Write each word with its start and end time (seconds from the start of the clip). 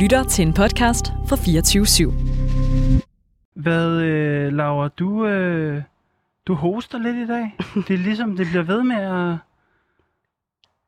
lytter 0.00 0.24
til 0.24 0.46
en 0.46 0.52
podcast 0.54 1.06
fra 1.28 1.36
24 1.36 1.84
/7. 1.84 3.02
Hvad, 3.54 4.00
øh, 4.02 4.52
Laura, 4.52 4.88
du, 4.88 5.26
øh, 5.26 5.82
du 6.46 6.54
hoster 6.54 6.98
lidt 6.98 7.16
i 7.16 7.26
dag. 7.26 7.56
Det 7.88 7.94
er 7.94 7.98
ligesom, 7.98 8.36
det 8.36 8.46
bliver 8.46 8.62
ved 8.62 8.82
med 8.82 8.96
at... 8.96 9.36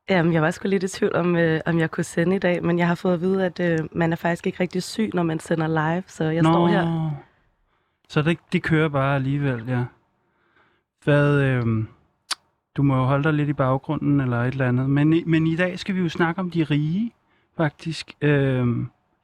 Jamen, 0.09 0.33
jeg 0.33 0.41
var 0.41 0.51
sgu 0.51 0.67
lidt 0.67 0.83
i 0.83 0.87
tvivl 0.87 1.15
om, 1.15 1.35
øh, 1.35 1.61
om 1.65 1.79
jeg 1.79 1.91
kunne 1.91 2.03
sende 2.03 2.35
i 2.35 2.39
dag, 2.39 2.63
men 2.65 2.79
jeg 2.79 2.87
har 2.87 2.95
fået 2.95 3.13
at 3.13 3.21
vide, 3.21 3.45
at 3.45 3.59
øh, 3.59 3.79
man 3.91 4.11
er 4.11 4.15
faktisk 4.15 4.47
ikke 4.47 4.59
rigtig 4.59 4.83
syg, 4.83 5.09
når 5.13 5.23
man 5.23 5.39
sender 5.39 5.67
live, 5.67 6.03
så 6.07 6.23
jeg 6.23 6.43
står 6.43 6.67
her. 6.67 7.11
Så 8.09 8.21
det, 8.21 8.37
det 8.53 8.63
kører 8.63 8.89
bare 8.89 9.15
alligevel, 9.15 9.63
ja. 9.67 9.83
Hvad, 11.03 11.41
øh, 11.41 11.63
du 12.77 12.83
må 12.83 12.95
jo 12.95 13.03
holde 13.03 13.23
dig 13.23 13.33
lidt 13.33 13.49
i 13.49 13.53
baggrunden 13.53 14.19
eller 14.21 14.37
et 14.43 14.51
eller 14.51 14.67
andet. 14.67 14.89
Men, 14.89 15.13
i- 15.13 15.23
men 15.23 15.47
i 15.47 15.55
dag 15.55 15.79
skal 15.79 15.95
vi 15.95 15.99
jo 15.99 16.09
snakke 16.09 16.39
om 16.41 16.51
de 16.51 16.63
rige, 16.63 17.11
faktisk. 17.57 18.11
Øh, 18.21 18.67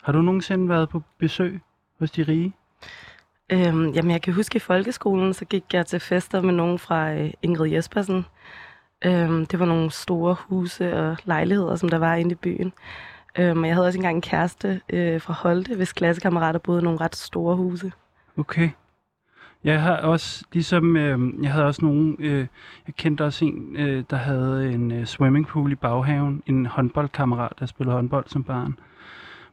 har 0.09 0.13
du 0.13 0.22
nogensinde 0.22 0.70
været 0.70 0.90
på 0.90 1.02
besøg 1.20 1.59
hos 1.99 2.12
de 2.12 2.23
rige? 2.23 2.54
Øhm, 3.50 3.90
jamen, 3.90 4.12
jeg 4.12 4.22
kan 4.22 4.34
huske 4.34 4.55
i 4.55 4.59
folkeskolen, 4.59 5.34
så 5.34 5.45
gik 5.45 5.63
jeg 5.73 5.86
til 5.86 6.00
fester 6.00 6.41
med 6.41 6.54
nogen 6.54 6.80
fra 6.80 7.13
øh, 7.13 7.31
Ingrid 7.41 7.72
Jespersen. 7.72 8.26
Øhm, 9.05 9.45
det 9.45 9.59
var 9.59 9.66
nogle 9.66 9.91
store 9.91 10.36
huse 10.40 10.98
og 10.98 11.17
lejligheder, 11.26 11.76
som 11.76 11.90
der 11.90 11.98
var 11.98 12.16
inde 12.16 12.31
i 12.31 12.36
byen. 12.36 12.73
Øhm, 13.40 13.66
jeg 13.66 13.73
havde 13.73 13.88
også 13.88 14.00
engang 14.00 14.16
en 14.16 14.22
kæreste 14.22 14.81
øh, 14.90 15.22
fra 15.22 15.34
Holte, 15.34 15.76
hvis 15.76 15.94
klassekammerater 15.94 16.59
boede 16.59 16.81
i 16.81 16.84
nogle 16.84 17.02
ret 17.02 17.16
store 17.16 17.55
huse. 17.55 17.91
Okay. 18.38 18.70
Jeg 19.64 19.81
har 19.81 19.98
også, 19.98 20.45
ligesom, 20.53 20.98
øh, 20.98 21.44
jeg 21.44 21.52
havde 21.52 21.66
også 21.66 21.86
nogen, 21.86 22.16
øh, 22.20 22.48
jeg 22.88 22.95
kendte 22.95 23.26
også 23.26 23.45
en, 23.45 23.76
øh, 23.76 24.03
der 24.09 24.17
havde 24.17 24.72
en 24.72 24.91
øh, 24.91 25.05
swimmingpool 25.05 25.72
i 25.72 25.76
baghaven, 25.76 26.44
en 26.45 26.66
håndboldkammerat, 26.66 27.53
der 27.59 27.66
spillede 27.66 27.95
håndbold 27.95 28.26
som 28.28 28.44
barn. 28.44 28.78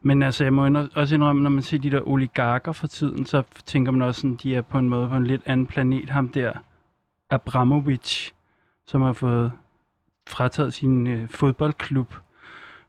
Men 0.06 0.23
altså, 0.23 0.45
jeg 0.45 0.52
må 0.52 0.88
også 0.95 1.15
indrømme, 1.15 1.42
når 1.42 1.50
man 1.50 1.62
ser 1.62 1.78
de 1.78 1.91
der 1.91 2.08
oligarker 2.08 2.72
for 2.72 2.86
tiden, 2.86 3.27
så 3.27 3.42
tænker 3.64 3.92
man 3.92 4.03
også 4.03 4.27
at 4.27 4.42
de 4.42 4.55
er 4.55 4.62
på 4.62 4.78
en 4.78 4.89
måde 4.89 5.08
på 5.08 5.17
en 5.17 5.27
lidt 5.27 5.42
anden 5.47 5.67
planet. 5.67 6.11
Ham 6.11 6.28
der, 6.28 6.53
Abramovic, 7.30 8.30
som 8.86 9.03
har 9.03 9.12
fået 9.12 9.53
frataget 10.28 10.75
sin 10.75 11.06
øh, 11.06 11.28
fodboldklub, 11.28 12.14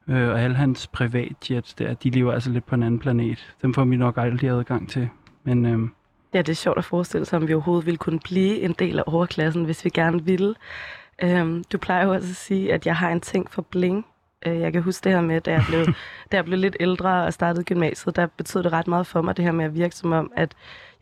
øh, 0.08 0.30
og 0.30 0.42
alle 0.42 0.56
hans 0.56 0.88
privatjets 0.88 1.74
der, 1.74 1.94
de 1.94 2.10
lever 2.10 2.34
altså 2.34 2.50
lidt 2.50 2.66
på 2.66 2.76
en 2.76 2.84
anden 2.84 3.00
planet. 3.00 3.56
Dem 3.62 3.74
får 3.74 3.86
vi 3.86 3.96
nok 3.96 4.18
aldrig 4.18 4.50
adgang 4.50 4.90
til. 4.90 5.10
Men 5.44 5.66
øh, 5.66 5.90
Ja, 6.34 6.42
det 6.42 6.50
er 6.50 6.56
sjovt 6.56 6.78
at 6.78 6.86
forestille 6.86 7.26
sig, 7.26 7.38
om 7.38 7.48
vi 7.48 7.54
overhovedet 7.54 7.86
ville 7.86 7.98
kunne 7.98 8.20
blive 8.20 8.60
en 8.62 8.76
del 8.80 9.00
af 9.00 9.04
overklassen, 9.08 9.66
hvis 9.66 9.86
vi 9.86 9.90
gerne 9.90 10.26
ville. 10.26 10.56
Øhm, 11.24 11.64
du 11.72 11.78
plejer 11.78 12.06
jo 12.06 12.14
også 12.14 12.30
at 12.30 12.36
sige, 12.36 12.74
at 12.74 12.86
jeg 12.86 12.96
har 12.96 13.10
en 13.10 13.22
ting 13.22 13.52
for 13.52 13.62
bling. 13.62 14.06
Øh, 14.46 14.60
jeg 14.60 14.74
kan 14.74 14.82
huske 14.82 15.04
det 15.04 15.12
her 15.12 15.22
med, 15.22 15.42
da 15.42 15.52
jeg, 15.52 15.64
blev, 15.68 15.86
da 16.32 16.38
jeg 16.38 16.46
blev 16.46 16.60
lidt 16.60 16.78
ældre 16.80 17.24
og 17.24 17.34
startede 17.34 17.64
gymnasiet, 17.64 18.16
der 18.16 18.26
betød 18.26 18.64
det 18.64 18.72
ret 18.72 18.88
meget 18.88 19.08
for 19.08 19.22
mig, 19.22 19.38
det 19.38 19.46
her 19.46 19.52
med 19.52 19.66
at 19.66 19.76
virke 19.76 19.96
som 19.96 20.12
om, 20.12 20.32
at 20.36 20.54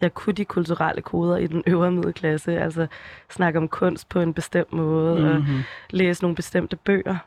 jeg 0.02 0.14
kunne 0.14 0.34
de 0.34 0.46
kulturelle 0.46 1.02
koder 1.02 1.38
i 1.38 1.48
den 1.48 1.64
øvre 1.68 1.92
middelklasse, 1.92 2.60
altså 2.60 2.88
snakke 3.30 3.60
om 3.60 3.68
kunst 3.68 4.10
på 4.10 4.20
en 4.20 4.34
bestemt 4.34 4.74
måde, 4.74 5.20
mm. 5.20 5.26
og 5.26 5.36
mhm. 5.36 5.60
læse 5.90 6.24
nogle 6.24 6.36
bestemte 6.36 6.76
bøger. 6.76 7.18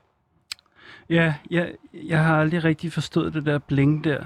Ja, 1.11 1.35
jeg, 1.51 1.73
jeg 1.93 2.25
har 2.25 2.41
aldrig 2.41 2.65
rigtig 2.65 2.93
forstået 2.93 3.35
det 3.35 3.47
der 3.47 3.59
bling 3.59 4.05
der. 4.05 4.25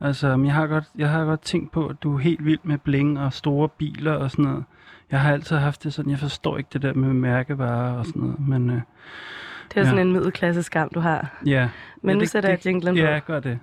Altså, 0.00 0.28
jeg 0.44 0.54
har 0.54 0.66
godt, 0.66 0.84
jeg 0.98 1.10
har 1.10 1.24
godt 1.24 1.40
tænkt 1.40 1.72
på, 1.72 1.86
at 1.86 2.02
du 2.02 2.14
er 2.14 2.18
helt 2.18 2.44
vild 2.44 2.58
med 2.62 2.78
bling 2.78 3.20
og 3.20 3.32
store 3.32 3.68
biler 3.68 4.12
og 4.12 4.30
sådan 4.30 4.44
noget. 4.44 4.64
Jeg 5.10 5.20
har 5.20 5.32
altid 5.32 5.56
haft 5.56 5.84
det 5.84 5.94
sådan, 5.94 6.10
jeg 6.10 6.18
forstår 6.18 6.58
ikke 6.58 6.68
det 6.72 6.82
der 6.82 6.94
med 6.94 7.12
mærkevarer 7.12 7.98
og 7.98 8.06
sådan 8.06 8.22
noget, 8.22 8.40
men 8.40 8.70
øh, 8.70 8.80
Det 9.68 9.76
er 9.76 9.80
Ja. 9.80 9.86
sådan 9.90 10.06
en 10.06 10.12
middelklasse 10.12 10.62
skam, 10.62 10.88
du 10.94 11.00
har. 11.00 11.40
ja. 11.46 11.68
Men 12.02 12.08
ja, 12.10 12.14
nu 12.14 12.20
det- 12.20 12.30
sætter 12.30 12.48
jeg 12.48 12.58
det- 12.58 12.66
jinglen 12.66 12.94
på. 12.94 13.00
Ja, 13.00 13.18
gør 13.26 13.40
det. 13.40 13.58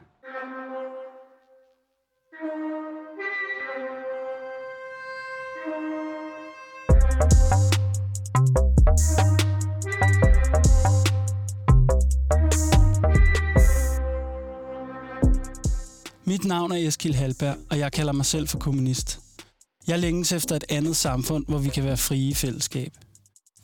Mit 16.25 16.45
navn 16.45 16.71
er 16.71 16.87
Eskil 16.87 17.15
Halberg, 17.15 17.55
og 17.69 17.79
jeg 17.79 17.91
kalder 17.91 18.13
mig 18.13 18.25
selv 18.25 18.47
for 18.47 18.59
kommunist. 18.59 19.19
Jeg 19.87 19.99
længes 19.99 20.31
efter 20.31 20.55
et 20.55 20.63
andet 20.69 20.95
samfund, 20.95 21.45
hvor 21.47 21.57
vi 21.57 21.69
kan 21.69 21.83
være 21.83 21.97
frie 21.97 22.29
i 22.29 22.33
fællesskab. 22.33 22.91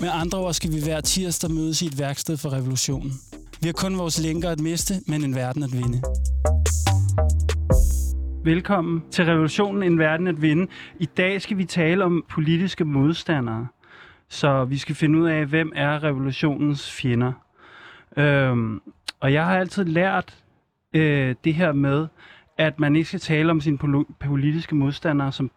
Med 0.00 0.08
andre 0.12 0.38
ord 0.38 0.52
skal 0.52 0.72
vi 0.72 0.80
hver 0.84 1.00
tirsdag 1.00 1.50
mødes 1.50 1.82
i 1.82 1.86
et 1.86 1.98
værksted 1.98 2.36
for 2.36 2.52
revolutionen. 2.52 3.12
Vi 3.60 3.66
har 3.66 3.72
kun 3.72 3.98
vores 3.98 4.22
lænker 4.22 4.50
at 4.50 4.60
miste, 4.60 4.94
men 5.06 5.24
en 5.24 5.34
verden 5.34 5.62
at 5.62 5.72
vinde. 5.72 6.02
Velkommen 8.44 9.02
til 9.10 9.24
Revolutionen, 9.24 9.82
en 9.82 9.98
verden 9.98 10.26
at 10.26 10.42
vinde. 10.42 10.66
I 10.98 11.04
dag 11.04 11.42
skal 11.42 11.58
vi 11.58 11.64
tale 11.64 12.04
om 12.04 12.24
politiske 12.28 12.84
modstandere. 12.84 13.66
Så 14.28 14.64
vi 14.64 14.78
skal 14.78 14.94
finde 14.94 15.18
ud 15.18 15.28
af, 15.28 15.46
hvem 15.46 15.72
er 15.74 16.04
revolutionens 16.04 16.92
fjender. 16.92 17.32
Øhm, 18.16 18.80
og 19.20 19.32
jeg 19.32 19.44
har 19.44 19.58
altid 19.58 19.84
lært 19.84 20.38
øh, 20.94 21.34
det 21.44 21.54
her 21.54 21.72
med, 21.72 22.06
at 22.58 22.80
man 22.80 22.96
ikke 22.96 23.08
skal 23.08 23.20
tale 23.20 23.50
om 23.50 23.60
sine 23.60 23.78
politiske 24.20 24.74
modstandere 24.74 25.32
som, 25.32 25.50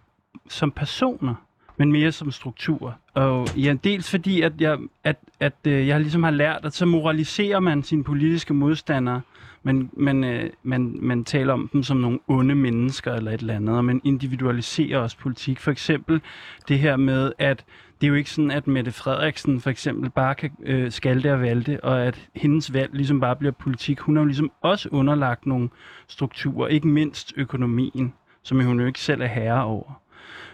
som 0.49 0.71
personer, 0.71 1.35
men 1.77 1.91
mere 1.91 2.11
som 2.11 2.31
strukturer. 2.31 2.91
Og 3.19 3.47
ja, 3.57 3.75
dels 3.83 4.11
fordi, 4.11 4.41
at 4.41 4.61
jeg, 4.61 4.77
at, 5.03 5.15
at, 5.39 5.53
øh, 5.67 5.87
jeg 5.87 6.01
ligesom 6.01 6.23
har 6.23 6.31
lært, 6.31 6.59
at 6.63 6.73
så 6.73 6.85
moraliserer 6.85 7.59
man 7.59 7.83
sine 7.83 8.03
politiske 8.03 8.53
modstandere, 8.53 9.21
men 9.63 9.89
man, 9.93 10.23
øh, 10.23 10.49
man, 10.63 10.97
man 11.01 11.23
taler 11.23 11.53
om 11.53 11.69
dem 11.73 11.83
som 11.83 11.97
nogle 11.97 12.19
onde 12.27 12.55
mennesker 12.55 13.13
eller 13.13 13.31
et 13.31 13.39
eller 13.39 13.55
andet, 13.55 13.77
og 13.77 13.85
man 13.85 14.01
individualiserer 14.03 14.99
også 14.99 15.17
politik. 15.17 15.59
For 15.59 15.71
eksempel 15.71 16.21
det 16.67 16.79
her 16.79 16.97
med, 16.97 17.31
at 17.37 17.65
det 18.01 18.07
er 18.07 18.09
jo 18.09 18.15
ikke 18.15 18.29
sådan, 18.29 18.51
at 18.51 18.67
Mette 18.67 18.91
Frederiksen 18.91 19.61
for 19.61 19.69
eksempel 19.69 20.09
bare 20.09 20.35
kan 20.35 20.51
øh, 20.63 20.91
skalte 20.91 21.33
og 21.33 21.41
valte, 21.41 21.83
og 21.83 22.03
at 22.03 22.29
hendes 22.35 22.73
valg 22.73 22.93
ligesom 22.93 23.19
bare 23.19 23.35
bliver 23.35 23.51
politik. 23.51 23.99
Hun 23.99 24.15
har 24.15 24.21
jo 24.21 24.27
ligesom 24.27 24.51
også 24.61 24.89
underlagt 24.91 25.45
nogle 25.45 25.69
strukturer, 26.07 26.67
ikke 26.67 26.87
mindst 26.87 27.33
økonomien, 27.37 28.13
som 28.43 28.65
hun 28.65 28.79
jo 28.79 28.85
ikke 28.85 28.99
selv 28.99 29.21
er 29.21 29.27
herre 29.27 29.63
over. 29.63 30.01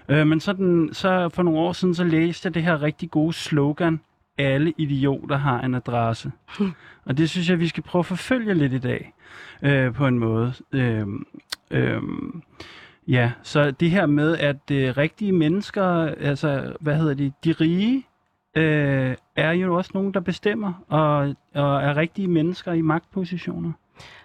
Øh, 0.10 0.28
men 0.28 0.40
sådan, 0.40 0.90
så 0.92 1.30
for 1.30 1.44
nogle 1.44 1.60
år 1.60 1.74
siden, 1.74 1.96
så 1.96 2.04
læste 2.04 2.48
jeg 2.48 2.54
det 2.54 2.64
her 2.64 2.82
rigtig 2.82 3.12
gode 3.12 3.34
slogan, 3.34 4.00
alle 4.38 4.74
idioter 4.78 5.38
har 5.38 5.62
en 5.62 5.76
adresse. 5.76 6.32
Og 7.06 7.18
det 7.18 7.30
synes 7.30 7.50
jeg, 7.50 7.60
vi 7.60 7.68
skal 7.68 7.84
prøve 7.84 8.00
at 8.00 8.06
forfølge 8.06 8.54
lidt 8.54 8.74
i 8.74 8.78
dag, 8.78 9.14
øh, 9.62 9.94
på 9.94 10.08
en 10.08 10.20
måde. 10.20 10.54
Øh, 10.72 11.08
øh, 11.72 12.02
ja, 13.08 13.32
så 13.44 13.72
det 13.72 13.92
her 13.92 14.06
med, 14.06 14.38
at 14.38 14.72
øh, 14.72 14.98
rigtige 14.98 15.32
mennesker, 15.32 15.86
altså, 16.06 16.74
hvad 16.80 16.96
hedder 16.96 17.14
de, 17.14 17.32
de 17.44 17.52
rige, 17.52 18.08
øh, 18.56 19.16
er 19.36 19.52
jo 19.52 19.76
også 19.76 19.92
nogen, 19.94 20.14
der 20.14 20.20
bestemmer, 20.20 20.74
og, 20.88 21.36
og 21.56 21.84
er 21.84 21.98
rigtige 21.98 22.28
mennesker 22.28 22.74
i 22.74 22.82
magtpositioner. 22.82 23.72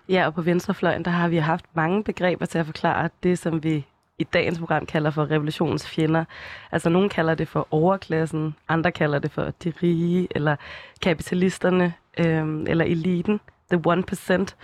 Ja, 0.08 0.26
og 0.26 0.34
på 0.34 0.42
venstrefløjen, 0.42 1.04
der 1.04 1.10
har 1.10 1.28
vi 1.28 1.36
haft 1.36 1.64
mange 1.74 2.04
begreber 2.04 2.46
til 2.46 2.58
at 2.58 2.66
forklare 2.66 3.08
det, 3.22 3.38
som 3.38 3.64
vi 3.64 3.86
i 4.20 4.24
dagens 4.24 4.58
program 4.58 4.86
kalder 4.86 5.10
for 5.10 5.30
revolutionens 5.30 5.88
fjender. 5.88 6.24
Altså, 6.72 6.88
nogen 6.90 7.08
kalder 7.08 7.34
det 7.34 7.48
for 7.48 7.68
overklassen, 7.70 8.54
andre 8.68 8.92
kalder 8.92 9.18
det 9.18 9.30
for 9.30 9.42
de 9.64 9.72
rige, 9.82 10.28
eller 10.30 10.56
kapitalisterne, 11.02 11.94
øhm, 12.18 12.66
eller 12.68 12.84
eliten, 12.84 13.40
the 13.70 13.80
1%. 13.80 14.54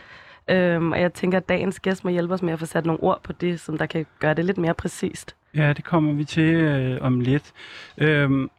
Øhm, 0.50 0.92
og 0.92 1.00
jeg 1.00 1.14
tænker, 1.14 1.38
at 1.38 1.48
dagens 1.48 1.80
gæst 1.80 2.04
må 2.04 2.10
hjælpe 2.10 2.34
os 2.34 2.42
med 2.42 2.52
at 2.52 2.58
få 2.58 2.66
sat 2.66 2.86
nogle 2.86 3.02
ord 3.02 3.22
på 3.22 3.32
det, 3.32 3.60
som 3.60 3.78
der 3.78 3.86
kan 3.86 4.06
gøre 4.18 4.34
det 4.34 4.44
lidt 4.44 4.58
mere 4.58 4.74
præcist. 4.74 5.36
Ja, 5.54 5.72
det 5.72 5.84
kommer 5.84 6.12
vi 6.12 6.24
til 6.24 6.54
øh, 6.54 6.98
om 7.00 7.20
lidt. 7.20 7.52
Øhm, 7.98 8.50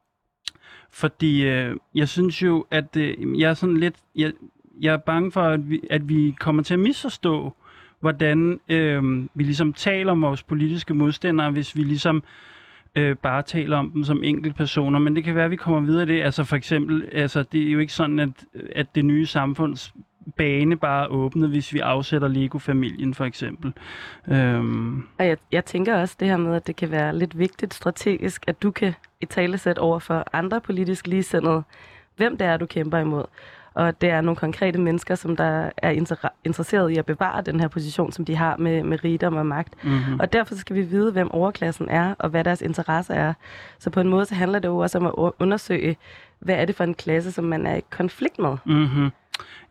fordi 1.02 1.48
øh, 1.48 1.76
jeg 1.94 2.08
synes 2.08 2.42
jo, 2.42 2.66
at 2.70 2.96
øh, 2.96 3.40
jeg 3.40 3.50
er 3.50 3.54
sådan 3.54 3.76
lidt... 3.76 3.94
Jeg, 4.16 4.32
jeg 4.80 4.92
er 4.92 4.98
bange 4.98 5.32
for, 5.32 5.42
at 5.42 5.70
vi, 5.70 5.80
at 5.90 6.08
vi 6.08 6.36
kommer 6.40 6.62
til 6.62 6.74
at 6.74 6.80
misforstå, 6.80 7.54
hvordan 8.00 8.60
øh, 8.68 9.26
vi 9.34 9.42
ligesom 9.42 9.72
taler 9.72 10.12
om 10.12 10.22
vores 10.22 10.42
politiske 10.42 10.94
modstandere, 10.94 11.50
hvis 11.50 11.76
vi 11.76 11.82
ligesom 11.82 12.22
øh, 12.94 13.16
bare 13.16 13.42
taler 13.42 13.76
om 13.76 13.90
dem 13.90 14.04
som 14.04 14.24
enkeltpersoner. 14.24 14.98
Men 14.98 15.16
det 15.16 15.24
kan 15.24 15.34
være, 15.34 15.44
at 15.44 15.50
vi 15.50 15.56
kommer 15.56 15.80
videre 15.80 16.02
i 16.02 16.06
det. 16.06 16.22
Altså 16.22 16.44
for 16.44 16.56
eksempel, 16.56 17.08
altså, 17.12 17.42
det 17.42 17.68
er 17.68 17.72
jo 17.72 17.78
ikke 17.78 17.92
sådan, 17.92 18.18
at, 18.18 18.30
at 18.74 18.94
det 18.94 19.04
nye 19.04 19.26
samfunds 19.26 19.94
bane 20.36 20.76
bare 20.76 21.08
åbnet, 21.08 21.48
hvis 21.48 21.74
vi 21.74 21.78
afsætter 21.78 22.28
Lego-familien 22.28 23.14
for 23.14 23.24
eksempel. 23.24 23.72
Øhm. 24.28 25.02
Og 25.18 25.26
jeg, 25.26 25.36
jeg 25.52 25.64
tænker 25.64 25.96
også 25.96 26.16
det 26.20 26.28
her 26.28 26.36
med, 26.36 26.56
at 26.56 26.66
det 26.66 26.76
kan 26.76 26.90
være 26.90 27.18
lidt 27.18 27.38
vigtigt 27.38 27.74
strategisk, 27.74 28.44
at 28.46 28.62
du 28.62 28.70
kan 28.70 28.94
i 29.20 29.26
talesæt 29.26 29.78
over 29.78 29.98
for 29.98 30.24
andre 30.32 30.60
politisk 30.60 31.06
ligesindede, 31.06 31.62
hvem 32.16 32.36
det 32.36 32.46
er, 32.46 32.56
du 32.56 32.66
kæmper 32.66 32.98
imod. 32.98 33.24
Og 33.76 34.00
det 34.00 34.10
er 34.10 34.20
nogle 34.20 34.36
konkrete 34.36 34.78
mennesker, 34.78 35.14
som 35.14 35.36
der 35.36 35.70
er 35.76 35.92
inter- 35.92 36.28
interesseret 36.44 36.90
i 36.90 36.96
at 36.96 37.06
bevare 37.06 37.42
den 37.42 37.60
her 37.60 37.68
position, 37.68 38.12
som 38.12 38.24
de 38.24 38.36
har 38.36 38.56
med, 38.56 38.82
med 38.82 39.04
rigdom 39.04 39.36
og 39.36 39.46
magt. 39.46 39.84
Mm-hmm. 39.84 40.20
Og 40.20 40.32
derfor 40.32 40.54
skal 40.54 40.76
vi 40.76 40.82
vide, 40.82 41.12
hvem 41.12 41.30
overklassen 41.30 41.88
er, 41.88 42.14
og 42.18 42.28
hvad 42.28 42.44
deres 42.44 42.62
interesse 42.62 43.14
er. 43.14 43.32
Så 43.78 43.90
på 43.90 44.00
en 44.00 44.08
måde 44.08 44.24
så 44.24 44.34
handler 44.34 44.58
det 44.58 44.68
jo 44.68 44.78
også 44.78 44.98
om 44.98 45.06
at 45.06 45.32
undersøge, 45.38 45.96
hvad 46.38 46.54
er 46.54 46.64
det 46.64 46.74
for 46.74 46.84
en 46.84 46.94
klasse, 46.94 47.32
som 47.32 47.44
man 47.44 47.66
er 47.66 47.74
i 47.74 47.80
konflikt 47.90 48.38
med. 48.38 48.56
Mm-hmm. 48.64 49.10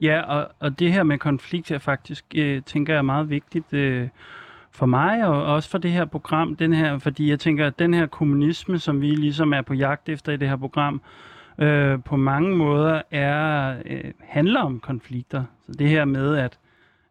Ja, 0.02 0.22
og, 0.22 0.48
og 0.60 0.80
det 0.80 0.94
her 0.94 1.04
med 1.04 1.18
konflikt 1.18 1.72
er 1.72 1.80
faktisk, 1.80 2.26
øh, 2.36 2.62
tænker 2.62 2.94
jeg, 2.94 2.98
er 2.98 3.04
meget 3.04 3.30
vigtigt 3.30 3.74
øh, 3.74 4.08
for 4.72 4.86
mig, 4.86 5.28
og 5.28 5.44
også 5.44 5.70
for 5.70 5.78
det 5.78 5.92
her 5.92 6.06
program, 6.06 6.56
den 6.56 6.74
her, 6.74 7.00
fordi 7.00 7.30
jeg 7.30 7.40
tænker, 7.40 7.68
at 7.68 7.80
den 7.80 7.94
her 7.94 8.06
kommunisme, 8.06 8.80
som 8.80 9.02
vi 9.02 9.08
ligesom 9.08 9.54
er 9.54 9.62
på 9.62 9.74
jagt 9.74 10.10
efter 10.10 10.32
i 10.32 10.38
det 10.38 10.50
her 10.50 10.56
program, 10.58 10.94
øh, 10.96 11.35
på 12.06 12.16
mange 12.16 12.56
måder 12.56 13.02
er 13.12 13.76
øh, 13.86 14.12
handler 14.20 14.62
om 14.62 14.80
konflikter. 14.80 15.44
Så 15.66 15.72
det 15.72 15.90
her 15.90 16.06
med, 16.06 16.38
at, 16.38 16.60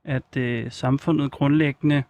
at 0.04 0.36
øh, 0.36 0.70
samfundet 0.70 1.30
grundlæggende 1.30 2.02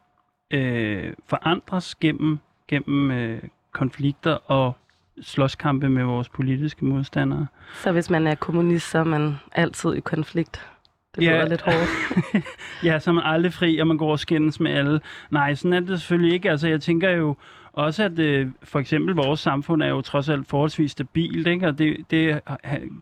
øh, 0.50 1.12
forandres 1.26 1.94
gennem, 1.94 2.38
gennem 2.68 3.10
øh, 3.10 3.42
konflikter 3.72 4.32
og 4.32 4.76
slåskampe 5.22 5.88
med 5.88 6.04
vores 6.04 6.28
politiske 6.28 6.84
modstandere. 6.84 7.46
Så 7.74 7.92
hvis 7.92 8.10
man 8.10 8.26
er 8.26 8.34
kommunist, 8.34 8.90
så 8.90 8.98
er 8.98 9.04
man 9.04 9.34
altid 9.52 9.94
i 9.94 10.00
konflikt? 10.00 10.70
Det 11.14 11.22
ja. 11.22 11.36
lyder 11.36 11.48
lidt 11.48 11.62
hårdt. 11.62 11.88
ja, 12.84 12.98
så 12.98 13.10
er 13.10 13.14
man 13.14 13.24
aldrig 13.24 13.52
fri, 13.52 13.78
og 13.78 13.86
man 13.86 13.96
går 13.96 14.10
og 14.10 14.18
skændes 14.18 14.60
med 14.60 14.72
alle. 14.72 15.00
Nej, 15.30 15.54
sådan 15.54 15.72
er 15.72 15.80
det 15.80 16.00
selvfølgelig 16.00 16.34
ikke. 16.34 16.50
Altså, 16.50 16.68
jeg 16.68 16.80
tænker 16.80 17.10
jo 17.10 17.36
også, 17.74 18.04
at 18.04 18.18
øh, 18.18 18.48
for 18.62 18.78
eksempel 18.78 19.14
vores 19.14 19.40
samfund 19.40 19.82
er 19.82 19.88
jo 19.88 20.00
trods 20.00 20.28
alt 20.28 20.48
forholdsvis 20.48 20.90
stabilt, 20.90 21.46
ikke? 21.46 21.66
og 21.66 21.78
det, 21.78 21.96
det 22.10 22.40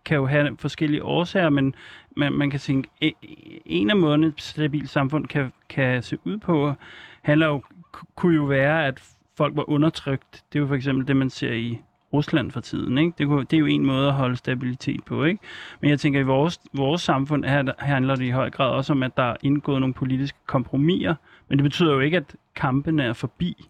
kan 0.05 0.17
jo 0.17 0.27
have 0.27 0.57
forskellige 0.59 1.05
årsager, 1.05 1.51
men 1.51 1.75
man, 2.17 2.33
man 2.33 2.51
kan 2.51 2.61
tænke, 2.61 2.89
e-, 3.05 3.63
en 3.67 3.91
af 3.91 3.97
måderne 3.97 4.27
et 4.27 4.43
stabilt 4.43 4.91
samfund 4.91 5.27
kan, 5.27 5.53
kan 5.69 6.03
se 6.03 6.19
ud 6.25 6.39
på, 6.39 6.75
handler 7.23 7.47
jo, 7.47 7.63
kunne 8.15 8.37
jo 8.37 8.45
være, 8.45 8.87
at 8.87 9.03
folk 9.37 9.57
var 9.57 9.71
undertrykt. 9.71 10.45
Det 10.53 10.59
er 10.59 10.61
jo 10.61 10.67
for 10.67 10.75
eksempel 10.75 11.09
det, 11.09 11.17
man 11.17 11.31
ser 11.31 11.53
i 11.53 11.81
Rusland 12.13 12.51
for 12.51 12.61
tiden. 12.61 12.99
Ikke? 12.99 13.13
Det, 13.19 13.27
kunne, 13.27 13.45
det 13.45 13.57
er 13.57 13.61
jo 13.61 13.67
en 13.67 13.87
måde 13.87 14.09
at 14.09 14.15
holde 14.15 14.37
stabilitet 14.37 15.05
på. 15.05 15.25
Ikke? 15.25 15.41
Men 15.81 15.91
jeg 15.91 16.01
tænker, 16.01 16.21
at 16.21 16.25
i 16.25 16.27
vores, 16.27 16.61
vores 16.73 17.03
samfund 17.03 17.45
her, 17.45 17.73
handler 17.79 18.15
det 18.15 18.25
i 18.25 18.31
høj 18.31 18.51
grad 18.51 18.71
også 18.71 18.93
om, 18.93 19.03
at 19.03 19.17
der 19.17 19.23
er 19.23 19.37
indgået 19.43 19.81
nogle 19.81 19.95
politiske 19.95 20.39
kompromiser. 20.47 21.15
Men 21.49 21.59
det 21.59 21.63
betyder 21.63 21.93
jo 21.93 22.01
ikke, 22.01 22.17
at 22.17 22.37
kampene 22.55 23.05
er 23.05 23.13
forbi. 23.13 23.69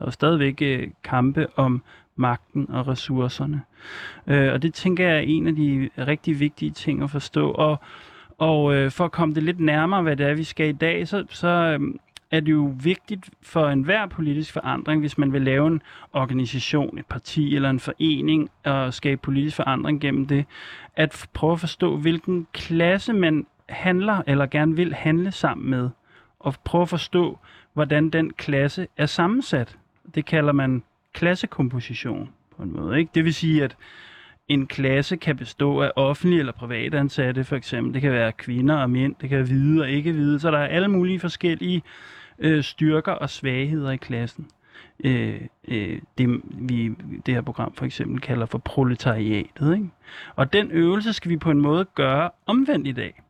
Der 0.00 0.06
er 0.06 0.10
stadigvæk 0.10 0.62
øh, 0.62 0.88
kampe 1.04 1.46
om 1.56 1.82
magten 2.16 2.70
og 2.70 2.88
ressourcerne. 2.88 3.62
Øh, 4.26 4.52
og 4.52 4.62
det 4.62 4.74
tænker 4.74 5.08
jeg 5.08 5.16
er 5.16 5.20
en 5.20 5.46
af 5.46 5.56
de 5.56 5.90
rigtig 5.98 6.40
vigtige 6.40 6.70
ting 6.70 7.02
at 7.02 7.10
forstå. 7.10 7.50
Og, 7.50 7.80
og 8.38 8.74
øh, 8.74 8.90
for 8.90 9.04
at 9.04 9.12
komme 9.12 9.34
det 9.34 9.42
lidt 9.42 9.60
nærmere, 9.60 10.02
hvad 10.02 10.16
det 10.16 10.26
er, 10.26 10.34
vi 10.34 10.44
skal 10.44 10.68
i 10.68 10.72
dag, 10.72 11.08
så, 11.08 11.24
så 11.30 11.48
øh, 11.48 11.80
er 12.30 12.40
det 12.40 12.52
jo 12.52 12.74
vigtigt 12.82 13.30
for 13.42 13.68
enhver 13.68 14.06
politisk 14.06 14.52
forandring, 14.52 15.00
hvis 15.00 15.18
man 15.18 15.32
vil 15.32 15.42
lave 15.42 15.66
en 15.66 15.82
organisation, 16.12 16.98
et 16.98 17.06
parti 17.06 17.56
eller 17.56 17.70
en 17.70 17.80
forening 17.80 18.50
og 18.64 18.94
skabe 18.94 19.20
politisk 19.20 19.56
forandring 19.56 20.00
gennem 20.00 20.26
det, 20.26 20.44
at 20.96 21.28
prøve 21.32 21.52
at 21.52 21.60
forstå, 21.60 21.96
hvilken 21.96 22.46
klasse 22.52 23.12
man 23.12 23.46
handler 23.68 24.22
eller 24.26 24.46
gerne 24.46 24.76
vil 24.76 24.94
handle 24.94 25.32
sammen 25.32 25.70
med, 25.70 25.90
og 26.40 26.54
prøve 26.64 26.82
at 26.82 26.88
forstå, 26.88 27.38
hvordan 27.72 28.10
den 28.10 28.32
klasse 28.32 28.86
er 28.96 29.06
sammensat. 29.06 29.76
Det 30.14 30.24
kalder 30.24 30.52
man 30.52 30.82
klassekomposition 31.12 32.30
på 32.56 32.62
en 32.62 32.72
måde. 32.72 32.98
Ikke? 32.98 33.10
Det 33.14 33.24
vil 33.24 33.34
sige, 33.34 33.64
at 33.64 33.76
en 34.48 34.66
klasse 34.66 35.16
kan 35.16 35.36
bestå 35.36 35.80
af 35.80 35.92
offentlige 35.96 36.40
eller 36.40 36.52
private 36.52 36.98
ansatte, 36.98 37.44
for 37.44 37.56
eksempel. 37.56 37.94
Det 37.94 38.02
kan 38.02 38.12
være 38.12 38.32
kvinder 38.32 38.76
og 38.76 38.90
mænd, 38.90 39.14
det 39.20 39.28
kan 39.28 39.38
være 39.38 39.46
hvide 39.46 39.82
og 39.82 39.90
ikke 39.90 40.12
hvide. 40.12 40.40
Så 40.40 40.50
der 40.50 40.58
er 40.58 40.66
alle 40.66 40.88
mulige 40.88 41.20
forskellige 41.20 41.82
øh, 42.38 42.62
styrker 42.62 43.12
og 43.12 43.30
svagheder 43.30 43.90
i 43.90 43.96
klassen. 43.96 44.46
Øh, 45.04 45.40
øh, 45.68 46.00
det, 46.18 46.40
vi 46.44 46.88
det 47.26 47.34
her 47.34 47.40
program 47.40 47.74
for 47.74 47.84
eksempel 47.84 48.20
kalder 48.20 48.46
for 48.46 48.58
proletariatet. 48.58 49.74
Ikke? 49.74 49.88
Og 50.36 50.52
den 50.52 50.70
øvelse 50.70 51.12
skal 51.12 51.30
vi 51.30 51.36
på 51.36 51.50
en 51.50 51.60
måde 51.60 51.84
gøre 51.84 52.30
omvendt 52.46 52.86
i 52.86 52.92
dag. 52.92 53.22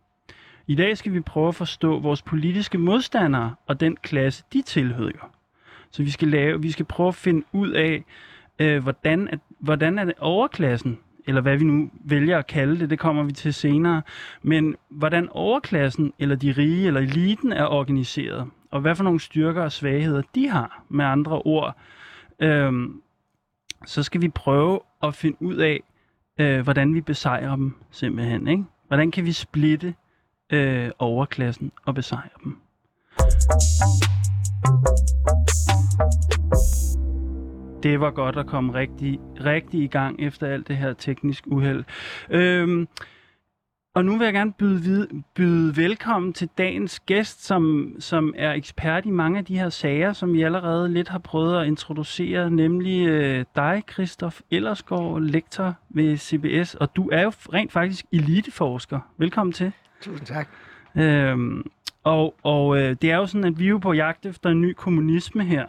I 0.67 0.75
dag 0.75 0.99
skal 0.99 1.12
vi 1.12 1.21
prøve 1.21 1.49
at 1.49 1.55
forstå 1.55 1.99
vores 1.99 2.23
politiske 2.23 2.79
modstandere 2.79 3.55
og 3.67 3.81
den 3.81 3.97
klasse, 3.97 4.44
de 4.53 4.62
tilhører. 4.62 5.39
Så 5.90 6.02
vi 6.02 6.10
skal, 6.10 6.28
lave, 6.28 6.62
vi 6.62 6.70
skal 6.70 6.84
prøve 6.84 7.08
at 7.08 7.14
finde 7.14 7.42
ud 7.52 7.70
af, 7.70 8.04
øh, 8.58 8.82
hvordan, 8.82 9.28
at, 9.28 9.38
hvordan 9.58 9.98
er 9.98 10.04
det 10.04 10.14
overklassen, 10.19 10.98
eller 11.26 11.40
hvad 11.40 11.56
vi 11.56 11.64
nu 11.64 11.90
vælger 12.04 12.38
at 12.38 12.46
kalde 12.46 12.78
det, 12.81 12.90
det 12.90 12.98
kommer 12.98 13.22
vi 13.22 13.32
til 13.32 13.54
senere, 13.54 14.02
men 14.42 14.76
hvordan 14.88 15.28
overklassen, 15.28 16.12
eller 16.19 16.37
de 16.37 16.52
rige, 16.52 16.87
eller 16.87 17.00
eliten 17.00 17.52
er 17.52 17.64
organiseret 17.64 18.50
og 18.70 18.81
hvad 18.81 18.94
for 18.94 19.04
nogle 19.04 19.20
styrker 19.20 19.62
og 19.62 19.72
svagheder 19.72 20.22
de 20.34 20.48
har, 20.48 20.84
med 20.88 21.04
andre 21.04 21.42
ord, 21.42 21.76
øh, 22.40 22.72
så 23.86 24.02
skal 24.02 24.20
vi 24.20 24.28
prøve 24.28 24.81
at 25.02 25.14
finde 25.14 25.43
ud 25.43 25.56
af, 25.56 25.81
øh, 26.38 26.60
hvordan 26.60 26.94
vi 26.94 27.00
besejrer 27.00 27.56
dem 27.56 27.75
simpelthen. 27.90 28.48
Ikke? 28.48 28.64
Hvordan 28.86 29.10
kan 29.10 29.25
vi 29.25 29.32
splitte 29.32 29.94
øh, 30.52 30.90
overklassen 30.98 31.72
og 31.84 31.94
besejre 31.94 32.38
dem? 32.44 32.60
Det 37.82 38.00
var 38.00 38.11
godt 38.11 38.37
at 38.37 38.47
komme 38.47 38.75
rigtig, 38.75 39.20
rigtig 39.44 39.81
i 39.82 39.87
gang 39.87 40.20
efter 40.20 40.47
alt 40.47 40.69
det 40.69 40.76
her 40.76 40.93
teknisk 40.93 41.44
uheld. 41.47 41.84
Øhm, 42.31 42.89
og 43.94 44.05
nu 44.05 44.17
vil 44.19 44.24
jeg 44.24 44.32
gerne 44.32 44.53
byde, 44.53 44.81
vid- 44.81 45.22
byde 45.34 45.77
velkommen 45.77 46.32
til 46.32 46.48
dagens 46.58 47.01
gæst, 47.01 47.44
som, 47.46 47.94
som 47.98 48.34
er 48.36 48.53
ekspert 48.53 49.06
i 49.06 49.10
mange 49.10 49.39
af 49.39 49.44
de 49.44 49.58
her 49.58 49.69
sager, 49.69 50.13
som 50.13 50.32
vi 50.32 50.43
allerede 50.43 50.89
lidt 50.89 51.08
har 51.08 51.19
prøvet 51.19 51.60
at 51.60 51.67
introducere, 51.67 52.51
nemlig 52.51 53.08
øh, 53.08 53.44
dig, 53.56 53.82
Christoph 53.93 54.36
Ellersgaard, 54.51 55.20
lektor 55.20 55.74
ved 55.89 56.17
CBS, 56.17 56.74
og 56.74 56.96
du 56.96 57.08
er 57.13 57.22
jo 57.22 57.32
rent 57.53 57.72
faktisk 57.72 58.05
eliteforsker. 58.13 59.01
Velkommen 59.19 59.53
til. 59.53 59.72
Tusind 60.01 60.27
tak. 60.27 60.48
Øhm, 60.96 61.63
og 62.05 62.34
og 62.43 62.79
øh, 62.79 62.96
det 63.03 63.10
er 63.10 63.17
jo 63.17 63.27
sådan, 63.27 63.44
at 63.44 63.58
vi 63.58 63.65
er 63.65 63.69
jo 63.69 63.79
på 63.79 63.93
jagt 63.93 64.27
efter 64.27 64.51
en 64.51 64.60
ny 64.60 64.72
kommunisme 64.72 65.44
her. 65.44 65.67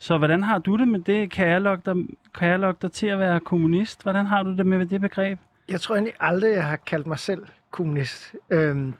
Så 0.00 0.18
hvordan 0.18 0.42
har 0.42 0.58
du 0.58 0.76
det 0.76 0.88
med 0.88 1.00
det? 1.00 1.30
Kan 1.30 1.48
jeg 1.48 1.60
lukke 1.60 1.82
dig, 1.86 2.06
kan 2.34 2.48
jeg 2.48 2.58
lukke 2.58 2.78
dig 2.82 2.92
til 2.92 3.06
at 3.06 3.18
være 3.18 3.40
kommunist? 3.40 4.02
Hvordan 4.02 4.26
har 4.26 4.42
du 4.42 4.56
det 4.56 4.66
med 4.66 4.86
det 4.86 5.00
begreb? 5.00 5.38
Jeg 5.68 5.80
tror 5.80 5.94
egentlig 5.94 6.14
aldrig, 6.20 6.50
jeg 6.54 6.64
har 6.64 6.76
kaldt 6.76 7.06
mig 7.06 7.18
selv 7.18 7.46
kommunist. 7.70 8.34
Øhm, 8.50 8.94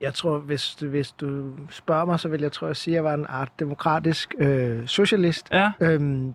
jeg 0.00 0.14
tror, 0.14 0.38
hvis 0.38 0.74
du, 0.74 0.88
hvis 0.88 1.12
du 1.12 1.56
spørger 1.70 2.04
mig, 2.04 2.20
så 2.20 2.28
vil 2.28 2.40
jeg 2.40 2.52
tror 2.52 2.66
jeg 2.66 2.76
sige, 2.76 2.94
at 2.94 2.96
jeg 2.96 3.04
var 3.04 3.14
en 3.14 3.26
art 3.28 3.52
demokratisk 3.58 4.34
øh, 4.38 4.86
socialist. 4.86 5.48
Ja. 5.52 5.72
Øhm, 5.80 6.34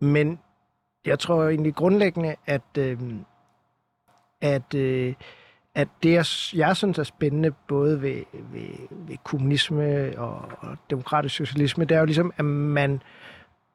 men 0.00 0.38
jeg 1.06 1.18
tror 1.18 1.48
egentlig 1.48 1.74
grundlæggende, 1.74 2.34
at, 2.46 2.78
øh, 2.78 2.98
at, 4.40 4.74
øh, 4.74 5.14
at 5.74 5.88
det, 6.02 6.12
jeg, 6.12 6.24
jeg 6.58 6.76
synes 6.76 6.98
er 6.98 7.02
spændende, 7.02 7.50
både 7.50 8.02
ved, 8.02 8.22
ved, 8.32 8.68
ved 8.90 9.16
kommunisme 9.24 10.12
og, 10.18 10.50
og 10.58 10.76
demokratisk 10.90 11.34
socialisme, 11.34 11.84
det 11.84 11.94
er 11.94 11.98
jo 11.98 12.04
ligesom, 12.04 12.32
at 12.36 12.44
man 12.44 13.02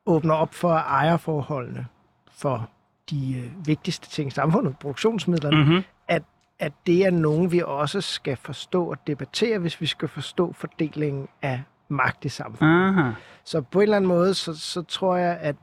åbner 0.06 0.34
op 0.34 0.54
for 0.54 0.74
ejerforholdene 0.74 1.86
for 2.32 2.70
de 3.10 3.38
øh, 3.38 3.68
vigtigste 3.68 4.10
ting 4.10 4.28
i 4.28 4.32
samfundet, 4.32 4.78
produktionsmidlerne, 4.80 5.58
Mm-hmm. 5.58 5.84
at, 6.08 6.24
at 6.60 6.74
det 6.88 7.06
er 7.06 7.12
nogen, 7.12 7.52
vi 7.52 7.62
også 7.66 8.02
skal 8.02 8.38
forstå 8.38 8.86
og 8.86 9.08
debattere, 9.08 9.60
hvis 9.60 9.82
vi 9.82 9.86
skal 9.86 10.08
forstå 10.08 10.54
fordelingen 10.54 11.28
af 11.42 11.64
magt 11.90 12.26
i 12.26 12.30
samfundet. 12.30 12.90
Aha. 12.90 13.12
Så 13.44 13.62
på 13.62 13.80
en 13.80 13.84
eller 13.84 13.96
anden 13.96 14.08
måde, 14.08 14.34
så, 14.34 14.56
så 14.56 14.82
tror 14.82 15.16
jeg, 15.16 15.38
at 15.42 15.56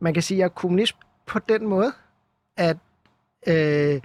man 0.00 0.14
kan 0.14 0.22
sige, 0.22 0.36
at 0.36 0.38
jeg 0.38 0.44
er 0.44 0.48
kommunist 0.48 0.96
på 1.26 1.38
den 1.38 1.66
måde, 1.66 1.92
at, 2.56 2.76
øh, 3.46 3.54
at 3.54 4.00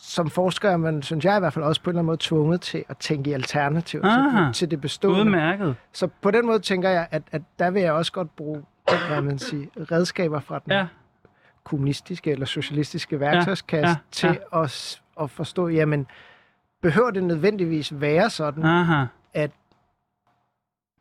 som 0.00 0.30
forsker 0.30 0.70
er 0.70 0.76
man, 0.76 1.02
synes 1.02 1.24
jeg 1.24 1.36
i 1.36 1.40
hvert 1.40 1.52
fald 1.52 1.64
også 1.64 1.82
på 1.82 1.90
en 1.90 1.92
eller 1.92 1.98
anden 1.98 2.06
måde 2.06 2.18
tvunget 2.20 2.60
til 2.60 2.84
at 2.88 2.96
tænke 2.98 3.30
i 3.30 3.32
alternativer 3.32 4.04
Aha. 4.06 4.44
til, 4.46 4.52
til 4.52 4.70
det 4.70 4.80
bestående. 4.80 5.20
Udmærket. 5.20 5.76
Så 5.92 6.06
på 6.22 6.30
den 6.30 6.46
måde 6.46 6.58
tænker 6.58 6.88
jeg, 6.90 7.08
at, 7.10 7.22
at 7.32 7.42
der 7.58 7.70
vil 7.70 7.82
jeg 7.82 7.92
også 7.92 8.12
godt 8.12 8.36
bruge 8.36 8.62
hvad 9.08 9.20
man 9.22 9.38
siger, 9.38 9.66
redskaber 9.92 10.40
fra 10.40 10.58
den 10.58 10.72
Ja. 10.72 10.86
kommunistiske 11.64 12.30
eller 12.30 12.46
socialistiske 12.46 13.20
værktøjskasse 13.20 13.88
ja, 13.88 13.96
til 14.10 14.38
At, 14.54 14.70
s- 14.70 15.02
at 15.20 15.30
forstå, 15.30 15.68
jamen, 15.68 16.06
behøver 16.82 17.10
det 17.10 17.24
nødvendigvis 17.24 18.00
være 18.00 18.30
sådan, 18.30 18.64
Aha. 18.64 19.04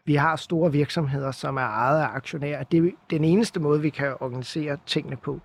vi 0.05 0.15
har 0.15 0.35
store 0.35 0.71
virksomheder, 0.71 1.31
som 1.31 1.57
er 1.57 1.61
ejet 1.61 2.01
af 2.01 2.07
aktionærer. 2.07 2.63
Det 2.63 2.85
er 2.85 2.91
den 3.09 3.23
eneste 3.23 3.59
måde, 3.59 3.81
vi 3.81 3.89
kan 3.89 4.13
organisere 4.19 4.77
tingene 4.85 5.15
på. 5.15 5.39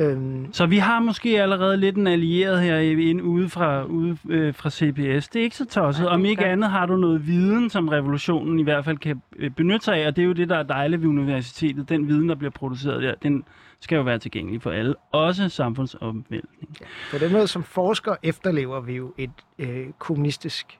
Øhm, 0.00 0.52
Så 0.52 0.66
vi 0.66 0.76
har 0.78 1.00
måske 1.00 1.42
allerede 1.42 1.76
lidt 1.76 1.96
en 1.96 2.06
allieret 2.06 2.60
her 2.62 2.78
ind 2.78 3.22
ude 3.22 3.48
fra, 3.48 3.84
ude, 3.84 4.16
øh, 4.28 4.54
fra 4.54 4.70
CBS. 4.70 5.28
Det 5.28 5.40
er 5.40 5.44
ikke 5.44 5.56
så 5.56 5.64
tosset. 5.66 6.04
Nej, 6.04 6.14
Om 6.14 6.24
ikke 6.24 6.44
er- 6.44 6.52
andet 6.52 6.70
har 6.70 6.86
du 6.86 6.96
noget 6.96 7.26
viden, 7.26 7.70
som 7.70 7.88
revolutionen 7.88 8.58
i 8.60 8.62
hvert 8.62 8.84
fald 8.84 8.98
kan 8.98 9.22
øh, 9.36 9.50
benytte 9.50 9.84
sig 9.84 9.96
af, 9.96 10.06
og 10.06 10.16
det 10.16 10.22
er 10.22 10.26
jo 10.26 10.32
det, 10.32 10.48
der 10.48 10.56
er 10.56 10.62
dejligt 10.62 11.02
ved 11.02 11.08
universitetet. 11.08 11.88
Den 11.88 12.08
viden, 12.08 12.28
der 12.28 12.34
bliver 12.34 12.50
produceret 12.50 13.02
der, 13.02 13.14
den 13.22 13.44
skal 13.80 13.96
jo 13.96 14.02
være 14.02 14.18
tilgængelig 14.18 14.62
for 14.62 14.70
alle. 14.70 14.94
Også 15.12 15.48
samfundsomvæltning. 15.48 16.76
på 17.10 17.18
den 17.18 17.32
måde, 17.32 17.46
som 17.46 17.62
forsker, 17.62 18.14
efterlever 18.22 18.80
vi 18.80 18.92
jo 18.96 19.12
et 19.18 19.30
øh, 19.58 19.86
kommunistisk 19.98 20.78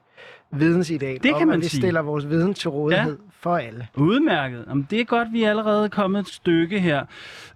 vidensideal. 0.53 1.15
Det 1.15 1.23
kan 1.23 1.35
om, 1.35 1.49
man 1.49 1.57
at 1.57 1.61
vi 1.61 1.69
sige. 1.69 1.81
stiller 1.81 2.03
vores 2.03 2.29
viden 2.29 2.55
til 2.55 2.71
rådighed 2.71 3.17
ja. 3.17 3.31
for 3.41 3.57
alle. 3.57 3.87
Udmærket. 3.97 4.65
Jamen, 4.69 4.87
det 4.91 5.01
er 5.01 5.05
godt, 5.05 5.29
vi 5.33 5.43
er 5.43 5.51
allerede 5.51 5.89
kommet 5.89 6.21
et 6.21 6.29
stykke 6.29 6.81
her. 6.81 7.05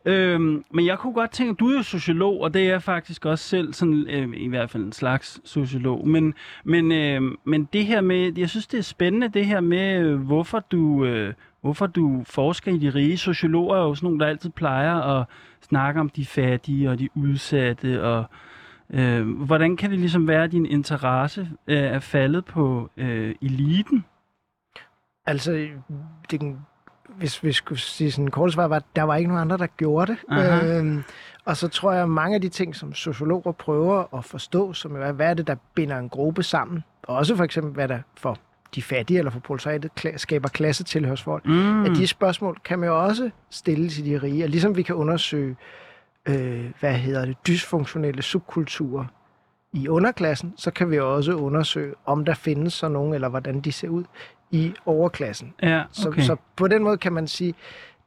Øhm, 0.04 0.64
men 0.70 0.86
jeg 0.86 0.98
kunne 0.98 1.12
godt 1.12 1.30
tænke, 1.30 1.54
du 1.54 1.68
er 1.68 1.76
jo 1.76 1.82
sociolog, 1.82 2.40
og 2.40 2.54
det 2.54 2.62
er 2.62 2.68
jeg 2.68 2.82
faktisk 2.82 3.26
også 3.26 3.48
selv, 3.48 3.72
sådan, 3.72 4.06
øh, 4.10 4.28
i 4.36 4.48
hvert 4.48 4.70
fald 4.70 4.82
en 4.82 4.92
slags 4.92 5.40
sociolog. 5.44 6.08
Men, 6.08 6.34
men, 6.64 6.92
øh, 6.92 7.22
men 7.44 7.68
det 7.72 7.86
her 7.86 8.00
med, 8.00 8.38
jeg 8.38 8.50
synes, 8.50 8.66
det 8.66 8.78
er 8.78 8.82
spændende, 8.82 9.28
det 9.28 9.46
her 9.46 9.60
med, 9.60 10.00
øh, 10.00 10.20
hvorfor 10.20 10.58
du, 10.58 11.04
øh, 11.04 11.34
hvorfor 11.60 11.86
du 11.86 12.22
forsker 12.26 12.72
i 12.72 12.78
de 12.78 12.90
rige. 12.90 13.16
Sociologer 13.16 13.76
er 13.76 13.82
jo 13.82 13.94
sådan 13.94 14.06
nogle, 14.06 14.20
der 14.20 14.26
altid 14.26 14.50
plejer 14.50 14.94
at 14.94 15.26
snakke 15.68 16.00
om 16.00 16.08
de 16.08 16.26
fattige 16.26 16.90
og 16.90 16.98
de 16.98 17.08
udsatte, 17.14 18.02
og 18.02 18.24
øh, 18.92 19.28
hvordan 19.44 19.76
kan 19.76 19.90
det 19.90 19.98
ligesom 19.98 20.28
være, 20.28 20.44
at 20.44 20.52
din 20.52 20.66
interesse 20.66 21.48
øh, 21.66 21.78
er 21.78 22.00
faldet 22.00 22.44
på 22.44 22.90
øh, 22.96 23.34
eliten? 23.42 24.04
Altså, 25.26 25.68
det, 26.30 26.40
kan- 26.40 26.58
hvis 27.16 27.44
vi 27.44 27.52
skulle 27.52 27.80
sige 27.80 28.12
sådan 28.12 28.24
en 28.24 28.30
kort 28.30 28.52
svar, 28.52 28.66
var, 28.66 28.82
der 28.96 29.02
var 29.02 29.16
ikke 29.16 29.28
nogen 29.28 29.40
andre, 29.40 29.56
der 29.58 29.66
gjorde 29.66 30.12
det. 30.12 30.18
Aha. 30.28 30.78
Øhm, 30.78 31.02
og 31.44 31.56
så 31.56 31.68
tror 31.68 31.92
jeg, 31.92 32.02
at 32.02 32.08
mange 32.08 32.34
af 32.34 32.40
de 32.40 32.48
ting, 32.48 32.76
som 32.76 32.94
sociologer 32.94 33.52
prøver 33.52 34.14
at 34.18 34.24
forstå, 34.24 34.72
som 34.72 34.96
jo 34.96 35.02
er, 35.02 35.12
hvad 35.12 35.30
er 35.30 35.34
det, 35.34 35.46
der 35.46 35.54
binder 35.74 35.98
en 35.98 36.08
gruppe 36.08 36.42
sammen, 36.42 36.84
og 37.02 37.16
også 37.16 37.36
for 37.36 37.44
eksempel, 37.44 37.72
hvad 37.72 37.88
der 37.88 37.98
for 38.16 38.38
de 38.74 38.82
fattige 38.82 39.18
eller 39.18 39.30
for 39.30 39.40
proletariatet 39.40 39.90
skaber 40.16 40.48
klassetilhørsforhold, 40.48 41.42
mm. 41.44 41.84
at 41.84 41.90
de 41.90 42.06
spørgsmål 42.06 42.58
kan 42.64 42.78
man 42.78 42.88
jo 42.88 43.04
også 43.04 43.30
stille 43.50 43.88
til 43.88 44.04
de 44.04 44.18
rige. 44.22 44.44
Og 44.44 44.50
ligesom 44.50 44.76
vi 44.76 44.82
kan 44.82 44.94
undersøge, 44.94 45.50
øh, 45.50 45.56
hvad 46.80 46.94
hedder 46.94 47.24
det, 47.24 47.36
dysfunktionelle 47.46 48.22
subkulturer 48.22 49.04
i 49.72 49.88
underklassen, 49.88 50.54
så 50.56 50.70
kan 50.70 50.90
vi 50.90 50.98
også 50.98 51.32
undersøge, 51.32 51.94
om 52.06 52.24
der 52.24 52.34
findes 52.34 52.72
så 52.72 52.88
nogen, 52.88 53.14
eller 53.14 53.28
hvordan 53.28 53.60
de 53.60 53.72
ser 53.72 53.88
ud 53.88 54.04
i 54.50 54.74
overklassen. 54.86 55.54
Ja, 55.62 55.82
Så, 55.92 56.08
okay. 56.08 56.22
så 56.22 56.36
på 56.56 56.68
den 56.68 56.82
måde 56.82 56.96
kan 56.96 57.12
man 57.12 57.26
sige, 57.26 57.54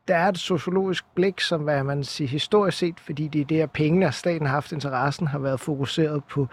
der 0.07 0.15
er 0.15 0.27
et 0.29 0.37
sociologisk 0.37 1.05
blik, 1.15 1.39
som 1.41 1.61
hvad 1.61 1.83
man 1.83 2.03
siger 2.03 2.27
historisk 2.27 2.77
set, 2.77 2.99
fordi 2.99 3.27
det 3.27 3.41
er 3.41 3.45
det, 3.45 3.61
at 3.61 3.71
pengene 3.71 4.05
og 4.05 4.13
staten 4.13 4.47
har 4.47 4.53
haft 4.53 4.71
interessen, 4.71 5.27
har 5.27 5.39
været 5.39 5.59
fokuseret 5.59 6.23
på 6.23 6.47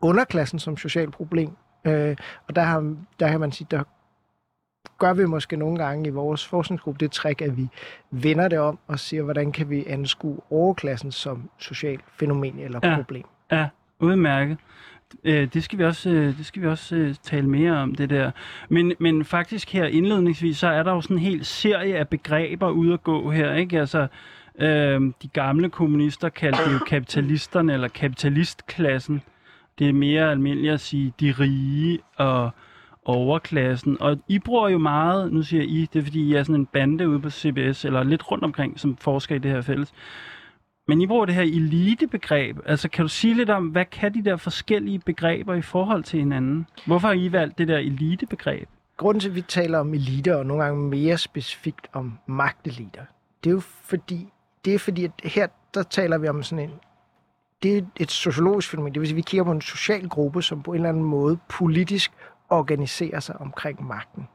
underklassen 0.00 0.58
som 0.58 0.76
socialt 0.76 1.12
problem. 1.12 1.50
Øh, 1.84 2.16
og 2.48 2.56
der, 2.56 2.62
har, 2.62 2.94
der 3.20 3.28
kan 3.28 3.40
man 3.40 3.52
sige, 3.52 3.66
der 3.70 3.82
gør 4.98 5.12
vi 5.12 5.24
måske 5.24 5.56
nogle 5.56 5.78
gange 5.78 6.06
i 6.06 6.10
vores 6.10 6.46
forskningsgruppe 6.46 6.98
det 7.04 7.12
trick, 7.12 7.42
at 7.42 7.56
vi 7.56 7.68
vender 8.10 8.48
det 8.48 8.58
om 8.58 8.78
og 8.86 8.98
siger, 8.98 9.22
hvordan 9.22 9.52
kan 9.52 9.70
vi 9.70 9.84
anskue 9.86 10.40
overklassen 10.50 11.12
som 11.12 11.50
social 11.58 11.98
fænomen 12.20 12.58
eller 12.58 12.80
Ja. 12.82 12.96
problem. 12.96 13.24
Ja, 13.52 13.66
udmærket. 14.00 14.56
Øh, 15.24 15.48
Det 15.54 15.64
skal 15.64 15.78
vi 15.78 15.84
også, 15.84 16.10
øh, 16.10 16.38
det 16.38 16.46
skal 16.46 16.62
vi 16.62 16.66
også 16.66 16.96
øh, 16.96 17.14
tale 17.22 17.48
mere 17.48 17.72
om, 17.72 17.94
det 17.94 18.10
der. 18.10 18.30
Men, 18.68 18.92
men 18.98 19.24
faktisk 19.24 19.72
her 19.72 19.84
indledningsvis, 19.84 20.58
så 20.58 20.66
er 20.68 20.82
der 20.82 20.92
jo 20.92 21.00
sådan 21.00 21.16
en 21.16 21.22
hel 21.22 21.44
serie 21.44 21.96
af 21.96 22.08
begreber 22.08 22.70
ude 22.70 22.92
at 22.92 23.02
gå 23.02 23.30
her, 23.30 23.54
ikke? 23.54 23.80
Altså, 23.80 24.06
øh, 24.58 25.00
de 25.22 25.28
gamle 25.32 25.70
kommunister 25.70 26.28
kaldte 26.28 26.64
det 26.64 26.72
jo 26.72 26.78
kapitalisterne, 26.78 27.72
eller 27.72 27.88
kapitalistklassen. 27.88 29.22
Det 29.78 29.88
er 29.88 29.92
mere 29.92 30.30
almindeligt 30.30 30.72
at 30.74 30.80
sige 30.80 31.12
de 31.20 31.34
rige 31.40 31.98
og 32.16 32.50
overklassen. 33.04 33.96
Og 34.00 34.18
I 34.28 34.38
bruger 34.38 34.68
jo 34.68 34.78
meget, 34.78 35.32
nu 35.32 35.42
siger 35.42 35.62
I, 35.62 35.88
det 35.92 35.98
er 35.98 36.04
fordi 36.04 36.20
I 36.20 36.34
er 36.34 36.42
sådan 36.42 36.60
en 36.60 36.66
bande 36.66 37.08
ude 37.08 37.20
på 37.20 37.30
CBS, 37.30 37.84
eller 37.84 38.02
lidt 38.02 38.30
rundt 38.30 38.44
omkring, 38.44 38.80
som 38.80 38.96
forsker 38.96 39.34
i 39.34 39.38
det 39.38 39.50
her 39.50 39.60
fælles. 39.60 39.92
Men 40.88 41.00
I 41.00 41.06
bruger 41.06 41.26
det 41.26 41.34
her 41.34 41.42
elitebegreb. 41.42 42.56
Altså, 42.66 42.88
kan 42.88 43.04
du 43.04 43.08
sige 43.08 43.34
lidt 43.34 43.50
om, 43.50 43.66
hvad 43.66 43.84
kan 43.84 44.14
de 44.14 44.24
der 44.24 44.36
forskellige 44.36 44.98
begreber 44.98 45.54
i 45.54 45.62
forhold 45.62 46.04
til 46.04 46.18
hinanden? 46.18 46.66
Hvorfor 46.86 47.08
har 47.08 47.14
I 47.14 47.32
valgt 47.32 47.58
det 47.58 47.68
der 47.68 47.78
elitebegreb? 47.78 48.68
Grunden 48.96 49.20
til, 49.20 49.28
at 49.28 49.34
vi 49.34 49.40
taler 49.40 49.78
om 49.78 49.94
eliter, 49.94 50.36
og 50.36 50.46
nogle 50.46 50.64
gange 50.64 50.88
mere 50.88 51.18
specifikt 51.18 51.86
om 51.92 52.18
magteliter, 52.26 53.02
det 53.44 53.50
er 53.50 53.54
jo 53.54 53.60
fordi, 53.60 54.28
det 54.64 54.74
er 54.74 54.78
fordi, 54.78 55.04
at 55.04 55.12
her 55.24 55.46
der 55.74 55.82
taler 55.82 56.18
vi 56.18 56.28
om 56.28 56.42
sådan 56.42 56.64
en, 56.64 56.74
det 57.62 57.78
er 57.78 57.82
et 57.96 58.10
sociologisk 58.10 58.70
fænomen, 58.70 58.94
det 58.94 59.00
vil 59.00 59.08
sige, 59.08 59.14
at 59.14 59.16
vi 59.16 59.22
kigger 59.22 59.44
på 59.44 59.52
en 59.52 59.60
social 59.60 60.08
gruppe, 60.08 60.42
som 60.42 60.62
på 60.62 60.70
en 60.70 60.74
eller 60.74 60.88
anden 60.88 61.04
måde 61.04 61.38
politisk 61.48 62.12
organiserer 62.48 63.20
sig 63.20 63.36
omkring 63.40 63.86
magten. 63.86 64.28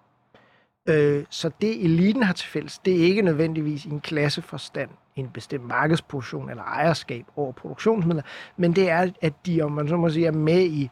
Øh, 0.89 1.23
så 1.29 1.51
det 1.61 1.85
eliten 1.85 2.23
har 2.23 2.33
til 2.33 2.47
fælles, 2.49 2.79
det 2.79 2.93
er 2.93 3.03
ikke 3.05 3.21
nødvendigvis 3.21 3.85
en 3.85 4.01
klasseforstand, 4.01 4.89
en 5.15 5.29
bestemt 5.29 5.67
markedsposition 5.67 6.49
eller 6.49 6.63
ejerskab 6.63 7.25
over 7.35 7.51
produktionsmidler, 7.51 8.23
men 8.57 8.73
det 8.75 8.89
er, 8.89 9.11
at 9.21 9.33
de, 9.45 9.61
om 9.61 9.71
man 9.71 9.87
så 9.87 9.97
må 9.97 10.09
sige, 10.09 10.27
er 10.27 10.31
med 10.31 10.61
i, 10.65 10.89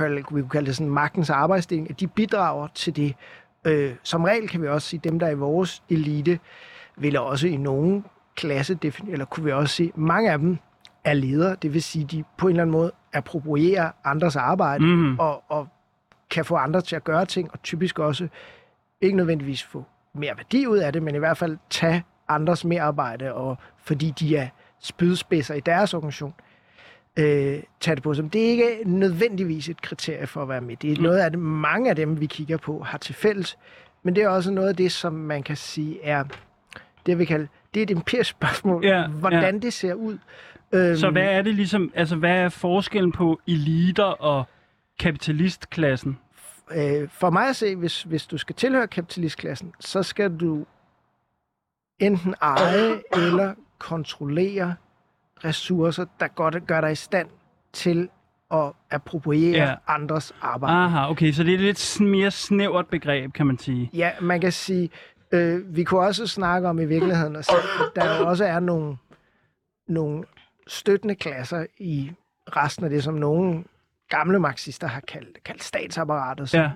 vi 0.00 0.22
kunne 0.22 0.48
kalde 0.48 0.66
det 0.66 0.76
sådan 0.76 0.92
magtens 0.92 1.30
arbejdsdeling, 1.30 1.90
at 1.90 2.00
de 2.00 2.06
bidrager 2.06 2.66
til 2.74 2.96
det. 2.96 3.14
Øh, 3.66 3.94
som 4.02 4.24
regel 4.24 4.48
kan 4.48 4.62
vi 4.62 4.68
også 4.68 4.88
sige, 4.88 5.00
dem 5.04 5.18
der 5.18 5.26
er 5.26 5.30
i 5.30 5.34
vores 5.34 5.82
elite, 5.90 6.38
vil 6.96 7.18
også 7.18 7.46
i 7.48 7.56
nogen 7.56 8.04
klasse, 8.36 8.78
eller 9.08 9.24
kunne 9.24 9.44
vi 9.44 9.52
også 9.52 9.74
sige, 9.74 9.92
mange 9.94 10.32
af 10.32 10.38
dem 10.38 10.58
er 11.04 11.14
ledere, 11.14 11.56
det 11.62 11.74
vil 11.74 11.82
sige, 11.82 12.04
de 12.04 12.24
på 12.38 12.46
en 12.48 12.50
eller 12.50 12.62
anden 12.62 12.72
måde 12.72 12.92
approprierer 13.12 13.90
andres 14.04 14.36
arbejde, 14.36 14.84
Mm. 14.84 15.18
og, 15.18 15.42
og 15.48 15.68
kan 16.30 16.44
få 16.44 16.54
andre 16.56 16.80
til 16.80 16.96
at 16.96 17.04
gøre 17.04 17.24
ting, 17.26 17.50
og 17.52 17.62
typisk 17.62 17.98
også 17.98 18.28
ikke 19.00 19.16
nødvendigvis 19.16 19.62
få 19.62 19.84
mere 20.14 20.32
værdi 20.36 20.66
ud 20.66 20.78
af 20.78 20.92
det, 20.92 21.02
men 21.02 21.14
i 21.14 21.18
hvert 21.18 21.36
fald 21.38 21.56
tage 21.70 22.04
andres 22.28 22.64
merarbejde, 22.64 23.34
og 23.34 23.56
fordi 23.82 24.10
de 24.20 24.36
er 24.36 24.48
spydspidser 24.80 25.54
i 25.54 25.60
deres 25.60 25.94
organisation, 25.94 26.34
øh, 27.18 27.62
tage 27.80 27.94
det 27.94 28.02
på 28.02 28.14
som. 28.14 28.30
Det 28.30 28.44
er 28.46 28.50
ikke 28.50 28.78
nødvendigvis 28.86 29.68
et 29.68 29.82
kriterie 29.82 30.26
for 30.26 30.42
at 30.42 30.48
være 30.48 30.60
med. 30.60 30.76
Det 30.76 30.92
er 30.92 30.96
Mm. 30.96 31.02
noget 31.02 31.18
af 31.18 31.30
det, 31.30 31.38
mange 31.40 31.90
af 31.90 31.96
dem, 31.96 32.20
vi 32.20 32.26
kigger 32.26 32.56
på, 32.56 32.82
har 32.82 32.98
til 32.98 33.14
fælles, 33.14 33.58
men 34.02 34.14
det 34.14 34.22
er 34.22 34.28
også 34.28 34.50
noget 34.50 34.68
af 34.68 34.76
det, 34.76 34.92
som 34.92 35.12
man 35.12 35.42
kan 35.42 35.56
sige 35.56 36.02
er, 36.04 36.24
det 37.06 37.18
vi 37.18 37.24
kalder, 37.24 37.46
det 37.74 37.80
er 37.80 37.84
et 37.84 37.90
empirisk 37.90 38.30
spørgsmål, 38.30 38.84
Ja, 38.84 39.06
hvordan 39.08 39.60
det 39.62 39.72
ser 39.72 39.94
ud. 39.94 40.18
Øhm, 40.72 40.96
Så 40.96 41.10
hvad 41.10 41.22
er 41.24 41.42
det 41.42 41.54
ligesom, 41.54 41.92
altså 41.94 42.16
hvad 42.16 42.30
er 42.36 42.48
forskellen 42.48 43.12
på 43.12 43.40
eliter 43.48 44.04
og 44.04 44.44
kapitalistklassen? 45.00 46.18
øh, 46.76 47.08
for 47.08 47.30
mig 47.30 47.48
at 47.48 47.56
se, 47.56 47.76
hvis, 47.76 48.02
hvis 48.02 48.26
du 48.26 48.38
skal 48.38 48.54
tilhøre 48.56 48.86
kapitalistklassen, 48.88 49.72
så 49.80 50.02
skal 50.02 50.36
du 50.36 50.66
enten 51.98 52.34
eje 52.42 53.00
eller 53.12 53.54
kontrollere 53.78 54.74
ressourcer, 55.44 56.04
der 56.20 56.28
godt 56.28 56.66
gør 56.66 56.80
dig 56.80 56.92
i 56.92 56.94
stand 56.94 57.28
til 57.72 58.08
at 58.50 58.72
appropriere 58.90 59.68
Ja. 59.68 59.74
andres 59.86 60.34
arbejde. 60.40 60.76
Aha, 60.76 61.10
okay, 61.10 61.32
så 61.32 61.42
det 61.44 61.50
er 61.50 61.54
et 61.54 61.60
lidt 61.60 62.00
mere 62.00 62.30
snævert 62.30 62.86
begreb, 62.86 63.32
kan 63.32 63.46
man 63.46 63.58
sige. 63.58 63.90
Ja, 63.94 64.10
man 64.20 64.40
kan 64.40 64.52
sige, 64.52 64.90
øh, 65.32 65.76
vi 65.76 65.84
kunne 65.84 66.00
også 66.00 66.26
snakke 66.26 66.68
om 66.68 66.78
i 66.78 66.84
virkeligheden, 66.84 67.36
at 67.36 67.48
der 67.96 68.18
jo 68.18 68.28
også 68.28 68.44
er 68.44 68.60
nogle, 68.60 68.96
nogle 69.88 70.24
støttende 70.66 71.14
klasser 71.14 71.66
i 71.78 72.10
resten 72.56 72.84
af 72.84 72.90
det, 72.90 73.04
som 73.04 73.14
nogle 73.14 73.64
gamle 74.10 74.38
marxister 74.38 74.86
har 74.86 75.00
kaldt, 75.00 75.44
kaldt 75.44 75.62
statsapparatet, 75.62 76.48
som 76.48 76.60
Ja, 76.60 76.70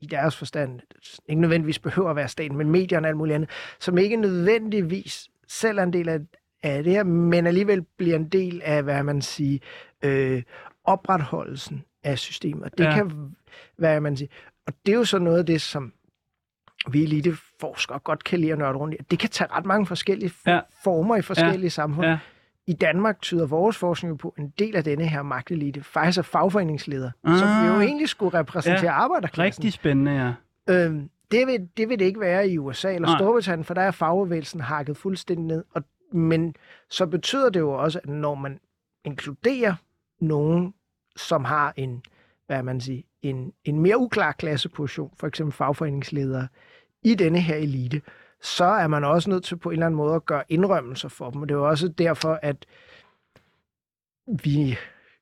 i 0.00 0.06
deres 0.06 0.36
forstand 0.36 0.80
ikke 1.28 1.40
nødvendigvis 1.40 1.78
behøver 1.78 2.10
at 2.10 2.16
være 2.16 2.28
staten, 2.28 2.56
men 2.56 2.70
medierne 2.70 3.06
og 3.06 3.08
alt 3.08 3.16
muligt 3.16 3.34
andet, 3.34 3.50
som 3.80 3.98
ikke 3.98 4.16
nødvendigvis 4.16 5.28
selv 5.48 5.78
er 5.78 5.82
en 5.82 5.92
del 5.92 6.08
af, 6.08 6.18
af 6.62 6.84
det 6.84 6.92
her, 6.92 7.04
men 7.04 7.46
alligevel 7.46 7.82
bliver 7.82 8.16
en 8.16 8.28
del 8.28 8.62
af, 8.64 8.82
hvad 8.82 9.02
man 9.02 9.22
siger, 9.22 9.58
øh, 10.02 10.42
opretholdelsen 10.84 11.84
af 12.04 12.18
systemet. 12.18 12.64
Og 12.64 12.78
det 12.78 12.84
Ja. 12.84 12.94
kan, 12.94 13.36
hvad 13.76 14.00
man 14.00 14.16
siger, 14.16 14.28
og 14.66 14.72
det 14.86 14.92
er 14.92 14.96
jo 14.96 15.04
så 15.04 15.18
noget 15.18 15.38
af 15.38 15.46
det, 15.46 15.60
som 15.62 15.92
vi 16.90 17.02
eliteforskere 17.02 17.98
godt 17.98 18.24
kan 18.24 18.38
lide 18.40 18.52
at 18.52 18.58
nørde 18.58 18.78
rundt 18.78 18.94
i. 18.94 18.98
Det 19.10 19.18
kan 19.18 19.30
tage 19.30 19.50
ret 19.50 19.66
mange 19.66 19.86
forskellige 19.86 20.32
ja. 20.46 20.60
former 20.84 21.16
i 21.16 21.22
forskellige 21.22 21.62
ja. 21.62 21.68
samfund. 21.68 22.06
ja. 22.06 22.18
I 22.66 22.72
Danmark 22.72 23.22
tyder 23.22 23.46
vores 23.46 23.76
forskning 23.76 24.18
på 24.18 24.34
en 24.38 24.52
del 24.58 24.76
af 24.76 24.84
denne 24.84 25.06
her 25.06 25.22
magtelite 25.22 25.82
faktisk 25.82 26.18
er 26.18 26.22
fagforeningsledere, 26.22 27.12
ah. 27.24 27.38
som 27.38 27.48
Ah. 27.48 27.66
jo 27.66 27.80
egentlig 27.80 28.08
skulle 28.08 28.38
repræsentere 28.38 28.92
ja. 28.92 29.02
arbejderklassen. 29.02 29.64
Rigtig 29.64 29.72
spændende, 29.72 30.12
ja. 30.12 30.34
Øhm, 30.74 31.10
det, 31.30 31.46
vil, 31.46 31.68
det 31.76 31.88
vil 31.88 31.98
det 31.98 32.04
ikke 32.04 32.20
være 32.20 32.48
i 32.48 32.58
USA 32.58 32.94
eller 32.94 33.08
Nej. 33.08 33.18
Storbritannien, 33.18 33.64
for 33.64 33.74
der 33.74 33.82
er 33.82 33.90
fagbevægelsen 33.90 34.60
hakket 34.60 34.96
fuldstændig 34.96 35.46
ned. 35.46 35.64
Og 35.74 35.82
men 36.12 36.54
så 36.90 37.06
betyder 37.06 37.50
det 37.50 37.60
jo 37.60 37.72
også, 37.72 37.98
at 37.98 38.08
når 38.08 38.34
man 38.34 38.60
inkluderer 39.04 39.74
nogen, 40.20 40.74
som 41.16 41.44
har 41.44 41.74
en, 41.76 42.02
hvad 42.46 42.62
man 42.62 42.80
siger, 42.80 43.02
en, 43.22 43.52
en 43.64 43.80
mere 43.80 43.98
uklar 43.98 44.32
klasseposition, 44.32 45.10
for 45.16 45.26
eksempel 45.26 45.52
fagforeningsledere, 45.52 46.48
i 47.02 47.14
denne 47.14 47.40
her 47.40 47.56
elite, 47.56 48.02
så 48.42 48.64
er 48.64 48.86
man 48.86 49.04
også 49.04 49.30
nødt 49.30 49.44
til 49.44 49.56
på 49.56 49.68
en 49.68 49.72
eller 49.72 49.86
anden 49.86 49.96
måde 49.98 50.14
at 50.14 50.26
gøre 50.26 50.42
indrømmelser 50.48 51.08
for 51.08 51.30
dem. 51.30 51.42
Og 51.42 51.48
det 51.48 51.54
er 51.54 51.58
jo 51.58 51.68
også 51.68 51.88
derfor, 51.88 52.38
at 52.42 52.66
vi 54.44 54.78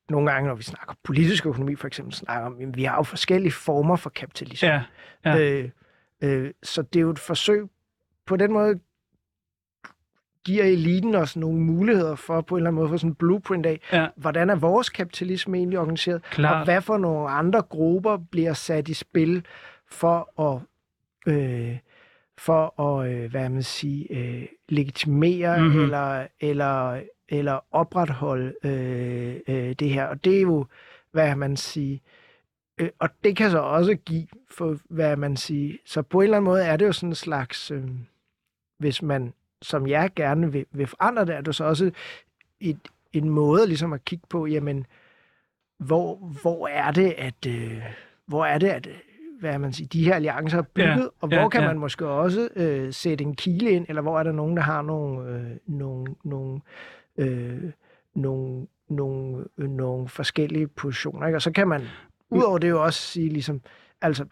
nogle 0.09 0.31
gange, 0.31 0.47
når 0.47 0.55
vi 0.55 0.63
snakker 0.63 0.93
politisk 1.03 1.45
økonomi 1.45 1.75
for 1.75 1.87
eksempel, 1.87 2.13
snakker 2.13 2.45
om, 2.45 2.57
at 2.61 2.77
vi 2.77 2.83
har 2.83 2.95
jo 2.95 3.03
forskellige 3.03 3.51
former 3.51 3.95
for 3.95 4.09
kapitalisme. 4.09 4.67
Ja, 4.69 4.83
ja. 5.25 5.37
Øh, 5.39 5.69
øh, 6.21 6.51
så 6.63 6.81
det 6.81 6.99
er 6.99 7.01
jo 7.01 7.09
et 7.09 7.19
forsøg, 7.19 7.65
på 8.25 8.35
den 8.37 8.53
måde 8.53 8.79
giver 10.45 10.63
eliten 10.63 11.15
os 11.15 11.35
nogle 11.37 11.59
muligheder 11.59 12.15
for 12.15 12.41
på 12.41 12.55
en 12.55 12.59
eller 12.59 12.69
anden 12.69 12.79
måde 12.79 12.89
for 12.89 12.97
sådan 12.97 13.09
en 13.11 13.15
blueprint 13.15 13.65
af, 13.65 13.79
Ja. 13.91 14.07
hvordan 14.15 14.49
er 14.49 14.55
vores 14.55 14.89
kapitalisme 14.89 15.57
egentlig 15.57 15.79
organiseret, 15.79 16.23
Klart. 16.23 16.55
og 16.59 16.63
hvad 16.63 16.81
for 16.81 16.97
nogle 16.97 17.29
andre 17.29 17.61
grupper 17.61 18.17
bliver 18.31 18.53
sat 18.53 18.87
i 18.87 18.93
spil 18.93 19.45
for 19.91 20.41
at, 20.41 20.61
øh, 21.33 21.77
for 22.37 22.81
at 22.81 23.11
øh, 23.11 23.31
hvad 23.31 23.49
man 23.49 23.63
sige, 23.63 24.07
øh, 24.13 24.45
legitimere 24.69 25.57
Mhm. 25.57 25.65
mm-hmm. 25.67 25.83
eller, 25.83 26.27
eller, 26.39 27.01
eller 27.29 27.59
opretholde 27.71 28.53
øh, 28.63 29.35
øh, 29.47 29.73
det 29.73 29.89
her. 29.89 30.05
Og 30.05 30.23
det 30.25 30.37
er 30.37 30.41
jo, 30.41 30.65
hvad 31.11 31.35
man 31.35 31.57
siger, 31.57 31.97
øh, 32.77 32.89
og 32.99 33.09
det 33.23 33.37
kan 33.37 33.51
så 33.51 33.59
også 33.59 33.95
give, 33.95 34.27
for 34.51 34.77
hvad 34.89 35.15
man 35.17 35.37
siger, 35.37 35.77
så 35.85 36.01
på 36.01 36.19
en 36.19 36.23
eller 36.23 36.37
anden 36.37 36.45
måde 36.51 36.63
er 36.63 36.77
det 36.77 36.85
jo 36.85 36.91
sådan 36.91 37.09
en 37.09 37.15
slags, 37.15 37.71
øh, 37.71 37.83
hvis 38.77 39.01
man 39.01 39.33
som 39.61 39.87
jeg 39.87 40.11
gerne 40.15 40.51
vil, 40.51 40.65
vil 40.71 40.87
forandre 40.87 41.25
det, 41.25 41.35
er 41.35 41.41
det 41.41 41.55
så 41.55 41.63
også 41.63 41.91
et, 42.59 42.79
en 43.13 43.29
måde 43.29 43.67
ligesom 43.67 43.93
at 43.93 44.05
kigge 44.05 44.25
på, 44.29 44.45
jamen, 44.45 44.85
hvor, 45.77 46.15
hvor 46.41 46.67
er 46.67 46.91
det, 46.91 47.13
at, 47.17 47.45
øh, 47.47 47.81
hvor 48.25 48.45
er 48.45 48.57
det, 48.57 48.67
at 48.67 48.87
hvad 49.49 49.59
man 49.59 49.73
siger, 49.73 49.87
de 49.87 50.05
her 50.05 50.15
alliancer 50.15 50.57
er 50.57 50.61
bygget, 50.61 50.87
Ja, 50.87 51.07
og 51.21 51.27
hvor 51.27 51.37
ja, 51.37 51.49
kan 51.49 51.61
ja. 51.61 51.67
man 51.67 51.79
måske 51.79 52.07
også 52.07 52.49
øh, 52.55 52.93
sætte 52.93 53.23
en 53.23 53.35
kile 53.35 53.71
ind, 53.71 53.85
eller 53.89 54.01
hvor 54.01 54.19
er 54.19 54.23
der 54.23 54.31
nogen, 54.31 54.57
der 54.57 54.63
har 54.63 54.81
nogle, 54.81 55.29
øh, 55.29 55.51
nogle, 55.67 56.15
nogle, 56.23 56.59
øh, 57.17 57.63
nogle, 58.15 58.67
nogle, 58.89 59.45
øh, 59.57 59.69
nogle 59.69 60.09
forskellige 60.09 60.67
positioner. 60.67 61.27
Ikke? 61.27 61.37
Og 61.37 61.41
så 61.41 61.51
kan 61.51 61.67
man, 61.67 61.81
udover 62.29 62.57
det 62.57 62.69
jo 62.69 62.83
også 62.83 63.01
sige, 63.01 63.29
ligesom, 63.29 63.61
altså, 64.01 64.25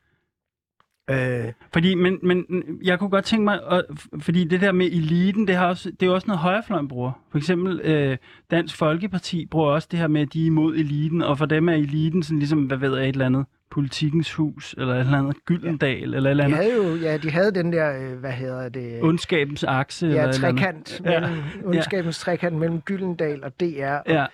øh, 1.10 1.54
Fordi, 1.74 1.96
men, 1.96 2.20
men 2.24 2.46
jeg 2.84 3.00
kunne 3.00 3.10
godt 3.10 3.26
tænke 3.26 3.44
mig, 3.44 3.60
at, 3.72 3.86
fordi 4.20 4.44
det 4.44 4.62
der 4.62 4.72
med 4.72 4.86
eliten, 4.86 5.48
det, 5.48 5.56
har 5.56 5.68
også, 5.68 5.92
det 5.92 6.04
er 6.04 6.08
jo 6.08 6.14
også 6.14 6.28
noget 6.28 6.40
højrefløjen 6.40 6.88
bruger. 6.88 7.12
For 7.32 7.38
eksempel 7.38 7.82
øh, 7.84 8.18
Dansk 8.52 8.78
Folkeparti 8.78 9.46
bruger 9.46 9.72
også 9.72 9.88
det 9.92 10.00
her 10.00 10.08
med, 10.08 10.22
at 10.22 10.34
de 10.34 10.42
er 10.42 10.46
imod 10.46 10.76
eliten, 10.76 11.22
og 11.22 11.38
for 11.38 11.46
dem 11.46 11.70
er 11.70 11.74
eliten 11.74 12.24
sådan 12.24 12.40
ligesom, 12.40 12.66
hvad 12.66 12.78
ved 12.78 12.98
jeg, 12.98 13.10
et 13.10 13.14
eller 13.14 13.26
andet 13.26 13.46
politikens 13.74 14.34
hus, 14.34 14.76
eller 14.78 14.94
et 14.94 15.00
eller 15.00 15.18
andet 15.18 15.46
Gyldendal, 15.46 16.10
ja. 16.10 16.16
eller 16.16 16.30
et 16.30 16.32
eller 16.32 16.48
de 16.48 16.54
andet 16.56 16.72
havde 16.72 16.88
jo, 16.88 16.96
ja, 16.96 17.18
de 17.18 17.32
havde 17.32 17.52
den 17.52 17.74
der, 17.74 18.12
øh, 18.12 18.18
hvad 18.20 18.32
hedder 18.32 18.70
det, 18.70 19.04
ondskabens 19.04 19.64
akse. 19.64 20.06
eller 20.08 20.22
ja, 20.22 20.28
eller 20.28 20.40
trekant, 20.40 21.02
Ja. 21.06 21.20
mellem, 21.20 21.40
ondskabens 21.66 22.20
trekant 22.20 22.56
mellem 22.58 22.82
Gyldendal 22.82 23.44
og 23.44 23.60
DR. 23.60 23.86
Og 23.96 24.04
Ja, 24.08 24.26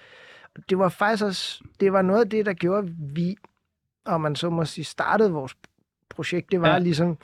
det 0.69 0.77
var 0.77 0.89
faktisk 0.89 1.23
også, 1.23 1.63
det 1.79 1.93
var 1.93 2.01
noget 2.01 2.21
af 2.23 2.29
det, 2.29 2.45
der 2.45 2.53
gjorde, 2.53 2.87
at 2.87 2.93
vi, 3.15 3.35
og 4.05 4.21
man 4.21 4.35
så 4.35 4.49
må 4.49 4.65
sige, 4.65 4.85
startede 4.85 5.31
vores 5.31 5.55
projekt. 6.09 6.51
Det 6.51 6.61
var 6.61 6.67
Ja. 6.67 6.73
ja. 6.73 6.79
ligesom, 6.79 7.17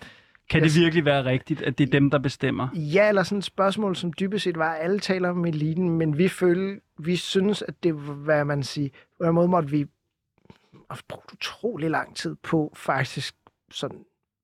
kan 0.49 0.61
det 0.63 0.75
virkelig 0.79 1.05
være 1.05 1.25
rigtigt, 1.25 1.61
at 1.61 1.77
det 1.77 1.87
er 1.87 1.91
dem, 1.91 2.09
der 2.11 2.19
bestemmer? 2.19 2.67
ja, 2.75 3.09
eller 3.09 3.23
sådan 3.23 3.37
et 3.39 3.43
spørgsmål, 3.45 3.95
som 3.95 4.13
dybest 4.13 4.43
set 4.43 4.57
var, 4.57 4.73
at 4.73 4.83
alle 4.83 4.99
taler 4.99 5.29
om 5.29 5.45
eliten, 5.45 5.89
men 5.89 6.17
vi 6.17 6.27
følte, 6.27 6.81
vi 6.99 7.15
synes, 7.15 7.61
at 7.61 7.83
det 7.83 8.07
var, 8.07 8.13
hvad 8.13 8.45
man 8.45 8.63
siger, 8.63 8.89
på 9.21 9.27
en 9.29 9.35
måde 9.35 9.47
måtte 9.47 9.69
vi 9.69 9.85
have 10.89 10.97
brugt 11.07 11.33
utrolig 11.33 11.89
lang 11.89 12.15
tid 12.15 12.35
på 12.43 12.73
faktisk 12.75 13.35
sådan 13.71 13.99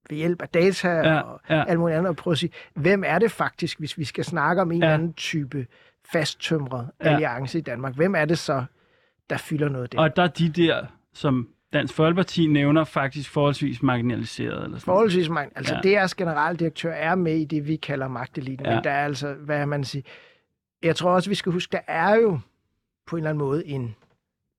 ved 0.09 0.17
hjælp 0.17 0.41
af 0.41 0.49
data 0.49 0.89
Ja, 0.89 1.19
og 1.21 1.41
ja. 1.49 1.63
alt 1.67 1.79
muligt 1.79 1.97
andet, 1.97 2.09
at 2.09 2.15
prøve 2.15 2.31
at 2.31 2.37
sige, 2.37 2.51
hvem 2.75 3.03
er 3.05 3.19
det 3.19 3.31
faktisk, 3.31 3.79
hvis 3.79 3.97
vi 3.97 4.03
skal 4.03 4.23
snakke 4.23 4.61
om 4.61 4.71
en 4.71 4.79
Ja. 4.79 4.85
eller 4.85 4.93
anden 4.93 5.13
type 5.13 5.67
fasttømret 6.11 6.91
Ja. 7.03 7.09
alliance 7.09 7.57
i 7.57 7.61
Danmark, 7.61 7.95
hvem 7.95 8.15
er 8.15 8.25
det 8.25 8.37
så, 8.37 8.63
der 9.29 9.37
fylder 9.37 9.69
noget 9.69 9.91
der? 9.91 9.99
Og 9.99 10.15
der 10.15 10.23
er 10.23 10.27
de 10.27 10.49
der, 10.49 10.85
som 11.13 11.49
Dansk 11.73 11.93
Folkeparti 11.93 12.47
nævner, 12.47 12.83
faktisk 12.83 13.29
forholdsvis 13.29 13.83
marginaliseret. 13.83 14.63
Eller 14.63 14.77
sådan. 14.77 14.79
Forholdsvis 14.81 15.29
mange. 15.29 15.57
Altså, 15.57 15.79
Ja. 15.83 16.05
DR's 16.05 16.13
generaldirektør 16.17 16.91
er 16.93 17.15
med 17.15 17.35
i 17.35 17.45
det, 17.45 17.67
vi 17.67 17.75
kalder 17.75 18.07
magteliten. 18.07 18.65
Ja. 18.65 18.75
Men 18.75 18.83
der 18.83 18.91
er 18.91 19.05
altså, 19.05 19.33
hvad 19.33 19.65
man 19.65 19.83
siger... 19.83 20.03
Jeg 20.83 20.95
tror 20.95 21.11
også, 21.11 21.29
vi 21.29 21.35
skal 21.35 21.51
huske, 21.51 21.71
der 21.71 21.79
er 21.87 22.15
jo 22.15 22.39
på 23.07 23.15
en 23.15 23.19
eller 23.19 23.29
anden 23.29 23.39
måde 23.45 23.65
en... 23.67 23.95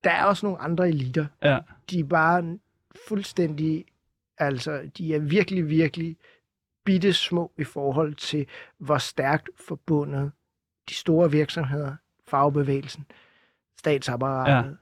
Der 0.03 0.11
er 0.11 0.23
også 0.25 0.45
nogle 0.45 0.59
andre 0.61 0.87
eliter. 0.89 1.25
Ja, 1.43 1.59
De 1.89 1.99
er 1.99 2.03
bare 2.03 2.57
fuldstændig... 3.07 3.85
Altså, 4.37 4.89
de 4.97 5.15
er 5.15 5.19
virkelig, 5.19 5.69
virkelig 5.69 6.17
bitte 6.85 7.13
små 7.13 7.51
i 7.57 7.63
forhold 7.63 8.15
til, 8.15 8.45
hvor 8.77 8.97
stærkt 8.97 9.49
forbundet 9.67 10.31
de 10.89 10.93
store 10.93 11.31
virksomheder, 11.31 11.95
fagbevægelsen, 12.27 13.05
statsapparatet, 13.79 14.69
Ja. 14.69 14.75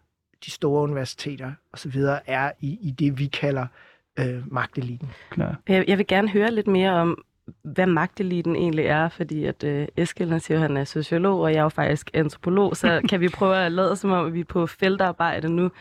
de 0.45 0.51
store 0.51 0.84
universiteter 0.84 1.53
osv. 1.73 1.95
er 2.25 2.51
i, 2.60 2.77
i 2.81 2.91
det, 2.91 3.19
vi 3.19 3.25
kalder 3.27 3.67
øh, 4.19 4.53
magteliten. 4.53 5.10
klar. 5.29 5.55
Jeg, 5.67 5.86
jeg 5.88 5.97
vil 5.97 6.07
gerne 6.07 6.29
høre 6.29 6.51
lidt 6.51 6.67
mere 6.67 6.91
om, 6.91 7.23
hvad 7.63 7.86
magteliten 7.86 8.56
egentlig 8.56 8.86
er, 8.86 9.10
fordi 9.10 9.45
at 9.45 9.63
øh, 9.63 9.88
Eskild 9.97 10.39
siger, 10.39 10.58
at 10.58 10.62
han 10.62 10.77
er 10.77 10.84
sociolog, 10.84 11.39
og 11.39 11.51
jeg 11.51 11.60
er 11.60 11.63
jo 11.63 11.69
faktisk 11.69 12.12
antropolog, 12.13 12.77
så 12.77 13.01
kan 13.10 13.19
vi 13.19 13.30
prøve 13.30 13.58
at 13.58 13.71
lade 13.71 13.95
som 13.95 14.12
om, 14.12 14.25
at 14.25 14.34
vi 14.34 14.39
er 14.39 14.45
på 14.45 14.67
feltarbejde 14.67 15.49
nu 15.49 15.71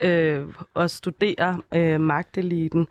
øh, 0.00 0.46
og 0.74 0.90
studerer 0.90 1.56
øh, 1.74 2.00
magteliten. 2.00 2.86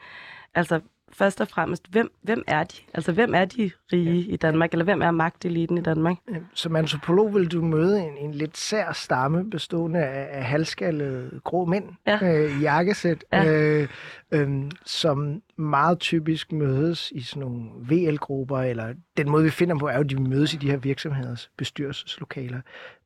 Altså 0.55 0.79
først 1.13 1.41
og 1.41 1.47
fremmest, 1.47 1.87
hvem, 1.91 2.11
hvem 2.21 2.43
er 2.47 2.63
de? 2.63 2.75
Altså 2.93 3.11
hvem 3.11 3.33
er 3.35 3.45
de 3.45 3.71
rige 3.93 4.21
i 4.21 4.35
Danmark, 4.35 4.71
eller 4.71 4.83
hvem 4.85 5.01
er 5.01 5.11
magteliten 5.11 5.77
i 5.77 5.81
Danmark? 5.81 6.17
Som 6.53 6.75
antropolog 6.75 7.33
vil 7.33 7.47
du 7.51 7.61
møde 7.61 7.99
en, 8.01 8.17
en 8.17 8.31
lidt 8.33 8.57
sær 8.57 8.91
stamme 8.91 9.49
bestående 9.49 9.99
af, 9.99 10.37
af 10.37 10.43
halvskallede 10.43 11.39
grå 11.43 11.65
mænd 11.65 11.85
Ja. 12.07 12.19
øh, 12.23 12.57
i 12.59 12.61
jakkesæt, 12.61 13.23
Ja. 13.33 13.51
øh, 13.53 13.87
øh, 14.31 14.49
som 14.85 15.41
meget 15.57 15.99
typisk 15.99 16.51
mødes 16.51 17.11
i 17.15 17.21
sådan 17.21 17.41
nogle 17.41 17.69
VL-grupper, 17.89 18.57
eller 18.59 18.93
den 19.17 19.29
måde, 19.29 19.43
vi 19.43 19.49
finder 19.49 19.77
på, 19.79 19.87
er 19.87 19.93
jo, 19.95 19.99
at 20.03 20.09
de 20.09 20.21
mødes 20.21 20.53
i 20.53 20.57
de 20.57 20.71
her 20.71 20.77
virksomheders 20.77 21.51
bestyrelseslokaler. 21.57 22.61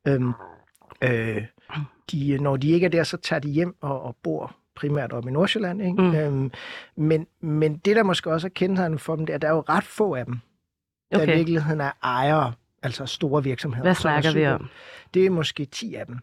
Øh, 0.08 0.20
øh, 1.04 1.42
de, 2.12 2.38
når 2.40 2.56
de 2.56 2.70
ikke 2.70 2.86
er 2.86 2.90
der, 2.90 3.02
så 3.02 3.16
tager 3.16 3.40
de 3.40 3.48
hjem 3.48 3.74
og, 3.80 4.02
og 4.02 4.16
bor 4.22 4.56
primært 4.76 5.12
op 5.12 5.28
i 5.28 5.30
Nordsjælland. 5.30 5.82
Ikke? 5.82 6.02
Mm. 6.02 6.14
Øhm, 6.14 6.52
men, 6.96 7.26
men 7.40 7.76
det, 7.76 7.96
der 7.96 8.02
måske 8.02 8.32
også 8.32 8.46
er 8.46 8.50
kendetegnet 8.54 9.00
for 9.00 9.16
dem, 9.16 9.26
det 9.26 9.32
er, 9.32 9.34
at 9.34 9.42
der 9.42 9.48
er 9.48 9.52
jo 9.52 9.64
ret 9.68 9.84
få 9.84 10.14
af 10.14 10.24
dem, 10.24 10.38
der 11.12 11.18
i 11.18 11.22
Okay, 11.22 11.36
virkeligheden 11.36 11.80
er 11.80 11.92
ejere, 12.02 12.52
altså 12.82 13.06
store 13.06 13.44
virksomheder. 13.44 13.82
hvad 13.82 13.90
er 13.90 13.94
snakker 13.94 14.32
vi 14.32 14.46
om? 14.46 14.68
Det 15.14 15.26
er 15.26 15.30
måske 15.30 15.64
10 15.64 15.94
af 15.94 16.06
dem. 16.06 16.18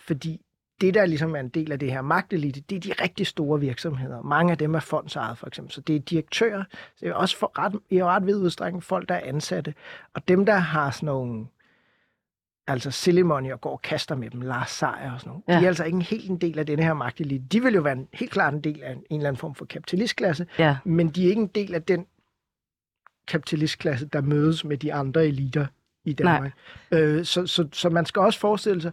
Fordi 0.00 0.40
det, 0.80 0.94
der 0.94 1.06
ligesom 1.06 1.36
er 1.36 1.40
en 1.40 1.48
del 1.48 1.72
af 1.72 1.78
det 1.78 1.92
her 1.92 2.02
magtelite, 2.02 2.60
det 2.60 2.76
er 2.76 2.80
de 2.80 3.02
rigtig 3.02 3.26
store 3.26 3.60
virksomheder. 3.60 4.22
Mange 4.22 4.52
af 4.52 4.58
dem 4.58 4.74
er 4.74 4.80
fondsejet, 4.80 5.38
for 5.38 5.46
eksempel. 5.46 5.72
Så 5.72 5.80
det 5.80 5.96
er 5.96 6.00
direktører, 6.00 6.64
så 6.70 7.00
det 7.00 7.08
er 7.08 7.14
også 7.14 7.36
for 7.36 7.52
ret, 7.58 7.80
i 7.90 8.02
ret 8.04 8.26
vid 8.26 8.36
udstrækning 8.36 8.82
folk, 8.82 9.08
der 9.08 9.14
er 9.14 9.20
ansatte. 9.28 9.74
Og 10.14 10.28
dem, 10.28 10.46
der 10.46 10.54
har 10.54 10.90
sådan 10.90 11.06
nogle 11.06 11.46
altså 12.66 12.90
silly 12.90 13.20
money 13.20 13.52
og 13.52 13.60
går 13.60 13.72
og 13.72 13.82
kaster 13.82 14.14
med 14.14 14.30
dem, 14.30 14.40
Lars 14.40 14.70
Seier 14.70 15.12
og 15.12 15.20
sådan 15.20 15.30
noget. 15.30 15.42
Ja. 15.48 15.58
De 15.58 15.64
er 15.64 15.68
altså 15.68 15.84
ikke 15.84 15.96
en 15.96 16.02
helt 16.02 16.30
en 16.30 16.38
del 16.38 16.58
af 16.58 16.66
denne 16.66 16.82
her 16.82 16.94
magtelite. 16.94 17.44
De 17.52 17.62
vil 17.62 17.74
jo 17.74 17.80
være 17.80 17.92
en, 17.92 18.08
helt 18.12 18.30
klart 18.30 18.54
en 18.54 18.60
del 18.60 18.82
af 18.82 18.92
en, 18.92 18.98
en 19.10 19.16
eller 19.16 19.28
anden 19.28 19.40
form 19.40 19.54
for 19.54 19.64
kapitalistklasse, 19.64 20.46
Ja, 20.58 20.76
men 20.84 21.08
de 21.08 21.24
er 21.24 21.28
ikke 21.28 21.42
en 21.42 21.50
del 21.54 21.74
af 21.74 21.82
den 21.82 22.06
kapitalistklasse, 23.26 24.06
der 24.06 24.20
mødes 24.20 24.64
med 24.64 24.76
de 24.76 24.94
andre 24.94 25.26
eliter 25.26 25.66
i 26.04 26.12
Danmark. 26.12 26.52
Øh, 26.90 27.24
så, 27.24 27.46
så, 27.46 27.68
så 27.72 27.90
man 27.90 28.06
skal 28.06 28.20
også 28.20 28.38
forestille 28.40 28.82
sig, 28.82 28.92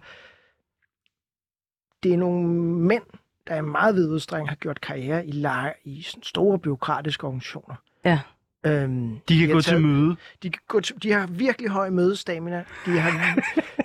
det 2.04 2.14
er 2.14 2.18
nogle 2.18 2.48
mænd, 2.64 3.04
der 3.48 3.56
i 3.56 3.62
meget 3.62 3.96
vid 3.96 4.10
udstrækning 4.10 4.50
har 4.50 4.56
gjort 4.56 4.82
karriere 4.82 5.28
i, 5.28 5.32
leje, 5.32 5.74
i 5.84 6.02
sådan 6.02 6.24
store 6.24 6.60
byråkratiske 6.60 7.28
organisationer. 7.28 7.76
Ja. 8.06 8.20
Øhm, 8.66 9.20
De 9.30 9.38
kan 9.40 9.48
har 9.48 9.54
gå 9.54 9.62
til 9.62 9.70
taget- 9.70 9.82
møde. 9.86 10.16
de, 10.44 10.50
kan 10.50 10.62
gå 10.68 10.80
til, 10.80 11.04
de 11.04 11.12
har 11.12 11.28
virkelig 11.28 11.70
høj 11.70 11.90
mødestamina. 11.90 12.66
De, 12.86 13.00
har, 13.00 13.36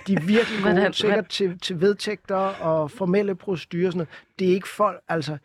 de 0.07 0.13
er 0.13 0.19
virkelig 0.21 0.59
gode, 0.63 0.73
Hvordan- 0.73 0.93
sikkert 0.93 1.29
til, 1.29 1.59
til 1.59 1.81
vedtægter 1.81 2.35
og 2.35 2.91
formelle 2.91 3.35
procedurer. 3.35 3.87
og 3.87 3.93
Sådan 3.93 3.97
noget. 3.97 4.09
Det 4.39 4.49
er 4.49 4.53
ikke 4.53 4.67
folk, 4.67 5.01
altså... 5.07 5.37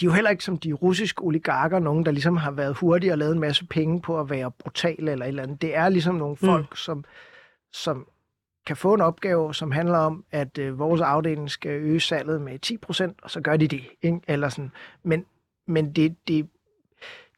De 0.00 0.06
er 0.06 0.10
jo 0.10 0.12
heller 0.14 0.30
ikke 0.30 0.44
som 0.44 0.56
de 0.58 0.72
russiske 0.72 1.22
oligarker, 1.24 1.78
nogen, 1.78 2.04
der 2.06 2.10
ligesom 2.12 2.36
har 2.36 2.50
været 2.50 2.76
hurtige 2.76 3.12
og 3.12 3.18
lavet 3.18 3.32
en 3.32 3.40
masse 3.40 3.64
penge 3.66 4.00
på 4.02 4.20
at 4.20 4.30
være 4.30 4.50
brutale 4.50 5.12
eller 5.12 5.24
et 5.24 5.28
eller 5.28 5.42
andet. 5.42 5.62
Det 5.62 5.76
er 5.76 5.88
ligesom 5.88 6.14
nogle 6.14 6.36
folk, 6.36 6.70
mm. 6.70 6.76
som, 6.76 7.04
som 7.72 8.06
kan 8.66 8.76
få 8.76 8.94
en 8.94 9.00
opgave, 9.00 9.54
som 9.54 9.70
handler 9.70 9.98
om, 9.98 10.24
at 10.30 10.58
øh, 10.58 10.78
vores 10.78 11.00
afdeling 11.00 11.50
skal 11.50 11.70
øge 11.70 12.00
salget 12.00 12.40
med 12.40 12.58
10% 13.10 13.14
og 13.22 13.30
så 13.30 13.40
gør 13.40 13.56
de 13.56 13.68
det. 13.68 13.84
Ikke? 14.02 14.20
Eller 14.28 14.48
sådan. 14.48 14.70
Men, 15.02 15.24
men 15.66 15.92
det, 15.92 16.16
det, 16.28 16.48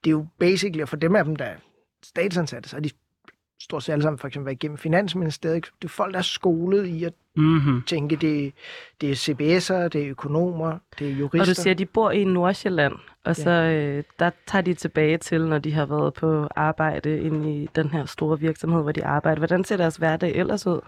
det 0.05 0.11
er 0.11 0.13
jo 0.13 0.27
basically, 0.39 0.83
og 0.83 0.89
for 0.89 0.97
dem 0.97 1.17
af 1.17 1.25
dem, 1.25 1.37
der 1.37 1.45
er 1.45 1.57
statsansatte, 2.03 2.69
så 2.69 2.77
er 2.77 2.81
de 2.81 2.91
stort 3.61 3.83
set 3.83 3.93
alle 3.93 4.03
sammen 4.03 4.19
for 4.19 4.29
eksempel 4.29 4.47
været 4.47 4.57
igennem 4.57 4.79
Finansministeriet. 4.79 5.57
ikke? 5.57 5.69
Det 5.83 5.89
er 5.89 5.93
folk, 5.93 6.13
der 6.13 6.19
er 6.19 6.23
skolet 6.23 6.87
i 6.87 7.05
at 7.05 7.13
Mm-hmm. 7.37 7.83
tænke, 7.83 8.17
det, 8.17 8.53
det 9.01 9.11
er 9.11 9.15
CBS'ere, 9.15 9.89
det 9.89 10.03
er 10.03 10.11
økonomer, 10.11 10.79
det 10.99 11.09
er 11.09 11.13
jurister. 11.13 11.41
Og 11.41 11.47
du 11.47 11.55
siger, 11.55 11.75
at 11.75 11.79
de 11.79 11.87
bor 11.87 12.11
i 12.11 12.25
Nordsjælland, 12.25 12.93
og 13.25 13.37
så 13.37 13.51
øh, 13.51 14.05
der 14.19 14.31
tager 14.47 14.63
de 14.63 14.75
tilbage 14.75 15.19
til, 15.19 15.47
når 15.47 15.59
de 15.59 15.73
har 15.73 15.87
været 15.87 16.15
på 16.15 16.49
arbejde 16.57 17.21
inde 17.21 17.63
i 17.63 17.69
den 17.77 17.89
her 17.89 18.05
store 18.05 18.41
virksomhed, 18.41 18.83
hvor 18.83 18.93
de 18.93 19.05
arbejder. 19.05 19.41
Hvordan 19.41 19.65
ser 19.65 19.77
deres 19.77 19.97
hverdag 19.97 20.35
ellers 20.37 20.67
ud? 20.67 20.81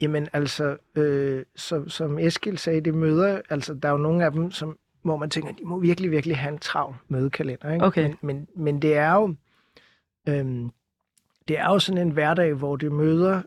Jamen 0.00 0.28
altså, 0.32 0.76
øh, 0.96 1.44
som, 1.56 1.88
som 1.88 2.18
Eskild 2.18 2.56
sagde, 2.56 2.80
det 2.80 2.94
møder, 2.94 3.40
altså 3.50 3.74
der 3.74 3.88
er 3.88 3.92
jo 3.92 3.98
nogle 3.98 4.24
af 4.24 4.32
dem, 4.32 4.50
som, 4.50 4.76
hvor 5.02 5.16
man 5.16 5.30
tænker, 5.30 5.52
de 5.52 5.64
må 5.64 5.78
virkelig, 5.78 6.10
virkelig 6.10 6.38
have 6.38 6.52
en 6.52 6.58
travl 6.58 6.94
mødekalender. 7.08 7.72
Ikke? 7.72 7.84
Okay. 7.84 8.02
Men, 8.04 8.16
men, 8.22 8.48
men 8.56 8.82
det 8.82 8.96
er 8.96 9.12
jo, 9.14 9.34
øhm, 10.28 10.70
det 11.48 11.58
er 11.58 11.64
jo 11.64 11.78
sådan 11.78 12.06
en 12.06 12.10
hverdag, 12.10 12.54
hvor 12.54 12.76
det 12.76 12.92
møder 12.92 13.42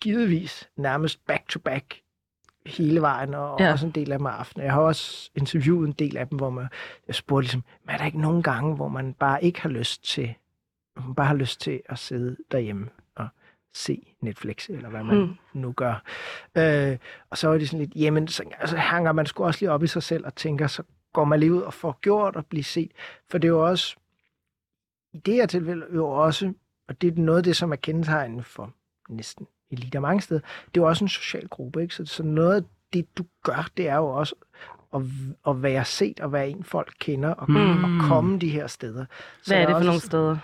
givetvis 0.00 0.68
nærmest 0.76 1.26
back-to-back 1.26 2.00
hele 2.66 3.00
vejen, 3.00 3.34
og 3.34 3.60
Ja. 3.60 3.72
også 3.72 3.86
en 3.86 3.92
del 3.92 4.12
af 4.12 4.18
dem 4.18 4.26
aftenen. 4.26 4.64
Jeg 4.64 4.72
har 4.74 4.80
også 4.80 5.30
interviewet 5.34 5.86
en 5.86 5.92
del 5.92 6.16
af 6.16 6.28
dem, 6.28 6.38
hvor 6.38 6.50
man, 6.50 6.68
jeg 7.06 7.14
spurgte 7.14 7.44
ligesom, 7.44 7.64
men 7.84 7.94
er 7.94 7.98
der 7.98 8.04
ikke 8.06 8.20
nogen 8.20 8.42
gange, 8.42 8.74
hvor 8.76 8.88
man 8.88 9.14
bare 9.14 9.44
ikke 9.44 9.60
har 9.62 9.68
lyst 9.68 10.04
til, 10.04 10.34
man 10.96 11.14
bare 11.14 11.26
har 11.26 11.34
lyst 11.34 11.60
til 11.60 11.80
at 11.86 11.98
sidde 11.98 12.36
derhjemme 12.52 12.88
se 13.78 14.14
Netflix, 14.20 14.68
eller 14.68 14.88
hvad 14.88 15.04
man 15.04 15.16
Mm. 15.18 15.34
nu 15.52 15.72
gør. 15.72 16.02
Øh, 16.56 16.96
og 17.30 17.38
så 17.38 17.48
var 17.48 17.58
det 17.58 17.68
sådan 17.68 17.78
lidt, 17.86 17.94
jamen, 17.96 18.28
så 18.28 18.42
altså, 18.60 18.76
hænger 18.76 19.12
man 19.12 19.26
sgu 19.26 19.44
også 19.44 19.60
lige 19.60 19.70
op 19.70 19.82
i 19.82 19.86
sig 19.86 20.02
selv 20.02 20.26
og 20.26 20.34
tænker, 20.34 20.66
så 20.66 20.82
går 21.12 21.24
man 21.24 21.40
lige 21.40 21.52
ud 21.54 21.60
og 21.60 21.74
får 21.74 21.98
gjort 22.00 22.36
og 22.36 22.46
blive 22.46 22.64
set. 22.64 22.90
For 23.30 23.38
det 23.38 23.48
er 23.48 23.52
jo 23.52 23.66
også, 23.66 23.96
i 25.12 25.18
det 25.18 25.34
her 25.34 25.46
tilfælde 25.46 25.86
jo 25.94 26.08
også, 26.08 26.52
og 26.88 27.00
det 27.00 27.18
er 27.18 27.20
noget 27.22 27.38
af 27.38 27.44
det, 27.44 27.56
som 27.56 27.72
er 27.72 27.76
kendetegnende 27.76 28.42
for 28.44 28.72
næsten 29.08 29.46
eliter 29.70 30.00
mange 30.00 30.20
steder, 30.20 30.40
det 30.40 30.80
er 30.80 30.84
jo 30.84 30.88
også 30.88 31.04
en 31.04 31.08
social 31.08 31.48
gruppe, 31.48 31.82
ikke? 31.82 31.94
Så, 31.94 32.06
så 32.06 32.22
noget 32.22 32.56
af 32.56 32.62
det, 32.92 33.18
du 33.18 33.24
gør, 33.42 33.68
det 33.76 33.88
er 33.88 33.96
jo 33.96 34.06
også 34.08 34.34
at, 34.94 35.02
at 35.48 35.62
være 35.62 35.84
set 35.84 36.20
og 36.20 36.32
være 36.32 36.48
en, 36.48 36.64
folk 36.64 36.94
kender, 37.00 37.34
og, 37.34 37.50
Mm. 37.50 37.84
og 37.84 38.08
komme 38.08 38.38
de 38.38 38.48
her 38.48 38.66
steder. 38.66 39.04
Så 39.42 39.54
Hvad 39.54 39.62
er 39.62 39.66
det 39.66 39.76
for 39.76 39.84
nogle 39.84 40.00
steder? 40.00 40.38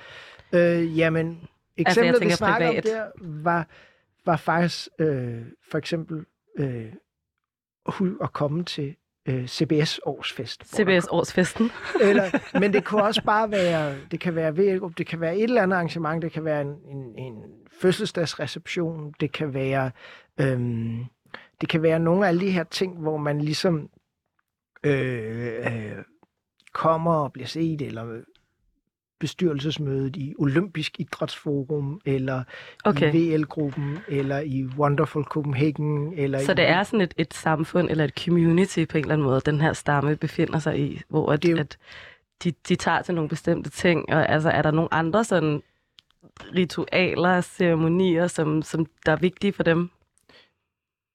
Øh, 0.52 0.98
jamen, 0.98 1.48
eksemplet, 1.76 2.08
altså, 2.08 2.12
vi 2.12 2.18
tænker 2.18 2.36
snakker 2.36 2.68
om 2.68 2.74
privat. 2.74 2.84
der, 2.84 3.10
var, 3.20 3.66
var 4.26 4.36
faktisk 4.36 4.88
øh, 4.98 5.42
for 5.70 5.78
eksempel 5.78 6.24
øh, 6.58 6.92
at 8.22 8.32
komme 8.32 8.64
til 8.64 8.96
øh, 9.28 9.46
CBS 9.46 10.00
årsfest. 10.04 10.76
CBS 10.76 11.06
årsfesten. 11.10 11.70
eller, 12.02 12.24
men 12.60 12.72
det 12.72 12.84
kunne 12.84 13.02
også 13.02 13.22
bare 13.24 13.50
være, 13.50 13.96
det 14.10 14.20
kan 14.20 14.34
være 14.34 14.56
ved, 14.56 14.80
det 14.98 15.06
kan 15.06 15.20
være 15.20 15.36
et 15.36 15.42
eller 15.42 15.62
andet 15.62 15.76
arrangement, 15.76 16.22
det 16.22 16.32
kan 16.32 16.44
være 16.44 16.60
en, 16.60 16.76
en, 16.88 17.18
en 17.18 17.34
fødselsdagsreception, 17.80 19.14
det 19.20 19.32
kan 19.32 19.54
være, 19.54 19.90
øhm, 20.40 21.04
det 21.60 21.68
kan 21.68 21.82
være 21.82 21.98
nogle 21.98 22.24
af 22.24 22.28
alle 22.28 22.40
de 22.40 22.50
her 22.50 22.64
ting, 22.64 22.98
hvor 22.98 23.16
man 23.16 23.40
ligesom 23.40 23.90
øh, 24.84 25.46
øh, 25.46 26.04
kommer 26.72 27.14
og 27.14 27.32
bliver 27.32 27.46
set, 27.46 27.82
eller 27.82 28.22
bestyrelsesmødet 29.24 30.16
i 30.16 30.34
Olympisk 30.38 31.00
Idrætsforum, 31.00 32.00
eller 32.04 32.42
Okay. 32.84 33.14
i 33.14 33.34
VL-gruppen, 33.34 33.98
eller 34.08 34.40
i 34.40 34.64
Wonderful 34.78 35.24
Copenhagen, 35.24 36.14
eller 36.16 36.38
Så 36.38 36.52
i, 36.52 36.54
det 36.54 36.68
er 36.68 36.82
sådan 36.82 37.00
et, 37.00 37.14
et 37.18 37.34
samfund 37.34 37.90
eller 37.90 38.04
et 38.04 38.18
community 38.24 38.84
på 38.84 38.98
en 38.98 39.04
eller 39.04 39.14
anden 39.14 39.24
måde, 39.26 39.40
den 39.40 39.60
her 39.60 39.72
stamme 39.72 40.16
befinder 40.16 40.58
sig 40.58 40.80
i, 40.80 41.00
hvor 41.08 41.32
at, 41.32 41.42
Det 41.42 41.58
at 41.58 41.78
de, 42.44 42.52
de 42.68 42.74
tager 42.74 43.02
til 43.02 43.14
nogle 43.14 43.28
bestemte 43.28 43.70
ting, 43.70 44.12
og 44.12 44.28
altså 44.28 44.50
er 44.50 44.62
der 44.62 44.70
nogle 44.70 44.94
andre 44.94 45.24
sådan 45.24 45.62
ritualer, 46.54 47.40
ceremonier, 47.40 48.26
som, 48.26 48.62
som 48.62 48.86
der 49.06 49.12
er 49.12 49.16
vigtige 49.16 49.52
for 49.52 49.62
dem? 49.62 49.90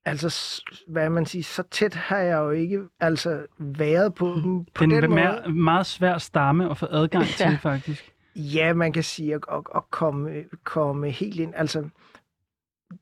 Altså, 0.06 0.62
hvad 0.88 1.10
man 1.10 1.26
siger, 1.26 1.44
så 1.44 1.64
tæt 1.64 1.94
har 1.94 2.18
jeg 2.18 2.38
jo 2.38 2.50
ikke 2.50 2.82
altså 3.00 3.46
været 3.60 4.14
på 4.16 4.28
dem 4.44 4.66
på 4.66 4.84
Den 4.84 4.92
den 4.92 5.02
måde. 5.10 5.16
mere, 5.22 5.50
meget 5.50 5.86
svær 5.86 6.18
stamme 6.18 6.70
at 6.72 6.78
få 6.78 6.86
adgang 6.90 7.26
Ja. 7.40 7.50
til, 7.50 7.58
faktisk. 7.58 8.14
Ja, 8.36 8.74
man 8.74 8.94
kan 8.94 9.04
sige 9.04 9.36
at, 9.36 9.42
at, 9.52 9.62
at 9.76 9.92
komme, 9.92 10.44
komme 10.64 11.10
helt 11.12 11.40
ind. 11.40 11.54
Altså, 11.56 11.90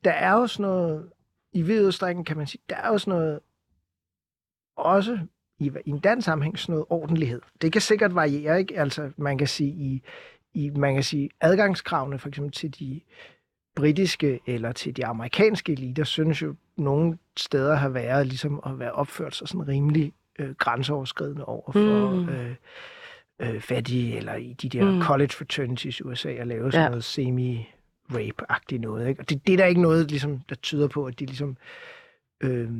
der 0.04 0.10
er 0.12 0.32
jo 0.32 0.46
sådan 0.46 0.62
noget, 0.70 1.08
i 1.52 1.62
vid 1.62 1.86
udstrækning 1.86 2.26
kan 2.26 2.36
man 2.36 2.46
sige, 2.46 2.62
der 2.68 2.76
er 2.76 2.88
jo 2.88 2.98
sådan 2.98 3.18
noget, 3.18 3.40
også 4.76 5.18
i, 5.58 5.70
i 5.86 5.90
en 5.90 5.98
dansk 6.00 6.24
sammenhæng, 6.24 6.58
sådan 6.58 6.72
noget 6.72 6.86
ordentlighed. 6.90 7.40
Det 7.62 7.72
kan 7.72 7.80
sikkert 7.80 8.14
variere, 8.14 8.58
ikke? 8.58 8.78
Altså, 8.80 9.10
man 9.16 9.38
kan 9.38 9.46
sige, 9.46 9.70
i, 9.70 10.02
i 10.54 10.70
man 10.70 10.94
kan 10.94 11.02
sige, 11.04 11.30
adgangskravene 11.40 12.18
for 12.18 12.28
eksempel 12.28 12.52
til 12.52 12.78
de 12.78 13.00
britiske 13.78 14.40
eller 14.46 14.72
til 14.72 14.96
de 14.96 15.06
amerikanske 15.06 15.72
eliter, 15.72 16.04
synes 16.04 16.42
jo 16.42 16.54
nogle 16.76 17.18
steder 17.36 17.74
har 17.74 17.88
været 17.88 18.26
ligesom 18.26 18.60
at 18.66 18.78
være 18.78 18.92
opført 18.92 19.34
sig 19.34 19.48
sådan 19.48 19.68
rimelig 19.68 20.12
øh, 20.38 20.54
grænseoverskridende 20.54 21.44
over 21.44 21.72
for 21.72 22.10
Mm. 22.10 22.28
øh, 22.28 22.54
øh, 23.40 23.60
fattige, 23.60 24.16
eller 24.16 24.34
i 24.34 24.52
de 24.52 24.68
der 24.68 24.92
Mm. 24.92 25.02
college 25.02 25.28
fraternities 25.32 26.00
i 26.00 26.02
USA, 26.02 26.28
at 26.30 26.46
lave 26.46 26.72
sådan 26.72 26.84
Ja. 26.84 26.88
noget 26.88 27.04
semi-rape-agtigt 27.04 28.80
noget. 28.80 29.08
Ikke? 29.08 29.20
Og 29.20 29.28
det, 29.30 29.46
det 29.46 29.52
er 29.52 29.56
der 29.56 29.66
ikke 29.66 29.82
noget, 29.82 30.10
ligesom, 30.10 30.40
der 30.48 30.54
tyder 30.54 30.88
på, 30.88 31.04
at 31.06 31.18
de 31.20 31.26
ligesom 31.26 31.56
øh, 32.40 32.70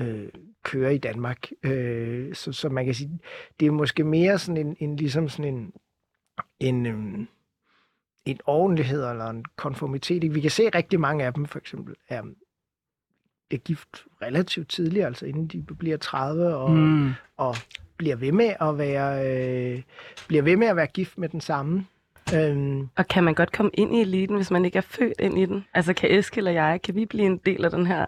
øh, 0.00 0.28
kører 0.62 0.90
i 0.90 0.98
Danmark. 0.98 1.48
Øh, 1.62 2.34
så, 2.34 2.52
så 2.52 2.68
man 2.68 2.84
kan 2.84 2.94
sige, 2.94 3.18
det 3.60 3.66
er 3.66 3.70
måske 3.70 4.04
mere 4.04 4.38
sådan 4.38 4.66
en, 4.66 4.76
en 4.80 4.96
ligesom 4.96 5.28
sådan 5.28 5.54
en, 5.54 5.72
en, 6.60 6.86
øhm, 6.86 7.28
en 8.26 8.38
ordentlighed 8.46 9.10
eller 9.10 9.26
en 9.30 9.44
konformitet. 9.56 10.34
Vi 10.34 10.40
kan 10.40 10.50
se 10.50 10.68
rigtig 10.74 11.00
mange 11.00 11.24
af 11.24 11.34
dem, 11.34 11.46
for 11.46 11.58
eksempel, 11.58 11.94
er, 12.08 12.22
er 13.50 13.56
gift 13.56 14.04
relativt 14.22 14.68
tidligt, 14.68 15.06
altså 15.06 15.26
inden 15.26 15.46
de 15.46 15.62
bliver 15.78 15.96
30, 15.96 16.54
og, 16.56 16.70
mm. 16.70 17.10
Og 17.36 17.56
bliver 17.96 18.16
ved 18.16 18.32
med 18.32 18.52
at 18.60 18.78
være 18.78 19.26
øh, 19.74 19.82
bliver 20.28 20.42
ved 20.42 20.56
med 20.56 20.66
at 20.66 20.76
være 20.76 20.86
gift 20.86 21.18
med 21.18 21.28
den 21.28 21.40
samme. 21.40 21.86
Øhm, 22.34 22.88
Og 22.96 23.08
kan 23.08 23.24
man 23.24 23.34
godt 23.34 23.52
komme 23.52 23.70
ind 23.74 23.96
i 23.96 24.00
eliten, 24.00 24.36
hvis 24.36 24.50
man 24.50 24.64
ikke 24.64 24.76
er 24.78 24.82
født 24.82 25.20
ind 25.20 25.38
i 25.38 25.46
den? 25.46 25.64
Altså 25.74 25.94
kan 25.94 26.18
Eskild 26.18 26.46
og 26.46 26.54
jeg, 26.54 26.80
kan 26.82 26.94
vi 26.94 27.06
blive 27.06 27.26
en 27.26 27.36
del 27.46 27.64
af 27.64 27.70
den 27.70 27.86
her? 27.86 28.06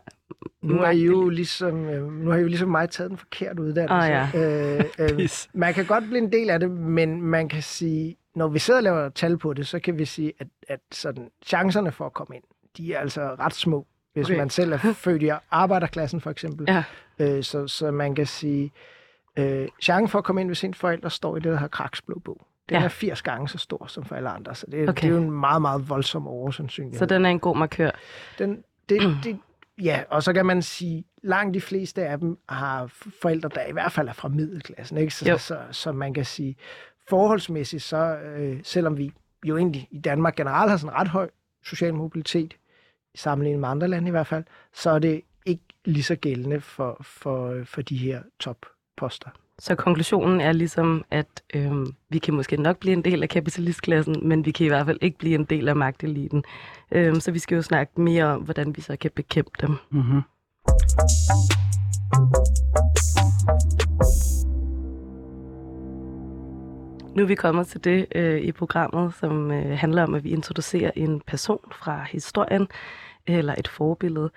nu 0.62 0.82
er 0.82 0.90
I 0.90 1.04
jo 1.04 1.28
ligesom 1.28 1.88
øh, 1.88 2.12
nu 2.12 2.30
har 2.30 2.38
I 2.38 2.40
jo 2.40 2.46
ligesom 2.46 2.68
mig 2.68 2.90
taget 2.90 3.10
den 3.10 3.18
forkerte 3.18 3.62
uddannelse. 3.62 4.38
Åh, 4.38 4.42
øh, 4.42 4.84
øh, 4.98 5.16
Pis. 5.18 5.48
man 5.52 5.74
kan 5.74 5.86
godt 5.86 6.04
blive 6.04 6.18
en 6.18 6.32
del 6.32 6.50
af 6.50 6.60
det, 6.60 6.70
men 6.70 7.22
man 7.22 7.48
kan 7.48 7.62
sige, 7.62 8.16
når 8.38 8.48
vi 8.48 8.58
sidder 8.58 8.78
og 8.80 8.84
laver 8.84 9.08
tal 9.08 9.38
på 9.38 9.52
det, 9.52 9.66
så 9.66 9.78
kan 9.78 9.98
vi 9.98 10.04
sige, 10.04 10.32
at, 10.38 10.46
at 10.68 10.80
sådan, 10.92 11.30
chancerne 11.46 11.92
for 11.92 12.06
at 12.06 12.12
komme 12.12 12.36
ind, 12.36 12.44
de 12.76 12.94
er 12.94 12.98
altså 13.00 13.22
ret 13.38 13.54
små. 13.54 13.86
Hvis 14.12 14.26
Okay. 14.26 14.36
man 14.38 14.50
selv 14.50 14.72
er 14.72 14.78
født 15.04 15.22
i 15.22 15.30
arbejderklassen 15.50 16.20
for 16.20 16.30
eksempel. 16.30 16.66
Ja. 16.68 16.84
Øh, 17.18 17.42
så, 17.44 17.66
så 17.66 17.90
man 17.90 18.14
kan 18.14 18.26
sige, 18.26 18.72
øh, 19.36 19.68
chancen 19.82 20.08
for 20.08 20.18
at 20.18 20.24
komme 20.24 20.40
ind, 20.40 20.48
hvis 20.48 20.64
ens 20.64 20.76
forældre 20.78 21.10
står 21.10 21.36
i 21.36 21.40
det, 21.40 21.44
der 21.44 21.50
hedder 21.52 21.68
Kraks 21.68 22.02
blå 22.02 22.18
bog, 22.24 22.46
den 22.68 22.76
Ja. 22.76 22.84
er 22.84 22.88
80 22.88 23.22
gange 23.22 23.48
så 23.48 23.58
stor 23.58 23.86
som 23.86 24.04
for 24.04 24.14
alle 24.16 24.28
andre. 24.28 24.54
Så 24.54 24.66
det, 24.72 24.88
Okay. 24.88 25.02
det 25.02 25.08
er 25.14 25.16
jo 25.16 25.22
en 25.22 25.30
meget, 25.30 25.62
meget 25.62 25.88
voldsom 25.88 26.26
oversandsynlighed. 26.28 26.98
Så 26.98 27.06
den 27.06 27.24
er 27.26 27.30
en 27.30 27.40
god 27.40 27.56
markør. 27.56 27.90
Den, 28.38 28.64
det, 28.88 29.16
det, 29.24 29.38
ja, 29.82 30.02
og 30.10 30.22
så 30.22 30.32
kan 30.32 30.46
man 30.46 30.62
sige, 30.62 31.04
langt 31.22 31.54
de 31.54 31.60
fleste 31.60 32.04
af 32.06 32.18
dem 32.18 32.38
har 32.48 32.86
forældre, 33.22 33.48
der 33.54 33.64
i 33.66 33.72
hvert 33.72 33.92
fald 33.92 34.08
er 34.08 34.12
fra 34.12 34.28
middelklassen. 34.28 34.98
Ikke? 34.98 35.14
Så, 35.14 35.28
Jo. 35.30 35.38
så, 35.38 35.44
så, 35.46 35.58
så 35.70 35.92
man 35.92 36.14
kan 36.14 36.24
sige, 36.24 36.56
forholdsmæssigt, 37.08 37.82
så 37.82 38.16
øh, 38.36 38.60
selvom 38.62 38.98
vi 38.98 39.12
jo 39.44 39.56
egentlig 39.56 39.88
i 39.90 39.98
Danmark 39.98 40.36
generelt 40.36 40.70
har 40.70 40.76
sådan 40.76 40.94
en 40.94 41.00
ret 41.00 41.08
høj 41.08 41.30
social 41.64 41.94
mobilitet, 41.94 42.56
i 43.14 43.18
sammenligning 43.18 43.60
med 43.60 43.68
andre 43.68 43.88
lande 43.88 44.08
i 44.08 44.10
hvert 44.10 44.26
fald, 44.26 44.44
så 44.72 44.90
er 44.90 44.98
det 44.98 45.22
ikke 45.46 45.62
lige 45.84 46.02
så 46.02 46.16
gældende 46.16 46.60
for, 46.60 46.96
for, 47.00 47.60
for 47.64 47.82
de 47.82 47.96
her 47.96 48.22
topposter. 48.40 49.30
Så 49.58 49.74
konklusionen 49.74 50.40
er 50.40 50.52
ligesom, 50.52 51.04
at 51.10 51.42
øhm, 51.54 51.86
vi 52.08 52.18
kan 52.18 52.34
måske 52.34 52.56
nok 52.56 52.78
blive 52.78 52.92
en 52.92 53.04
del 53.04 53.22
af 53.22 53.28
kapitalistklassen, 53.28 54.16
men 54.22 54.44
vi 54.44 54.50
kan 54.50 54.66
i 54.66 54.68
hvert 54.68 54.86
fald 54.86 54.98
ikke 55.00 55.18
blive 55.18 55.34
en 55.34 55.44
del 55.44 55.68
af 55.68 55.76
magteliten. 55.76 56.44
Øhm, 56.92 57.20
så 57.20 57.30
vi 57.30 57.38
skal 57.38 57.56
jo 57.56 57.62
snakke 57.62 58.00
mere 58.00 58.24
om, 58.24 58.42
hvordan 58.42 58.76
vi 58.76 58.80
så 58.80 58.96
kan 58.96 59.10
bekæmpe 59.14 59.50
dem. 59.60 59.76
Mm-hmm. 59.90 60.22
Nu 67.14 67.22
er 67.22 67.26
vi 67.26 67.34
kommet 67.34 67.66
til 67.66 67.84
det 67.84 68.06
øh, 68.14 68.40
i 68.40 68.52
programmet, 68.52 69.14
som 69.14 69.50
øh, 69.50 69.78
handler 69.78 70.02
om, 70.02 70.14
at 70.14 70.24
vi 70.24 70.30
introducerer 70.30 70.90
en 70.96 71.20
person 71.20 71.72
fra 71.72 72.04
historien, 72.10 72.68
eller 73.26 73.54
et 73.58 73.68
forbillede. 73.68 74.30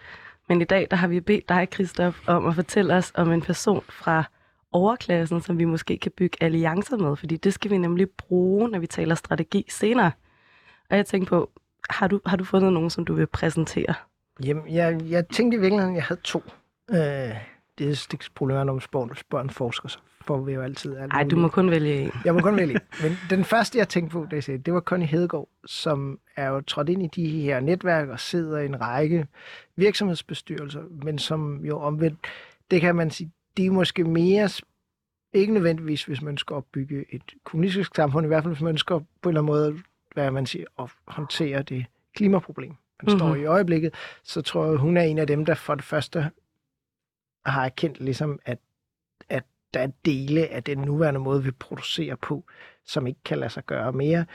Men 0.49 0.62
i 0.62 0.63
dag, 0.63 0.88
der 0.91 0.97
har 0.97 1.07
vi 1.07 1.19
bedt 1.19 1.49
dig, 1.49 1.67
Christoph, 1.73 2.17
om 2.27 2.45
at 2.45 2.55
fortælle 2.55 2.93
os 2.93 3.12
om 3.15 3.31
en 3.31 3.41
person 3.41 3.84
fra 3.89 4.23
overklassen, 4.71 5.41
som 5.41 5.60
vi 5.60 5.65
måske 5.65 5.97
kan 5.97 6.12
bygge 6.17 6.38
alliancer 6.41 6.97
med, 6.97 7.15
fordi 7.15 7.38
det 7.38 7.53
skal 7.53 7.71
vi 7.71 7.77
nemlig 7.77 8.10
bruge, 8.10 8.69
når 8.69 8.79
vi 8.79 8.88
taler 8.88 9.15
strategi 9.15 9.65
senere. 9.69 10.12
Og 10.89 10.97
jeg 10.97 11.05
tænkte 11.05 11.29
på, 11.29 11.51
har 11.89 12.07
du, 12.07 12.19
har 12.25 12.38
du 12.38 12.43
fundet 12.43 12.73
nogen, 12.73 12.89
som 12.89 13.05
du 13.05 13.13
vil 13.13 13.27
præsentere? 13.27 13.93
Jamen, 14.43 14.63
jeg, 14.69 15.01
jeg 15.10 15.27
tænkte 15.27 15.57
i 15.57 15.60
virkeligheden, 15.60 15.95
at 15.95 15.97
jeg 15.97 16.03
havde 16.03 16.21
to. 16.23 16.43
Øh, 16.91 16.97
det 17.77 17.89
er 17.89 18.07
det 18.12 18.29
problem, 18.36 18.65
når 18.65 18.73
man 18.73 18.81
spørger, 18.81 19.13
spørger 19.13 19.43
en 19.43 19.49
forsker, 19.49 19.89
så 19.89 19.99
får 20.21 20.41
vi 20.41 20.53
jo 20.53 20.62
altid. 20.62 20.95
Nej, 20.95 21.23
du 21.23 21.36
må 21.36 21.47
kun 21.47 21.71
vælge 21.71 22.01
en. 22.01 22.12
Jeg 22.25 22.34
må 22.34 22.39
kun 22.39 22.55
vælge 22.55 22.73
en. 22.73 22.81
Men 23.03 23.17
den 23.29 23.43
første, 23.43 23.77
jeg 23.77 23.89
tænkte 23.89 24.13
på, 24.13 24.27
det, 24.31 24.65
det 24.65 24.73
var 24.73 24.81
Connie 24.81 25.07
Hedegaard, 25.07 25.49
som 25.65 26.19
er 26.36 26.47
jo 26.47 26.62
trådt 26.62 26.89
ind 26.89 27.03
i 27.03 27.07
de 27.07 27.41
her 27.41 27.60
netværk 27.60 28.10
og 28.10 28.19
sidder 28.19 28.60
i 28.60 28.65
en 28.65 28.81
række 28.81 29.27
virksomhedsbestyrelser, 29.75 30.84
men 31.03 31.19
som 31.19 31.65
jo 31.65 31.79
omvendt, 31.79 32.19
det 32.71 32.81
kan 32.81 32.95
man 32.95 33.12
sige, 33.12 33.31
de 33.57 33.65
er 33.65 33.71
måske 33.71 34.03
mere 34.03 34.49
ikke 35.34 35.53
nødvendigvis, 35.53 36.03
hvis 36.03 36.21
man 36.21 36.31
ønsker 36.31 36.55
at 36.55 36.57
opbygge 36.57 37.05
et 37.10 37.34
kommunistisk 37.43 37.95
samfund, 37.95 38.25
i 38.25 38.27
hvert 38.27 38.43
fald 38.43 38.53
hvis 38.53 38.62
man 38.62 38.69
ønsker 38.69 38.99
på 39.21 39.29
en 39.29 39.38
eller 39.38 39.41
anden 39.41 39.53
måde, 39.53 39.84
hvad 40.13 40.31
man 40.31 40.45
siger, 40.45 40.65
at 40.79 40.89
håndtere 41.07 41.62
det 41.62 41.86
klimaproblem, 42.15 42.69
man 42.69 42.77
mm-hmm. 43.01 43.19
står 43.19 43.36
i 43.36 43.45
øjeblikket, 43.45 43.93
så 44.23 44.41
tror 44.41 44.65
jeg, 44.65 44.77
hun 44.77 44.97
er 44.97 45.01
en 45.01 45.17
af 45.17 45.27
dem, 45.27 45.45
der 45.45 45.53
for 45.53 45.75
det 45.75 45.84
første 45.84 46.31
har 47.45 47.65
erkendt 47.65 47.99
ligesom, 47.99 48.39
at, 48.45 48.60
at 49.29 49.43
der 49.73 49.79
er 49.79 49.88
dele 50.05 50.47
af 50.47 50.63
den 50.63 50.77
nuværende 50.77 51.19
måde, 51.19 51.43
vi 51.43 51.51
producerer 51.51 52.15
på, 52.15 52.43
som 52.86 53.07
ikke 53.07 53.19
kan 53.25 53.38
lade 53.38 53.49
sig 53.49 53.65
gøre 53.65 53.91
mere, 53.91 54.25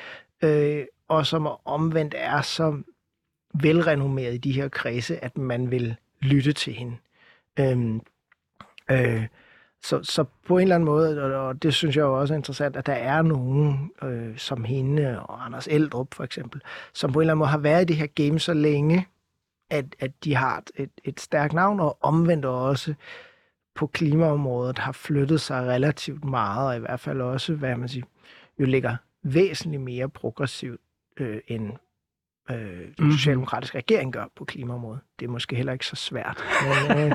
øh, 0.44 0.84
og 1.08 1.26
som 1.26 1.48
omvendt 1.64 2.14
er 2.18 2.42
så 2.42 2.82
velrenommeret 3.54 4.34
i 4.34 4.38
de 4.38 4.52
her 4.52 4.68
kredse, 4.68 5.24
at 5.24 5.38
man 5.38 5.70
vil 5.70 5.96
lytte 6.20 6.52
til 6.52 6.72
hende. 6.72 6.96
Øh, 7.60 8.00
øh, 8.90 9.26
så, 9.82 10.02
så 10.02 10.24
på 10.46 10.58
en 10.58 10.62
eller 10.62 10.74
anden 10.74 10.84
måde, 10.84 11.22
og, 11.22 11.46
og 11.46 11.62
det 11.62 11.74
synes 11.74 11.96
jeg 11.96 12.02
jo 12.02 12.20
også 12.20 12.34
er 12.34 12.38
interessant, 12.38 12.76
at 12.76 12.86
der 12.86 12.92
er 12.92 13.22
nogen 13.22 13.90
øh, 14.02 14.38
som 14.38 14.64
hende 14.64 15.22
og 15.22 15.44
Anders 15.44 15.66
Eldrup 15.66 16.14
for 16.14 16.24
eksempel, 16.24 16.60
som 16.92 17.12
på 17.12 17.18
en 17.18 17.22
eller 17.22 17.32
anden 17.32 17.38
måde 17.38 17.50
har 17.50 17.58
været 17.58 17.82
i 17.82 17.84
det 17.84 17.96
her 17.96 18.06
game 18.06 18.38
så 18.38 18.54
længe, 18.54 19.06
at, 19.70 19.84
at 20.00 20.10
de 20.24 20.34
har 20.34 20.62
et, 20.76 20.90
et 21.04 21.20
stærkt 21.20 21.52
navn, 21.52 21.80
og 21.80 21.98
omvendt 22.00 22.44
også 22.44 22.94
på 23.76 23.86
klimaområdet 23.86 24.78
har 24.78 24.92
flyttet 24.92 25.40
sig 25.40 25.66
relativt 25.66 26.24
meget, 26.24 26.68
og 26.68 26.76
i 26.76 26.80
hvert 26.80 27.00
fald 27.00 27.20
også, 27.20 27.54
hvad 27.54 27.76
man 27.76 27.88
siger, 27.88 28.06
jo 28.58 28.64
ligger 28.64 28.96
væsentligt 29.22 29.82
mere 29.82 30.08
progressivt 30.08 30.80
øh, 31.16 31.40
end 31.46 31.72
øh, 32.50 32.56
den 32.98 33.04
mm. 33.04 33.12
socialdemokratiske 33.12 33.78
regering 33.78 34.12
gør 34.12 34.26
på 34.36 34.44
klimaområdet. 34.44 35.00
Det 35.18 35.26
er 35.26 35.30
måske 35.30 35.56
heller 35.56 35.72
ikke 35.72 35.86
så 35.86 35.96
svært. 35.96 36.44
Men, 36.88 36.98
øh, 36.98 37.12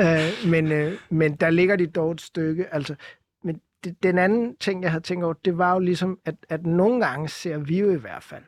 øh, 0.02 0.50
men, 0.50 0.72
øh, 0.72 0.98
men 1.10 1.36
der 1.36 1.50
ligger 1.50 1.76
de 1.76 1.86
dog 1.86 2.12
et 2.12 2.20
stykke. 2.20 2.74
Altså, 2.74 2.94
men 3.42 3.60
det, 3.84 4.02
den 4.02 4.18
anden 4.18 4.56
ting, 4.56 4.82
jeg 4.82 4.90
havde 4.90 5.04
tænkt 5.04 5.24
over, 5.24 5.34
det 5.34 5.58
var 5.58 5.72
jo 5.72 5.78
ligesom, 5.78 6.18
at, 6.24 6.34
at 6.48 6.66
nogle 6.66 7.06
gange 7.06 7.28
ser 7.28 7.58
vi 7.58 7.80
jo 7.80 7.90
i 7.90 7.98
hvert 7.98 8.22
fald, 8.22 8.44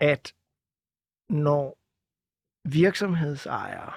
at 0.00 0.34
når 1.28 1.78
virksomhedsejere 2.64 3.92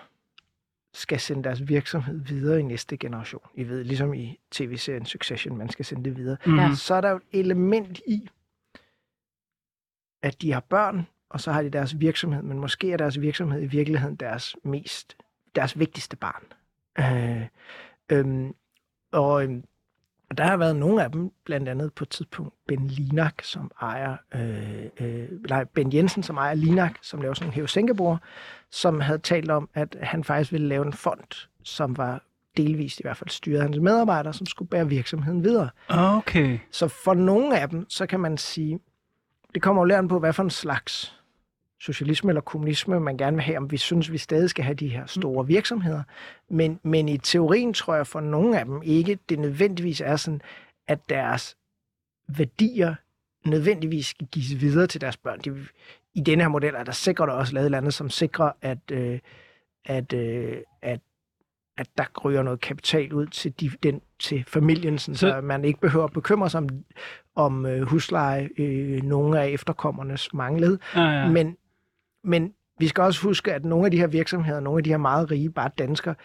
skal 0.93 1.19
sende 1.19 1.43
deres 1.43 1.67
virksomhed 1.67 2.19
videre 2.25 2.59
i 2.59 2.63
næste 2.63 2.97
generation, 2.97 3.41
I 3.55 3.63
ved, 3.63 3.83
ligesom 3.83 4.13
i 4.13 4.39
tv-serien 4.51 5.05
Succession, 5.05 5.57
man 5.57 5.69
skal 5.69 5.85
sende 5.85 6.03
det 6.03 6.17
videre, 6.17 6.37
mm. 6.45 6.75
så 6.75 6.93
er 6.93 7.01
der 7.01 7.09
jo 7.09 7.15
et 7.15 7.39
element 7.39 8.01
i, 8.07 8.29
at 10.23 10.41
de 10.41 10.51
har 10.51 10.59
børn, 10.59 11.07
og 11.29 11.41
så 11.41 11.51
har 11.51 11.61
de 11.61 11.69
deres 11.69 11.99
virksomhed, 11.99 12.41
men 12.41 12.59
måske 12.59 12.91
er 12.91 12.97
deres 12.97 13.21
virksomhed 13.21 13.61
i 13.61 13.65
virkeligheden 13.65 14.15
deres 14.15 14.55
mest, 14.63 15.17
deres 15.55 15.79
vigtigste 15.79 16.17
barn. 16.17 16.43
Øh, 16.99 17.47
øh, 18.11 18.49
og, 19.11 19.43
øhm, 19.43 19.63
og 20.33 20.37
der 20.37 20.43
har 20.43 20.57
været 20.57 20.75
nogle 20.75 21.03
af 21.03 21.11
dem, 21.11 21.31
blandt 21.45 21.69
andet 21.69 21.93
på 21.93 22.03
et 22.03 22.09
tidspunkt 22.09 22.53
Ben 22.67 22.87
Linak, 22.87 23.43
som 23.43 23.71
ejer, 23.81 24.17
øh, 24.35 24.85
øh, 24.99 25.27
nej, 25.49 25.63
Ben 25.63 25.93
Jensen, 25.93 26.23
som 26.23 26.37
ejer 26.37 26.53
Linak, 26.53 26.93
som 27.01 27.21
laver 27.21 27.33
sådan 27.33 27.47
en 27.47 27.53
hævesænkebord, 27.53 28.19
som 28.71 28.99
havde 28.99 29.19
talt 29.19 29.51
om, 29.51 29.69
at 29.73 29.95
han 30.01 30.23
faktisk 30.23 30.51
ville 30.51 30.67
lave 30.67 30.85
en 30.85 30.93
fond, 30.93 31.47
som 31.63 31.97
var 31.97 32.23
delvist 32.57 32.99
i 32.99 33.03
hvert 33.03 33.17
fald 33.17 33.29
styret 33.29 33.61
hans 33.61 33.77
medarbejdere, 33.77 34.33
som 34.33 34.45
skulle 34.45 34.69
bære 34.69 34.87
virksomheden 34.87 35.43
videre. 35.43 35.69
Okay. 35.89 36.59
Så 36.71 36.87
for 36.87 37.13
nogle 37.13 37.59
af 37.59 37.69
dem, 37.69 37.85
så 37.89 38.05
kan 38.05 38.19
man 38.19 38.37
sige, 38.37 38.79
det 39.53 39.61
kommer 39.61 39.81
jo 39.81 39.85
læren 39.85 40.07
på, 40.07 40.19
hvad 40.19 40.33
for 40.33 40.43
en 40.43 40.49
slags 40.49 41.22
socialisme 41.83 42.29
eller 42.31 42.41
kommunisme 42.41 42.99
man 42.99 43.17
gerne 43.17 43.37
vil 43.37 43.43
have, 43.43 43.57
om 43.57 43.71
vi 43.71 43.77
synes, 43.77 44.11
vi 44.11 44.17
stadig 44.17 44.49
skal 44.49 44.63
have 44.63 44.75
de 44.75 44.87
her 44.87 45.05
store 45.05 45.47
virksomheder. 45.47 46.03
Men, 46.49 46.79
men 46.83 47.09
i 47.09 47.17
teorien 47.17 47.73
tror 47.73 47.95
jeg 47.95 48.07
for 48.07 48.19
nogle 48.19 48.59
af 48.59 48.65
dem 48.65 48.81
ikke, 48.83 49.17
det 49.29 49.39
nødvendigvis 49.39 50.01
er 50.01 50.15
sådan, 50.15 50.41
at 50.87 50.99
deres 51.09 51.57
værdier 52.37 52.95
nødvendigvis 53.45 54.05
skal 54.05 54.27
gives 54.27 54.61
videre 54.61 54.87
til 54.87 55.01
deres 55.01 55.17
børn. 55.17 55.39
De, 55.39 55.65
I 56.13 56.21
denne 56.21 56.43
her 56.43 56.49
model 56.49 56.75
er 56.75 56.83
der 56.83 56.91
sikkert 56.91 57.29
også 57.29 57.53
lavet 57.53 57.75
andet, 57.75 57.93
som 57.93 58.09
sikrer, 58.09 58.51
at, 58.61 58.91
øh, 58.91 59.19
at, 59.85 60.13
øh, 60.13 60.57
at 60.81 60.99
at 61.77 61.87
der 61.97 62.03
ryger 62.25 62.43
noget 62.43 62.59
kapital 62.59 63.13
ud 63.13 63.27
til, 63.27 63.59
de, 63.59 63.69
den, 63.83 64.01
til 64.19 64.43
familien, 64.47 64.97
sådan, 64.97 65.15
så, 65.15 65.27
så 65.27 65.41
man 65.41 65.65
ikke 65.65 65.79
behøver 65.79 66.05
at 66.05 66.13
bekymre 66.13 66.49
sig 66.49 66.57
om, 66.57 66.69
om 67.35 67.65
øh, 67.65 67.81
husleje, 67.81 68.49
øh, 68.57 69.03
nogle 69.03 69.41
af 69.41 69.47
efterkommernes 69.47 70.33
manglede. 70.33 70.79
Ja, 70.95 71.01
ja. 71.01 71.29
Men, 71.29 71.57
men 72.23 72.53
vi 72.79 72.87
skal 72.87 73.03
også 73.03 73.21
huske, 73.21 73.53
at 73.53 73.65
nogle 73.65 73.85
af 73.85 73.91
de 73.91 73.97
her 73.97 74.07
virksomheder, 74.07 74.59
nogle 74.59 74.79
af 74.79 74.83
de 74.83 74.89
her 74.89 74.97
meget 74.97 75.31
rige, 75.31 75.49
bare 75.49 75.69
danskere, 75.77 76.15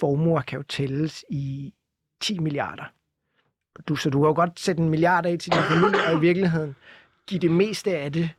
formuer 0.00 0.42
kan 0.42 0.56
jo 0.56 0.62
tælles 0.62 1.24
i 1.30 1.74
10 2.20 2.38
milliarder. 2.38 2.84
Du, 3.88 3.96
så 3.96 4.10
du 4.10 4.18
kan 4.18 4.26
jo 4.26 4.34
godt 4.34 4.60
sætte 4.60 4.82
en 4.82 4.88
milliard 4.88 5.26
af 5.26 5.38
til 5.38 5.52
din 5.52 5.62
familie, 5.62 6.00
og 6.08 6.16
i 6.16 6.20
virkeligheden 6.28 6.76
give 7.26 7.40
det 7.40 7.50
meste 7.50 7.96
af 7.96 8.12
det 8.12 8.30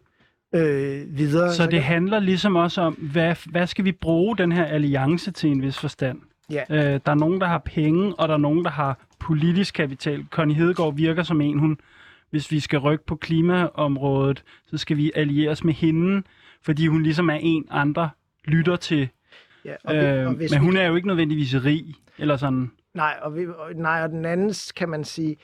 øh, 0.55 1.17
videre. 1.17 1.53
Så 1.53 1.63
det 1.63 1.71
kan... 1.71 1.81
handler 1.81 2.19
ligesom 2.19 2.55
også 2.55 2.81
om, 2.81 2.93
hvad, 2.93 3.35
hvad 3.51 3.67
skal 3.67 3.85
vi 3.85 3.91
bruge 3.91 4.37
den 4.37 4.51
her 4.51 4.65
alliance 4.65 5.31
til 5.31 5.49
en 5.49 5.61
vis 5.61 5.79
forstand? 5.79 6.21
Ja. 6.49 6.63
Øh, 6.69 6.99
der 7.05 7.11
er 7.11 7.15
nogen, 7.15 7.41
der 7.41 7.47
har 7.47 7.57
penge, 7.57 8.15
og 8.15 8.27
der 8.27 8.33
er 8.33 8.39
nogen, 8.39 8.63
der 8.63 8.71
har 8.71 9.05
politisk 9.19 9.73
kapital. 9.73 10.25
Connie 10.29 10.55
Hedegaard 10.55 10.95
virker 10.95 11.23
som 11.23 11.41
en, 11.41 11.59
hun, 11.59 11.77
hvis 12.29 12.51
vi 12.51 12.59
skal 12.59 12.79
rykke 12.79 13.05
på 13.05 13.15
klimaområdet, 13.15 14.43
så 14.65 14.77
skal 14.77 14.97
vi 14.97 15.11
allieres 15.15 15.63
med 15.63 15.73
hende, 15.73 16.23
fordi 16.65 16.87
hun 16.87 17.03
ligesom 17.03 17.29
er 17.29 17.37
en, 17.41 17.65
andre 17.69 18.09
lytter 18.45 18.75
til. 18.75 19.09
Ja, 19.65 19.75
og 19.83 19.95
øh, 19.95 20.27
og 20.27 20.35
men 20.37 20.57
hun 20.57 20.77
er 20.77 20.87
jo 20.87 20.95
ikke 20.95 21.07
nødvendigvis 21.07 21.55
rig, 21.55 21.95
eller 22.17 22.37
sådan. 22.37 22.71
Nej, 22.93 23.19
og, 23.21 23.35
vi, 23.35 23.47
og, 23.47 23.73
nej, 23.73 24.03
og 24.03 24.09
den 24.09 24.25
anden 24.25 24.53
kan 24.75 24.89
man 24.89 25.03
sige, 25.03 25.37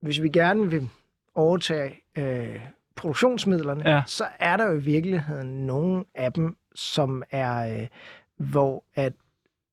hvis 0.00 0.22
vi 0.22 0.28
gerne 0.28 0.70
vil 0.70 0.88
overtage 1.34 2.00
øh, 2.18 2.60
produktionsmidlerne, 2.96 3.90
ja. 3.90 4.02
så 4.06 4.24
er 4.38 4.56
der 4.56 4.66
jo 4.66 4.72
i 4.72 4.82
virkeligheden 4.82 5.66
nogle 5.66 6.04
af 6.14 6.32
dem, 6.32 6.56
som 6.74 7.22
er, 7.30 7.80
øh, 7.80 7.86
hvor 8.36 8.84
at, 8.94 9.12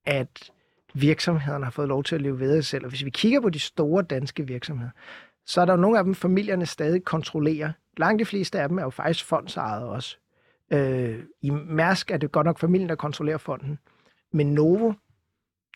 at 0.06 0.52
virksomhederne 0.94 1.64
har 1.64 1.72
fået 1.72 1.88
lov 1.88 2.04
til 2.04 2.16
at 2.16 2.22
leve 2.22 2.40
ved 2.40 2.62
sig 2.62 2.66
selv. 2.66 2.84
Og 2.84 2.90
hvis 2.90 3.06
vi 3.06 3.10
kigger 3.10 3.42
på 3.42 3.50
de 3.50 3.60
store 3.60 4.04
danske 4.04 4.48
virksomheder, 4.48 4.92
så 5.46 5.62
er 5.62 5.66
der 5.66 5.74
jo 5.74 5.80
nogle 5.80 5.98
af 5.98 6.04
dem, 6.04 6.16
familierne 6.16 6.66
stadig 6.66 7.04
kontrollerer. 7.04 7.72
Langt 7.98 8.20
de 8.20 8.26
fleste 8.26 8.60
af 8.60 8.70
dem 8.70 8.78
er 8.78 8.84
jo 8.84 8.90
faktisk 8.90 9.26
fondsejet 9.26 9.84
også. 9.84 10.18
Øh, 10.72 11.24
I 11.42 11.50
Mærsk 11.50 12.12
er 12.12 12.18
det 12.18 12.32
godt 12.32 12.46
nok 12.46 12.60
familien, 12.60 12.90
der 12.90 12.96
kontrollerer 12.96 13.38
fonden. 13.38 13.80
Men 14.32 14.54
Novo, 14.54 14.94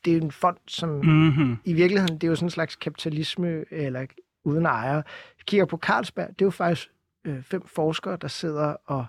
det 0.05 0.17
er 0.17 0.21
en 0.21 0.31
fond, 0.31 0.57
som 0.67 0.89
mm-hmm. 0.89 1.57
i 1.65 1.73
virkeligheden, 1.73 2.15
det 2.15 2.23
er 2.23 2.27
jo 2.27 2.35
sådan 2.35 2.45
en 2.45 2.51
slags 2.51 2.75
kapitalisme, 2.75 3.65
eller 3.71 4.05
uden 4.43 4.65
ejere. 4.65 5.03
Vi 5.37 5.43
kigger 5.47 5.65
på 5.65 5.77
Carlsberg, 5.77 6.29
det 6.29 6.41
er 6.41 6.45
jo 6.45 6.49
faktisk 6.49 6.91
øh, 7.25 7.43
fem 7.43 7.67
forskere, 7.67 8.17
der 8.17 8.27
sidder 8.27 8.75
og 8.85 9.05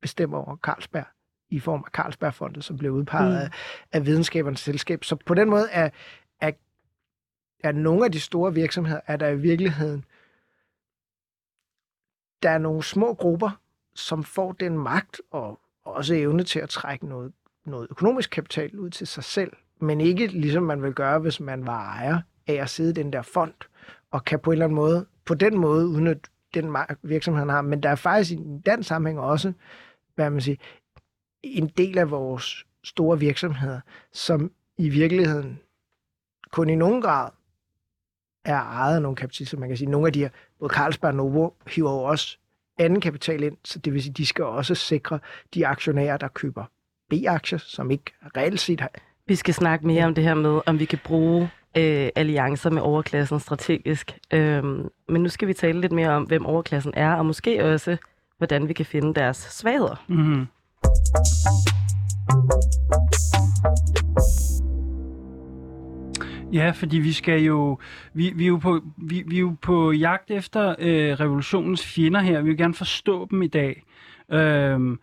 bestemmer 0.00 0.38
over 0.38 0.56
Carlsberg 0.56 1.06
i 1.50 1.60
form 1.60 1.82
af 1.86 1.90
Carlsbergfondet, 1.90 2.64
som 2.64 2.78
blev 2.78 2.92
udpeget 2.92 3.32
mm. 3.32 3.36
af, 3.36 3.50
af 3.92 4.06
videnskabernes 4.06 4.60
selskab. 4.60 5.04
Så 5.04 5.16
på 5.16 5.34
den 5.34 5.50
måde 5.50 5.68
er, 5.70 5.90
er, 6.40 6.52
er 7.60 7.72
nogle 7.72 8.04
af 8.04 8.12
de 8.12 8.20
store 8.20 8.54
virksomheder, 8.54 9.00
er 9.06 9.16
der 9.16 9.28
i 9.28 9.38
virkeligheden, 9.38 10.04
der 12.42 12.50
er 12.50 12.58
nogle 12.58 12.82
små 12.82 13.14
grupper, 13.14 13.60
som 13.98 14.24
får 14.24 14.52
den 14.52 14.78
magt 14.78 15.20
og 15.30 15.60
også 15.84 16.14
evne 16.14 16.44
til 16.44 16.58
at 16.58 16.68
trække 16.68 17.06
noget, 17.06 17.32
noget 17.66 17.86
økonomisk 17.90 18.30
kapital 18.30 18.78
ud 18.78 18.90
til 18.90 19.06
sig 19.06 19.24
selv, 19.24 19.52
men 19.80 20.00
ikke 20.00 20.26
ligesom 20.26 20.62
man 20.62 20.82
vil 20.82 20.92
gøre, 20.92 21.18
hvis 21.18 21.40
man 21.40 21.66
var 21.66 21.92
ejer 21.92 22.20
af 22.46 22.54
at 22.54 22.70
sidde 22.70 22.90
i 22.90 22.92
den 22.92 23.12
der 23.12 23.22
fond, 23.22 23.54
og 24.10 24.24
kan 24.24 24.40
på 24.40 24.50
en 24.50 24.52
eller 24.52 24.64
anden 24.64 24.76
måde, 24.76 25.06
på 25.24 25.34
den 25.34 25.58
måde 25.58 25.88
udnytte 25.88 26.30
den 26.54 26.76
virksomhed 27.02 27.46
har. 27.50 27.62
Men 27.62 27.82
der 27.82 27.88
er 27.88 27.94
faktisk 27.94 28.30
i 28.30 28.38
den 28.66 28.82
sammenhæng 28.82 29.20
også, 29.20 29.52
hvad 30.14 30.30
man 30.30 30.40
siger, 30.40 30.56
en 31.42 31.68
del 31.68 31.98
af 31.98 32.10
vores 32.10 32.66
store 32.84 33.18
virksomheder, 33.18 33.80
som 34.12 34.52
i 34.76 34.88
virkeligheden 34.88 35.60
kun 36.50 36.70
i 36.70 36.74
nogen 36.74 37.02
grad 37.02 37.30
er 38.44 38.60
ejet 38.60 38.96
af 38.96 39.02
nogle 39.02 39.16
kapitalister. 39.16 39.58
Man 39.58 39.68
kan 39.68 39.76
sige, 39.76 39.86
at 39.86 39.90
nogle 39.90 40.06
af 40.06 40.12
de 40.12 40.18
her, 40.18 40.30
både 40.58 40.74
Carlsberg 40.74 41.08
og 41.08 41.14
Novo, 41.14 41.50
hiver 41.66 41.90
jo 41.90 41.98
også 41.98 42.38
anden 42.78 43.00
kapital 43.00 43.42
ind, 43.42 43.56
så 43.64 43.78
det 43.78 43.92
vil 43.92 44.02
sige, 44.02 44.12
de 44.12 44.26
skal 44.26 44.44
også 44.44 44.74
sikre 44.74 45.18
de 45.54 45.66
aktionærer, 45.66 46.16
der 46.16 46.28
køber 46.28 46.64
B-aktier, 47.10 47.58
som 47.58 47.90
ikke 47.90 48.12
reelt 48.36 48.60
set 48.60 48.80
har... 48.80 48.90
Vi 49.26 49.34
skal 49.34 49.54
snakke 49.54 49.86
mere 49.86 50.04
om 50.04 50.14
det 50.14 50.24
her 50.24 50.34
med, 50.34 50.60
om 50.66 50.78
vi 50.78 50.84
kan 50.84 50.98
bruge 51.04 51.50
øh, 51.76 52.08
alliancer 52.16 52.70
med 52.70 52.82
overklassen 52.82 53.40
strategisk. 53.40 54.18
Øhm, 54.32 54.88
men 55.08 55.22
nu 55.22 55.28
skal 55.28 55.48
vi 55.48 55.54
tale 55.54 55.80
lidt 55.80 55.92
mere 55.92 56.10
om, 56.10 56.22
hvem 56.22 56.46
overklassen 56.46 56.92
er, 56.96 57.14
og 57.14 57.26
måske 57.26 57.64
også, 57.64 57.96
hvordan 58.38 58.68
vi 58.68 58.72
kan 58.72 58.86
finde 58.86 59.14
deres 59.14 59.36
svagheder. 59.36 60.04
Mm-hmm. 60.08 60.46
Ja, 66.52 66.70
fordi 66.70 66.98
vi 66.98 67.12
skal 67.12 67.42
jo 67.42 67.78
vi, 68.14 68.32
vi 68.34 68.44
er 68.44 68.48
jo 68.48 68.56
på 68.56 68.80
vi, 68.96 69.22
vi 69.26 69.36
er 69.36 69.40
jo 69.40 69.56
på 69.62 69.92
jagt 69.92 70.30
efter 70.30 70.74
øh, 70.78 71.12
revolutionens 71.12 71.86
fjender 71.86 72.20
her. 72.20 72.40
Vi 72.40 72.48
vil 72.48 72.58
gerne 72.58 72.74
forstå 72.74 73.28
dem 73.30 73.42
i 73.42 73.46
dag. 73.46 73.84
Øhm, 74.32 74.98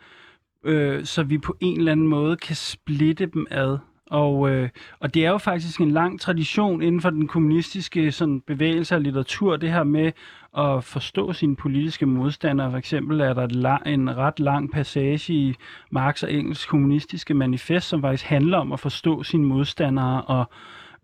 øh, 0.63 1.05
så 1.05 1.23
vi 1.23 1.37
på 1.37 1.57
en 1.59 1.77
eller 1.77 1.91
anden 1.91 2.07
måde 2.07 2.37
kan 2.37 2.55
splitte 2.55 3.25
dem 3.25 3.47
ad. 3.51 3.77
Og, 4.11 4.49
øh, 4.49 4.69
og 4.99 5.13
det 5.13 5.25
er 5.25 5.29
jo 5.29 5.37
faktisk 5.37 5.81
en 5.81 5.91
lang 5.91 6.19
tradition 6.19 6.81
inden 6.81 7.01
for 7.01 7.09
den 7.09 7.27
kommunistiske 7.27 8.11
sådan, 8.11 8.41
bevægelse 8.41 8.95
og 8.95 9.01
litteratur, 9.01 9.57
det 9.57 9.71
her 9.71 9.83
med 9.83 10.11
at 10.57 10.83
forstå 10.83 11.33
sine 11.33 11.55
politiske 11.55 12.05
modstandere. 12.05 12.71
For 12.71 12.77
eksempel 12.77 13.21
er 13.21 13.33
der 13.33 13.77
en 13.77 14.17
ret 14.17 14.39
lang 14.39 14.71
passage 14.71 15.33
i 15.33 15.55
Marx 15.91 16.23
og 16.23 16.33
Engels 16.33 16.65
kommunistiske 16.65 17.33
manifest, 17.33 17.87
som 17.87 18.01
faktisk 18.01 18.25
handler 18.25 18.57
om 18.57 18.71
at 18.71 18.79
forstå 18.79 19.23
sine 19.23 19.45
modstandere 19.45 20.21
og 20.21 20.49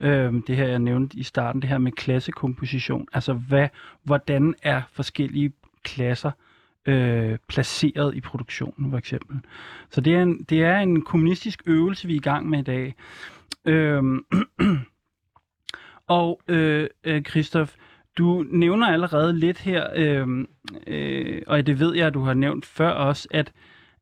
øh, 0.01 0.33
det 0.47 0.55
her, 0.55 0.67
jeg 0.67 0.79
nævnte 0.79 1.17
i 1.17 1.23
starten, 1.23 1.61
det 1.61 1.69
her 1.69 1.77
med 1.77 1.91
klassekomposition. 1.91 3.07
Altså, 3.13 3.33
hvad, 3.33 3.67
hvordan 4.03 4.55
er 4.63 4.81
forskellige 4.91 5.51
klasser 5.83 6.31
øh, 6.85 7.37
placeret 7.47 8.15
i 8.15 8.21
produktionen, 8.21 8.91
for 8.91 8.97
eksempel. 8.97 9.39
Så 9.89 10.01
det 10.01 10.15
er, 10.15 10.21
en, 10.21 10.43
det 10.43 10.63
er 10.63 10.79
en 10.79 11.01
kommunistisk 11.01 11.61
øvelse, 11.65 12.07
vi 12.07 12.13
er 12.13 12.17
i 12.17 12.19
gang 12.19 12.49
med 12.49 12.59
i 12.59 12.63
dag. 12.63 12.95
Øhm, 13.65 14.25
øh, 14.61 14.77
og 16.07 16.41
øh, 16.47 16.89
Christoph, 17.29 17.71
du 18.17 18.45
nævner 18.49 18.87
allerede 18.87 19.39
lidt 19.39 19.59
her, 19.59 19.87
øh, 19.95 20.45
øh, 20.87 21.41
og 21.47 21.67
det 21.67 21.79
ved 21.79 21.95
jeg, 21.95 22.07
at 22.07 22.13
du 22.13 22.21
har 22.21 22.33
nævnt 22.33 22.65
før 22.65 22.89
også, 22.89 23.27
at, 23.31 23.51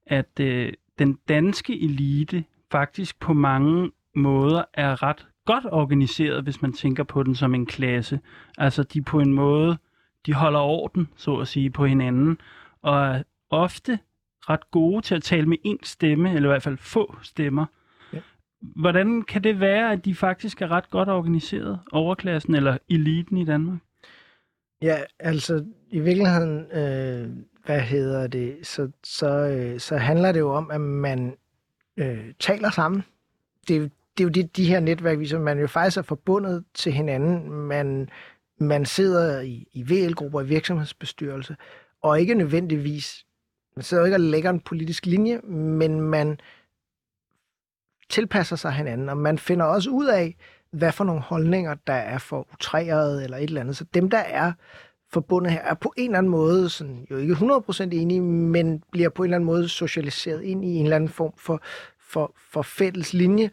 at 0.05 0.39
øh, 0.39 0.73
den 0.99 1.19
danske 1.27 1.81
elite 1.81 2.43
faktisk 2.71 3.19
på 3.19 3.33
mange 3.33 3.91
måder 4.15 4.63
er 4.73 5.03
ret 5.03 5.27
godt 5.53 5.65
organiseret, 5.71 6.43
hvis 6.43 6.61
man 6.61 6.73
tænker 6.73 7.03
på 7.03 7.23
den 7.23 7.35
som 7.35 7.55
en 7.55 7.65
klasse. 7.65 8.19
Altså 8.57 8.83
de 8.83 9.01
på 9.01 9.19
en 9.19 9.33
måde, 9.33 9.77
de 10.25 10.33
holder 10.33 10.59
orden, 10.59 11.07
så 11.15 11.35
at 11.35 11.47
sige, 11.47 11.69
på 11.69 11.85
hinanden, 11.85 12.37
og 12.81 13.07
er 13.07 13.23
ofte 13.49 13.99
ret 14.49 14.71
gode 14.71 15.01
til 15.01 15.15
at 15.15 15.23
tale 15.23 15.45
med 15.45 15.57
én 15.65 15.79
stemme, 15.83 16.33
eller 16.33 16.49
i 16.49 16.51
hvert 16.51 16.63
fald 16.63 16.77
få 16.77 17.15
stemmer. 17.21 17.65
Ja. 18.13 18.19
Hvordan 18.61 19.21
kan 19.21 19.43
det 19.43 19.59
være, 19.59 19.91
at 19.91 20.05
de 20.05 20.15
faktisk 20.15 20.61
er 20.61 20.71
ret 20.71 20.89
godt 20.89 21.09
organiseret, 21.09 21.79
overklassen 21.91 22.55
eller 22.55 22.77
eliten 22.89 23.37
i 23.37 23.45
Danmark? 23.45 23.79
Ja, 24.81 24.97
altså 25.19 25.65
i 25.89 25.99
virkeligheden, 25.99 26.59
øh, 26.71 27.29
hvad 27.65 27.81
hedder 27.81 28.27
det, 28.27 28.57
så, 28.63 28.91
så, 29.03 29.29
øh, 29.29 29.79
så 29.79 29.97
handler 29.97 30.31
det 30.31 30.39
jo 30.39 30.53
om, 30.53 30.71
at 30.71 30.81
man 30.81 31.35
øh, 31.97 32.33
taler 32.39 32.69
sammen. 32.69 33.03
Det, 33.67 33.91
det 34.19 34.23
er 34.23 34.27
jo 34.27 34.43
det, 34.43 34.57
de 34.57 34.65
her 34.65 34.79
netværk, 34.79 35.19
viser, 35.19 35.39
man 35.39 35.59
jo 35.59 35.67
faktisk 35.67 35.97
er 35.97 36.01
forbundet 36.01 36.63
til 36.73 36.91
hinanden. 36.91 37.51
Man, 37.51 38.09
man 38.59 38.85
sidder 38.85 39.41
i, 39.41 39.67
i 39.73 39.83
VL-grupper, 39.83 40.41
i 40.41 40.45
virksomhedsbestyrelse, 40.45 41.55
og 42.03 42.19
ikke 42.19 42.33
nødvendigvis, 42.33 43.25
man 43.75 43.83
sidder 43.83 44.01
jo 44.01 44.05
ikke 44.05 44.15
og 44.15 44.19
lægger 44.21 44.49
en 44.49 44.59
politisk 44.59 45.05
linje, 45.05 45.39
men 45.47 46.01
man 46.01 46.39
tilpasser 48.09 48.55
sig 48.55 48.71
hinanden, 48.71 49.09
og 49.09 49.17
man 49.17 49.37
finder 49.37 49.65
også 49.65 49.89
ud 49.89 50.07
af, 50.07 50.35
hvad 50.71 50.91
for 50.91 51.03
nogle 51.03 51.21
holdninger, 51.21 51.75
der 51.87 51.93
er 51.93 52.17
for 52.17 52.47
utræret 52.53 53.23
eller 53.23 53.37
et 53.37 53.43
eller 53.43 53.61
andet. 53.61 53.77
Så 53.77 53.85
dem, 53.93 54.09
der 54.09 54.17
er 54.17 54.53
forbundet 55.11 55.51
her, 55.51 55.61
er 55.61 55.73
på 55.73 55.93
en 55.97 56.09
eller 56.09 56.17
anden 56.17 56.31
måde, 56.31 56.69
sådan, 56.69 57.07
jo 57.11 57.17
ikke 57.17 57.33
100% 57.33 57.83
enige, 57.83 58.21
men 58.21 58.83
bliver 58.91 59.09
på 59.09 59.23
en 59.23 59.27
eller 59.27 59.37
anden 59.37 59.45
måde 59.45 59.69
socialiseret 59.69 60.43
ind 60.43 60.65
i 60.65 60.67
en 60.67 60.85
eller 60.85 60.95
anden 60.95 61.09
form 61.09 61.33
for, 61.37 61.61
for, 61.99 62.35
for 62.51 62.61
fælles 62.61 63.13
linje. 63.13 63.49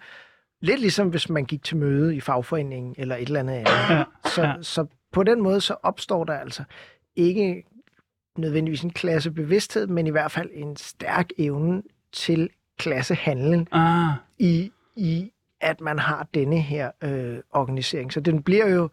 Lidt 0.60 0.80
ligesom 0.80 1.08
hvis 1.08 1.28
man 1.28 1.44
gik 1.44 1.62
til 1.62 1.76
møde 1.76 2.16
i 2.16 2.20
fagforeningen 2.20 2.94
eller 2.98 3.16
et 3.16 3.26
eller 3.26 3.40
andet 3.40 3.54
andet. 3.54 3.70
Ja, 3.90 4.04
så, 4.24 4.42
ja. 4.42 4.54
så 4.62 4.86
på 5.12 5.22
den 5.22 5.42
måde 5.42 5.60
så 5.60 5.76
opstår 5.82 6.24
der 6.24 6.34
altså 6.34 6.64
ikke 7.16 7.64
nødvendigvis 8.38 8.82
en 8.82 8.90
klassebevidsthed, 8.90 9.86
men 9.86 10.06
i 10.06 10.10
hvert 10.10 10.30
fald 10.30 10.50
en 10.52 10.76
stærk 10.76 11.28
evne 11.38 11.82
til 12.12 12.50
klassehandlen 12.78 13.68
ah. 13.72 14.08
i, 14.38 14.70
i, 14.96 15.32
at 15.60 15.80
man 15.80 15.98
har 15.98 16.28
denne 16.34 16.60
her 16.60 16.90
øh, 17.02 17.38
organisering. 17.50 18.12
Så 18.12 18.20
den 18.20 18.42
bliver 18.42 18.68
jo, 18.68 18.88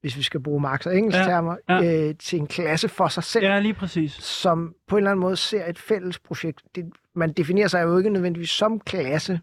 hvis 0.00 0.16
vi 0.16 0.22
skal 0.22 0.40
bruge 0.40 0.60
Marx 0.60 0.86
og 0.86 0.96
Engels 0.96 1.16
ja, 1.16 1.22
termer, 1.22 1.56
ja. 1.68 2.08
Øh, 2.08 2.14
til 2.18 2.38
en 2.38 2.46
klasse 2.46 2.88
for 2.88 3.08
sig 3.08 3.24
selv. 3.24 3.44
Ja, 3.44 3.60
lige 3.60 3.74
præcis. 3.74 4.12
Som 4.12 4.74
på 4.88 4.96
en 4.96 4.98
eller 4.98 5.10
anden 5.10 5.20
måde 5.20 5.36
ser 5.36 5.66
et 5.66 5.78
fælles 5.78 6.18
projekt. 6.18 6.62
Det, 6.74 6.84
man 7.14 7.32
definerer 7.32 7.68
sig 7.68 7.82
jo 7.82 7.98
ikke 7.98 8.10
nødvendigvis 8.10 8.50
som 8.50 8.80
klasse, 8.80 9.40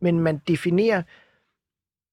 men 0.00 0.20
man 0.20 0.40
definerer, 0.48 1.02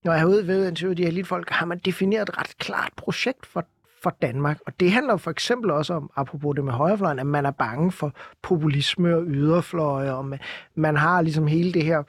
når 0.04 0.14
jeg 0.14 0.22
er 0.22 0.26
ude 0.26 0.48
ved 0.48 0.64
at 0.64 0.70
interviewe 0.70 0.96
de 0.96 1.02
her 1.02 1.10
elitfolk, 1.10 1.50
har 1.50 1.66
man 1.66 1.78
defineret 1.78 2.30
et 2.30 2.38
ret 2.38 2.58
klart 2.58 2.92
projekt 2.98 3.46
for, 3.46 3.66
for 4.04 4.18
Danmark. 4.22 4.60
Og 4.66 4.80
det 4.80 4.92
handler 4.92 5.18
for 5.18 5.32
eksempel 5.32 5.72
også 5.72 5.94
om, 5.94 6.12
apropos 6.16 6.56
det 6.56 6.64
med 6.64 6.74
højrefløjen, 6.74 7.20
at 7.20 7.26
man 7.26 7.46
er 7.46 7.52
bange 7.52 7.92
for 7.92 8.14
populisme 8.42 9.16
og 9.16 9.24
yderfløje, 9.28 10.14
og 10.14 10.26
man, 10.26 10.40
man 10.76 10.96
har 10.96 11.22
ligesom 11.22 11.48
hele 11.48 11.74
det 11.74 11.86
her 11.86 12.04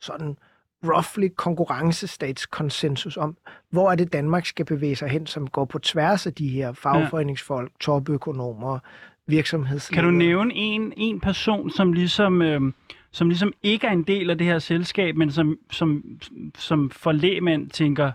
sådan 0.00 0.36
roughly 0.84 1.28
konkurrencestatskonsensus 1.36 3.16
om, 3.16 3.36
hvor 3.70 3.90
er 3.90 3.94
det 3.94 4.12
Danmark 4.12 4.46
skal 4.46 4.64
bevæge 4.64 4.96
sig 4.96 5.08
hen, 5.08 5.26
som 5.26 5.46
går 5.46 5.64
på 5.64 5.78
tværs 5.78 6.26
af 6.26 6.34
de 6.34 6.48
her 6.48 6.72
fagforeningsfolk, 6.72 7.72
topøkonomer, 7.80 8.78
virksomhedsledere. 9.26 10.02
Kan 10.02 10.12
du 10.12 10.18
nævne 10.18 10.54
en, 10.54 10.92
en 10.96 11.20
person, 11.20 11.70
som 11.70 11.92
ligesom, 11.92 12.42
øh, 12.42 12.60
som 13.10 13.28
ligesom 13.28 13.52
ikke 13.62 13.86
er 13.86 13.90
en 13.92 14.02
del 14.02 14.30
af 14.30 14.38
det 14.38 14.46
her 14.46 14.58
selskab, 14.58 15.16
men 15.16 15.30
som, 15.30 15.58
som, 15.70 16.04
som 16.58 16.90
for 16.90 17.12
lægmænd 17.12 17.70
tænker, 17.70 18.12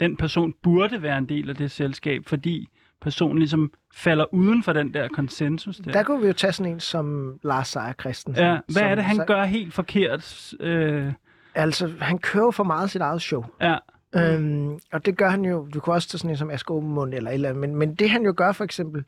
den 0.00 0.16
person 0.16 0.54
burde 0.62 1.02
være 1.02 1.18
en 1.18 1.28
del 1.28 1.50
af 1.50 1.56
det 1.56 1.70
selskab, 1.70 2.22
fordi 2.26 2.68
personen 3.00 3.38
ligesom 3.38 3.72
falder 3.94 4.34
uden 4.34 4.62
for 4.62 4.72
den 4.72 4.94
der 4.94 5.08
konsensus. 5.08 5.76
Der, 5.76 5.92
der 5.92 6.02
kunne 6.02 6.20
vi 6.20 6.26
jo 6.26 6.32
tage 6.32 6.52
sådan 6.52 6.72
en 6.72 6.80
som 6.80 7.38
Lars 7.42 7.68
Seier 7.68 7.92
Christensen. 8.00 8.44
Ja, 8.44 8.58
hvad 8.72 8.82
er 8.82 8.94
det, 8.94 9.04
han 9.04 9.26
gør 9.26 9.44
helt 9.44 9.74
forkert? 9.74 10.54
Øh... 10.60 11.12
Altså, 11.54 11.92
han 12.00 12.18
kører 12.18 12.50
for 12.50 12.64
meget 12.64 12.90
sit 12.90 13.00
eget 13.00 13.22
show. 13.22 13.44
Ja. 13.60 13.76
Øhm, 14.16 14.78
og 14.92 15.06
det 15.06 15.16
gør 15.16 15.28
han 15.28 15.44
jo, 15.44 15.68
du 15.74 15.80
kan 15.80 15.92
også 15.92 16.08
tage 16.08 16.18
sådan 16.18 16.30
en 16.30 16.36
som 16.36 16.50
Asko 16.50 16.80
Mund 16.80 17.14
eller 17.14 17.30
et 17.30 17.34
eller 17.34 17.48
andet, 17.48 17.60
men, 17.60 17.76
men 17.76 17.94
det 17.94 18.10
han 18.10 18.24
jo 18.24 18.34
gør 18.36 18.52
for 18.52 18.64
eksempel, 18.64 19.04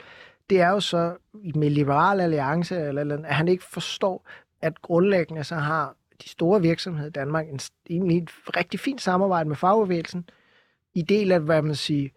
det 0.51 0.61
er 0.61 0.69
jo 0.69 0.81
så 0.81 1.17
med 1.55 1.71
Liberal 1.71 2.21
Alliance, 2.21 2.77
eller, 2.77 3.01
eller 3.01 3.19
at 3.25 3.35
han 3.35 3.49
ikke 3.49 3.65
forstår, 3.65 4.29
at 4.63 4.83
grundlæggende 4.83 5.45
så 5.45 5.55
har 5.55 5.95
de 6.23 6.29
store 6.29 6.63
virksomheder 6.63 7.09
i 7.09 7.13
Danmark 7.13 7.49
en, 7.49 7.61
egentlig 7.91 8.19
et 8.19 8.31
rigtig 8.57 8.81
fint 8.81 9.01
samarbejde 9.01 9.49
med 9.49 9.57
fagbevægelsen. 9.57 10.29
I 10.95 11.03
del 11.03 11.33
af, 11.33 11.41
hvad 11.41 11.63
man 11.63 11.75
siger, 11.75 12.09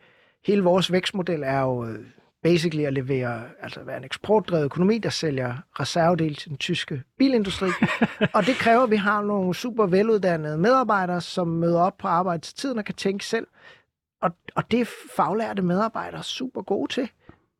hele 0.45 0.63
vores 0.63 0.91
vækstmodel 0.91 1.43
er 1.43 1.59
jo 1.59 1.85
øh, 1.85 2.05
basically 2.43 2.83
at 2.83 2.93
levere, 2.93 3.43
altså 3.61 3.83
være 3.83 3.97
en 3.97 4.03
eksportdrevet 4.03 4.65
økonomi, 4.65 4.97
der 4.97 5.09
sælger 5.09 5.55
reservedel 5.79 6.35
til 6.35 6.49
den 6.49 6.57
tyske 6.57 7.03
bilindustri. 7.17 7.67
og 8.35 8.45
det 8.45 8.55
kræver, 8.55 8.83
at 8.83 8.91
vi 8.91 8.95
har 8.95 9.21
nogle 9.21 9.55
super 9.55 9.85
veluddannede 9.85 10.57
medarbejdere, 10.57 11.21
som 11.21 11.47
møder 11.47 11.81
op 11.81 11.97
på 11.97 12.07
arbejde 12.07 12.41
til 12.41 12.55
tiden 12.55 12.77
og 12.77 12.85
kan 12.85 12.95
tænke 12.95 13.25
selv. 13.25 13.47
Og, 14.21 14.31
og 14.55 14.71
det 14.71 14.81
er 14.81 14.85
faglærte 15.15 15.61
medarbejdere 15.61 16.23
super 16.23 16.61
gode 16.61 16.93
til. 16.93 17.09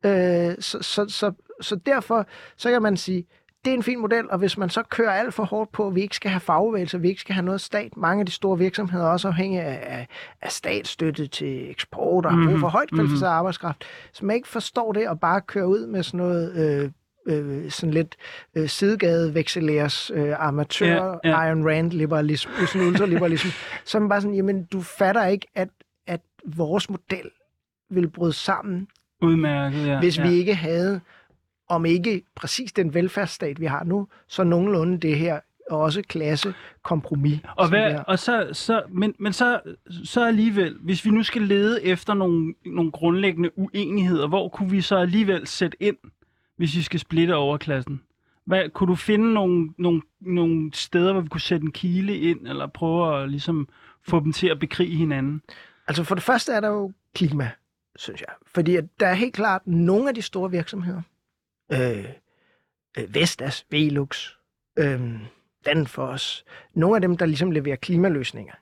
Øh, 0.05 0.55
så, 0.59 0.77
så, 0.81 1.05
så, 1.09 1.31
så 1.61 1.75
derfor 1.75 2.27
så 2.57 2.71
kan 2.71 2.81
man 2.81 2.97
sige, 2.97 3.25
det 3.65 3.71
er 3.71 3.75
en 3.77 3.83
fin 3.83 4.01
model, 4.01 4.29
og 4.29 4.37
hvis 4.37 4.57
man 4.57 4.69
så 4.69 4.83
kører 4.83 5.11
alt 5.11 5.33
for 5.33 5.43
hårdt 5.43 5.71
på, 5.71 5.87
at 5.87 5.95
vi 5.95 6.01
ikke 6.01 6.15
skal 6.15 6.31
have 6.31 6.39
fagbevægelser, 6.39 6.97
vi 6.97 7.09
ikke 7.09 7.21
skal 7.21 7.35
have 7.35 7.45
noget 7.45 7.61
stat, 7.61 7.97
mange 7.97 8.19
af 8.19 8.25
de 8.25 8.31
store 8.31 8.57
virksomheder 8.57 9.05
er 9.05 9.09
også 9.09 9.27
afhængige 9.27 9.61
af, 9.61 10.07
af 10.41 10.51
statsstøtte 10.51 11.27
til 11.27 11.69
eksport 11.69 12.25
og 12.25 12.31
har 12.31 12.47
brug 12.47 12.59
for 12.59 12.67
mhm. 12.67 12.71
højt 12.71 12.89
kvalificeret 12.89 13.21
mm-hmm. 13.21 13.37
arbejdskraft, 13.37 13.83
så 14.13 14.25
man 14.25 14.35
ikke 14.35 14.47
forstår 14.47 14.91
det 14.91 15.09
og 15.09 15.19
bare 15.19 15.41
kører 15.41 15.65
ud 15.65 15.87
med 15.87 16.03
sådan 16.03 16.17
noget... 16.17 16.55
Øh, 16.55 16.91
øh, 17.27 17.71
sådan 17.71 17.93
lidt 17.93 18.15
øh, 18.55 18.69
sidegade 18.69 19.33
vekselæres 19.33 20.11
øh, 20.15 20.47
amatør 20.47 21.19
yeah, 21.25 21.37
yeah. 21.37 21.49
Iron 21.49 21.69
Rand 21.69 21.91
liberalisme, 21.91 22.53
sådan 22.67 22.87
ultraliberalisme, 22.87 23.51
som 23.85 24.09
bare 24.09 24.21
sådan, 24.21 24.35
jamen 24.35 24.65
du 24.65 24.81
fatter 24.81 25.25
ikke, 25.25 25.47
at, 25.55 25.69
at 26.07 26.21
vores 26.45 26.89
model 26.89 27.29
vil 27.89 28.09
bryde 28.09 28.33
sammen, 28.33 28.87
Udmærket, 29.21 29.87
ja. 29.87 29.99
hvis 29.99 30.17
ja. 30.17 30.27
vi 30.27 30.33
ikke 30.33 30.55
havde 30.55 31.01
om 31.71 31.85
ikke 31.85 32.23
præcis 32.35 32.73
den 32.73 32.93
velfærdsstat, 32.93 33.59
vi 33.59 33.65
har 33.65 33.83
nu, 33.83 34.07
så 34.27 34.43
nogenlunde 34.43 34.97
det 34.97 35.17
her 35.17 35.39
også 35.69 36.01
klasse 36.01 36.53
kompromis. 36.83 37.39
Og, 37.57 37.69
hvad, 37.69 37.99
og 38.07 38.19
så, 38.19 38.49
så, 38.51 38.83
men, 38.89 39.15
men 39.19 39.33
så, 39.33 39.59
så 40.03 40.25
alligevel, 40.25 40.77
hvis 40.81 41.05
vi 41.05 41.09
nu 41.09 41.23
skal 41.23 41.41
lede 41.41 41.83
efter 41.83 42.13
nogle, 42.13 42.53
nogle 42.65 42.91
grundlæggende 42.91 43.49
uenigheder, 43.55 44.27
hvor 44.27 44.49
kunne 44.49 44.69
vi 44.69 44.81
så 44.81 44.95
alligevel 44.95 45.47
sætte 45.47 45.77
ind, 45.83 45.97
hvis 46.57 46.75
vi 46.75 46.81
skal 46.81 46.99
splitte 46.99 47.35
overklassen? 47.35 48.01
Hvad, 48.45 48.69
kunne 48.69 48.87
du 48.87 48.95
finde 48.95 49.33
nogle, 49.33 49.69
nogle, 49.77 50.01
nogle 50.19 50.73
steder, 50.73 51.11
hvor 51.11 51.21
vi 51.21 51.27
kunne 51.27 51.41
sætte 51.41 51.63
en 51.63 51.71
kile 51.71 52.17
ind, 52.17 52.47
eller 52.47 52.67
prøve 52.67 53.23
at 53.23 53.29
ligesom, 53.29 53.67
få 54.03 54.19
dem 54.19 54.31
til 54.31 54.47
at 54.47 54.59
bekrige 54.59 54.95
hinanden? 54.95 55.41
Altså 55.87 56.03
for 56.03 56.15
det 56.15 56.23
første 56.23 56.51
er 56.51 56.59
der 56.59 56.67
jo 56.67 56.91
klima, 57.15 57.51
synes 57.95 58.21
jeg. 58.21 58.29
Fordi 58.47 58.75
at 58.75 58.85
der 58.99 59.07
er 59.07 59.13
helt 59.13 59.33
klart 59.33 59.67
nogle 59.67 60.09
af 60.09 60.15
de 60.15 60.21
store 60.21 60.51
virksomheder, 60.51 61.01
Øh, 61.73 62.05
øh, 62.97 63.15
Vestas, 63.15 63.65
Velux, 63.69 64.29
øh, 64.79 65.01
Danfoss, 65.65 66.45
nogle 66.73 66.95
af 66.95 67.01
dem, 67.01 67.17
der 67.17 67.25
ligesom 67.25 67.51
leverer 67.51 67.75
klimaløsninger, 67.75 68.53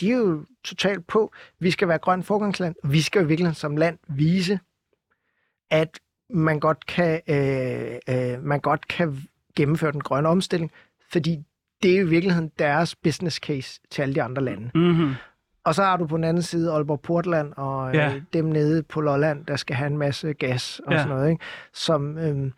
de 0.00 0.12
er 0.12 0.16
jo 0.16 0.44
totalt 0.64 1.06
på, 1.06 1.32
vi 1.58 1.70
skal 1.70 1.88
være 1.88 1.98
grøn 1.98 2.22
forgangsland, 2.22 2.74
vi 2.84 3.00
skal 3.00 3.20
jo 3.20 3.26
virkelig 3.26 3.56
som 3.56 3.76
land 3.76 3.98
vise, 4.08 4.60
at 5.70 6.00
man 6.30 6.60
godt 6.60 6.86
kan, 6.86 7.20
øh, 7.28 7.98
øh, 8.08 8.42
man 8.42 8.60
godt 8.60 8.88
kan 8.88 9.18
gennemføre 9.56 9.92
den 9.92 10.00
grønne 10.00 10.28
omstilling, 10.28 10.72
fordi 11.12 11.44
det 11.82 11.94
er 11.94 12.00
jo 12.00 12.06
i 12.06 12.08
virkeligheden 12.08 12.52
deres 12.58 12.96
business 12.96 13.36
case 13.36 13.80
til 13.90 14.02
alle 14.02 14.14
de 14.14 14.22
andre 14.22 14.44
lande. 14.44 14.70
Mm-hmm. 14.74 15.14
Og 15.64 15.74
så 15.74 15.82
har 15.82 15.96
du 15.96 16.06
på 16.06 16.16
den 16.16 16.24
anden 16.24 16.42
side 16.42 16.72
Aalborg 16.72 17.00
Portland 17.00 17.52
og 17.56 17.94
Ja. 17.94 18.14
øh, 18.14 18.22
dem 18.32 18.44
nede 18.44 18.82
på 18.82 19.00
Lolland, 19.00 19.46
der 19.46 19.56
skal 19.56 19.76
have 19.76 19.86
en 19.86 19.98
masse 19.98 20.32
gas 20.32 20.80
og 20.86 20.92
Ja. 20.92 20.98
sådan 20.98 21.16
noget. 21.16 21.30
Ikke? 21.30 21.44
Som, 21.72 22.18
øh, 22.18 22.50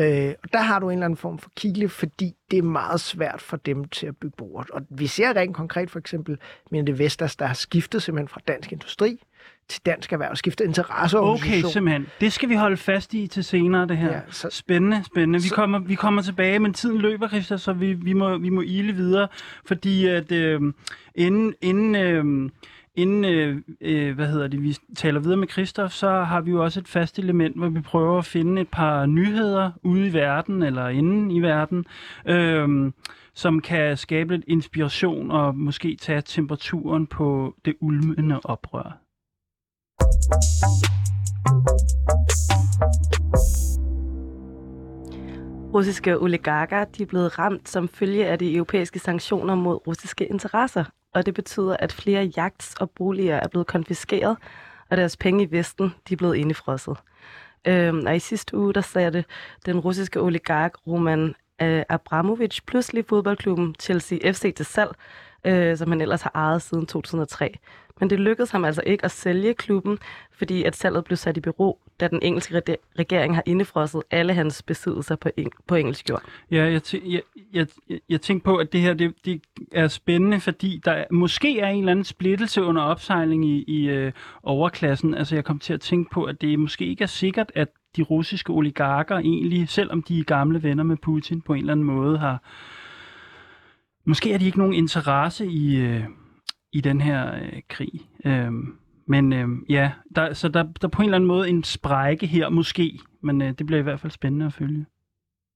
øh, 0.00 0.34
og 0.42 0.52
der 0.52 0.58
har 0.60 0.78
du 0.78 0.86
en 0.90 0.92
eller 0.92 1.04
anden 1.04 1.16
form 1.16 1.38
for 1.38 1.50
kile, 1.56 1.88
fordi 1.88 2.34
det 2.50 2.58
er 2.58 2.62
meget 2.62 3.00
svært 3.00 3.40
for 3.40 3.56
dem 3.56 3.84
til 3.88 4.06
at 4.06 4.16
bygge 4.16 4.34
bordet. 4.36 4.70
Og 4.70 4.82
vi 4.90 5.06
ser 5.06 5.36
rent 5.36 5.56
konkret 5.56 5.90
for 5.90 5.98
eksempel, 5.98 6.38
men 6.70 6.86
det 6.86 6.98
Vestas, 6.98 7.36
der 7.36 7.46
har 7.46 7.54
skiftet 7.54 8.02
simpelthen 8.02 8.28
fra 8.28 8.40
dansk 8.48 8.72
industri 8.72 9.22
til 9.72 9.82
dansk 9.86 10.12
erhverv, 10.12 10.36
skiftet 10.36 10.64
Okay, 10.64 10.68
interesseorganisation. 10.68 11.70
simpelthen. 11.72 12.06
Det 12.20 12.32
skal 12.32 12.48
vi 12.48 12.54
holde 12.54 12.76
fast 12.76 13.14
i 13.14 13.26
til 13.26 13.44
senere, 13.44 13.86
det 13.88 13.96
her. 13.96 14.12
Ja, 14.12 14.20
så- 14.30 14.48
Spændende, 14.50 15.02
spændende. 15.04 15.42
Vi 15.42 15.48
Så- 15.48 15.54
kommer, 15.54 15.78
vi 15.78 15.94
kommer 15.94 16.22
tilbage, 16.22 16.58
men 16.58 16.72
tiden 16.72 16.98
løber, 16.98 17.28
Christa, 17.28 17.56
så 17.56 17.72
vi, 17.72 17.92
vi, 17.92 18.12
må, 18.12 18.38
vi 18.38 18.48
må 18.48 18.60
ile 18.60 18.92
videre, 18.92 19.28
fordi 19.66 20.06
at 20.06 20.32
øh, 20.32 20.60
inden, 21.14 21.54
inden, 21.62 21.94
øh, 21.94 22.50
inden 22.96 23.24
øh, 23.24 23.56
øh, 23.80 24.14
hvad 24.14 24.26
hedder 24.28 24.48
det, 24.48 24.62
vi 24.62 24.76
taler 24.96 25.20
videre 25.20 25.36
med 25.36 25.48
Christoph, 25.48 25.90
så 25.92 26.10
har 26.10 26.40
vi 26.40 26.50
jo 26.50 26.64
også 26.64 26.80
et 26.80 26.88
fast 26.88 27.18
element, 27.18 27.56
hvor 27.56 27.68
vi 27.68 27.80
prøver 27.80 28.18
at 28.18 28.24
finde 28.24 28.62
et 28.62 28.68
par 28.68 29.06
nyheder 29.06 29.70
ude 29.82 30.06
i 30.08 30.12
verden, 30.12 30.62
eller 30.62 30.88
inden 30.88 31.30
i 31.30 31.40
verden, 31.42 31.84
øh, 32.26 32.92
som 33.34 33.60
kan 33.60 33.96
skabe 33.96 34.34
lidt 34.34 34.44
inspiration 34.48 35.30
og 35.30 35.56
måske 35.56 35.96
tage 36.00 36.22
temperaturen 36.26 37.06
på 37.06 37.54
det 37.64 37.74
ulmende 37.80 38.40
oprør. 38.44 38.98
Russiske 45.74 46.18
oligarker 46.18 46.84
de 46.84 47.02
er 47.02 47.06
blevet 47.06 47.38
ramt 47.38 47.68
som 47.68 47.88
følge 47.88 48.26
af 48.26 48.38
de 48.38 48.54
europæiske 48.54 48.98
sanktioner 48.98 49.54
mod 49.54 49.86
russiske 49.86 50.26
interesser. 50.26 50.84
Og 51.14 51.26
det 51.26 51.34
betyder, 51.34 51.76
at 51.76 51.92
flere 51.92 52.32
jagts 52.36 52.74
og 52.80 52.90
boliger 52.90 53.36
er 53.36 53.48
blevet 53.48 53.66
konfiskeret, 53.66 54.36
og 54.90 54.96
deres 54.96 55.16
penge 55.16 55.44
i 55.44 55.50
Vesten 55.50 55.94
de 56.08 56.14
er 56.14 56.16
blevet 56.16 56.36
indefrosset. 56.36 56.96
Øhm, 57.66 58.06
og 58.06 58.16
i 58.16 58.18
sidste 58.18 58.56
uge, 58.56 58.74
der 58.74 58.80
satte 58.80 59.24
den 59.66 59.80
russiske 59.80 60.20
oligark 60.20 60.72
Roman 60.86 61.34
øh, 61.62 61.82
Abramovich 61.88 62.62
pludselig 62.66 63.04
fodboldklubben 63.08 63.74
Chelsea 63.80 64.32
FC 64.32 64.54
til 64.54 64.66
salg, 64.66 64.90
øh, 65.44 65.76
som 65.76 65.88
han 65.88 66.00
ellers 66.00 66.22
har 66.22 66.32
ejet 66.34 66.62
siden 66.62 66.86
2003. 66.86 67.58
Men 68.02 68.10
det 68.10 68.20
lykkedes 68.20 68.50
ham 68.50 68.64
altså 68.64 68.82
ikke 68.86 69.04
at 69.04 69.10
sælge 69.10 69.54
klubben, 69.54 69.98
fordi 70.32 70.62
at 70.64 70.76
salget 70.76 71.04
blev 71.04 71.16
sat 71.16 71.36
i 71.36 71.40
bero, 71.40 71.78
da 72.00 72.08
den 72.08 72.18
engelske 72.22 72.62
regering 72.98 73.34
har 73.34 73.42
indefrosset 73.46 74.02
alle 74.10 74.34
hans 74.34 74.62
besiddelser 74.62 75.16
på, 75.16 75.28
eng- 75.40 75.62
på 75.66 75.74
engelsk 75.74 76.10
jord. 76.10 76.22
Ja, 76.50 76.64
jeg, 76.64 76.80
tæ- 76.86 77.12
jeg, 77.12 77.22
jeg, 77.52 77.66
jeg, 78.08 78.20
tænkte 78.20 78.44
på, 78.44 78.56
at 78.56 78.72
det 78.72 78.80
her 78.80 78.94
det, 78.94 79.14
det 79.24 79.42
er 79.72 79.88
spændende, 79.88 80.40
fordi 80.40 80.80
der 80.84 80.92
er, 80.92 81.04
måske 81.10 81.60
er 81.60 81.68
en 81.68 81.78
eller 81.78 81.90
anden 81.90 82.04
splittelse 82.04 82.62
under 82.62 82.82
opsejling 82.82 83.44
i, 83.44 83.64
i 83.66 83.88
øh, 83.88 84.12
overklassen. 84.42 85.14
Altså 85.14 85.34
jeg 85.34 85.44
kom 85.44 85.58
til 85.58 85.72
at 85.72 85.80
tænke 85.80 86.10
på, 86.10 86.24
at 86.24 86.40
det 86.40 86.58
måske 86.58 86.84
ikke 86.84 87.02
er 87.02 87.08
sikkert, 87.08 87.52
at 87.54 87.68
de 87.96 88.02
russiske 88.02 88.52
oligarker 88.52 89.18
egentlig, 89.18 89.68
selvom 89.68 90.02
de 90.02 90.18
er 90.18 90.24
gamle 90.24 90.62
venner 90.62 90.84
med 90.84 90.96
Putin 90.96 91.40
på 91.40 91.52
en 91.52 91.60
eller 91.60 91.72
anden 91.72 91.86
måde, 91.86 92.18
har... 92.18 92.42
Måske 94.04 94.30
har 94.30 94.38
de 94.38 94.46
ikke 94.46 94.58
nogen 94.58 94.74
interesse 94.74 95.46
i, 95.46 95.76
øh, 95.76 96.04
i 96.72 96.80
den 96.80 97.00
her 97.00 97.34
øh, 97.34 97.62
krig. 97.68 97.92
Øhm, 98.24 98.78
men 99.06 99.32
øh, 99.32 99.48
ja, 99.68 99.92
der, 100.16 100.32
så 100.32 100.48
der, 100.48 100.62
der 100.62 100.88
er 100.88 100.88
på 100.88 101.02
en 101.02 101.06
eller 101.06 101.16
anden 101.16 101.28
måde 101.28 101.48
en 101.48 101.64
sprække 101.64 102.26
her, 102.26 102.48
måske. 102.48 102.98
Men 103.20 103.42
øh, 103.42 103.52
det 103.52 103.66
bliver 103.66 103.80
i 103.80 103.82
hvert 103.82 104.00
fald 104.00 104.10
spændende 104.10 104.46
at 104.46 104.52
følge. 104.52 104.86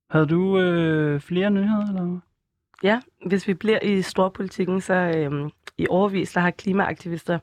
Havde 0.09 0.25
du 0.25 0.59
øh, 0.59 1.19
flere 1.19 1.51
nyheder, 1.51 1.87
eller? 1.87 2.19
Ja, 2.83 3.01
hvis 3.25 3.47
vi 3.47 3.53
bliver 3.53 3.79
i 3.83 4.01
storpolitikken, 4.01 4.81
så 4.81 4.93
øhm, 4.93 5.49
i 5.77 5.87
overvis, 5.89 6.31
der 6.31 6.41
har 6.41 6.51
klimaaktivister 6.51 7.39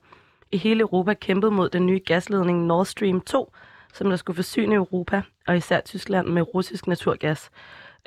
i 0.53 0.57
hele 0.57 0.81
Europa 0.81 1.15
kæmpet 1.15 1.53
mod 1.53 1.69
den 1.69 1.87
nye 1.87 2.01
gasledning 2.07 2.67
Nord 2.67 2.87
Stream 2.87 3.21
2, 3.21 3.53
som 3.95 4.09
der 4.09 4.17
skulle 4.17 4.35
forsyne 4.35 4.75
Europa, 4.75 5.23
og 5.47 5.57
især 5.57 5.81
Tyskland, 5.81 6.29
med 6.29 6.55
russisk 6.55 6.87
naturgas. 6.87 7.51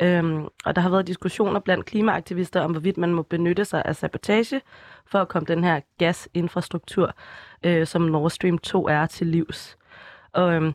Øhm, 0.02 0.48
og 0.66 0.76
der 0.76 0.82
har 0.82 0.90
været 0.90 1.08
diskussioner 1.08 1.60
blandt 1.60 1.86
klimaaktivister 1.86 2.62
om, 2.62 2.72
hvorvidt 2.72 2.98
man 2.98 3.14
må 3.14 3.22
benytte 3.22 3.66
sig 3.66 3.82
af 3.86 3.96
sabotage 3.96 4.62
for 5.06 5.20
at 5.20 5.28
komme 5.28 5.46
den 5.46 5.64
her 5.64 5.80
gasinfrastruktur, 5.98 7.14
øh, 7.64 7.88
som 7.88 8.02
Nord 8.02 8.30
Stream 8.30 8.58
2 8.58 8.88
er 8.88 9.06
til 9.06 9.28
livs. 9.28 9.78
Og 10.34 10.54
øhm, 10.54 10.74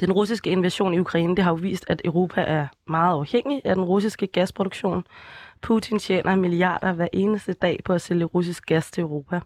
den 0.00 0.12
russiske 0.12 0.50
invasion 0.50 0.94
i 0.94 0.98
Ukraine, 0.98 1.36
det 1.36 1.44
har 1.44 1.50
jo 1.50 1.58
vist, 1.62 1.84
at 1.88 2.02
Europa 2.04 2.40
er 2.40 2.66
meget 2.86 3.12
afhængig 3.12 3.60
af 3.64 3.74
den 3.74 3.84
russiske 3.84 4.26
gasproduktion. 4.26 5.04
Putin 5.62 5.98
tjener 5.98 6.36
milliarder 6.36 6.92
hver 6.92 7.08
eneste 7.12 7.52
dag 7.52 7.80
på 7.84 7.92
at 7.92 8.00
sælge 8.00 8.24
russisk 8.24 8.66
gas 8.66 8.90
til 8.90 9.02
Europa. 9.02 9.40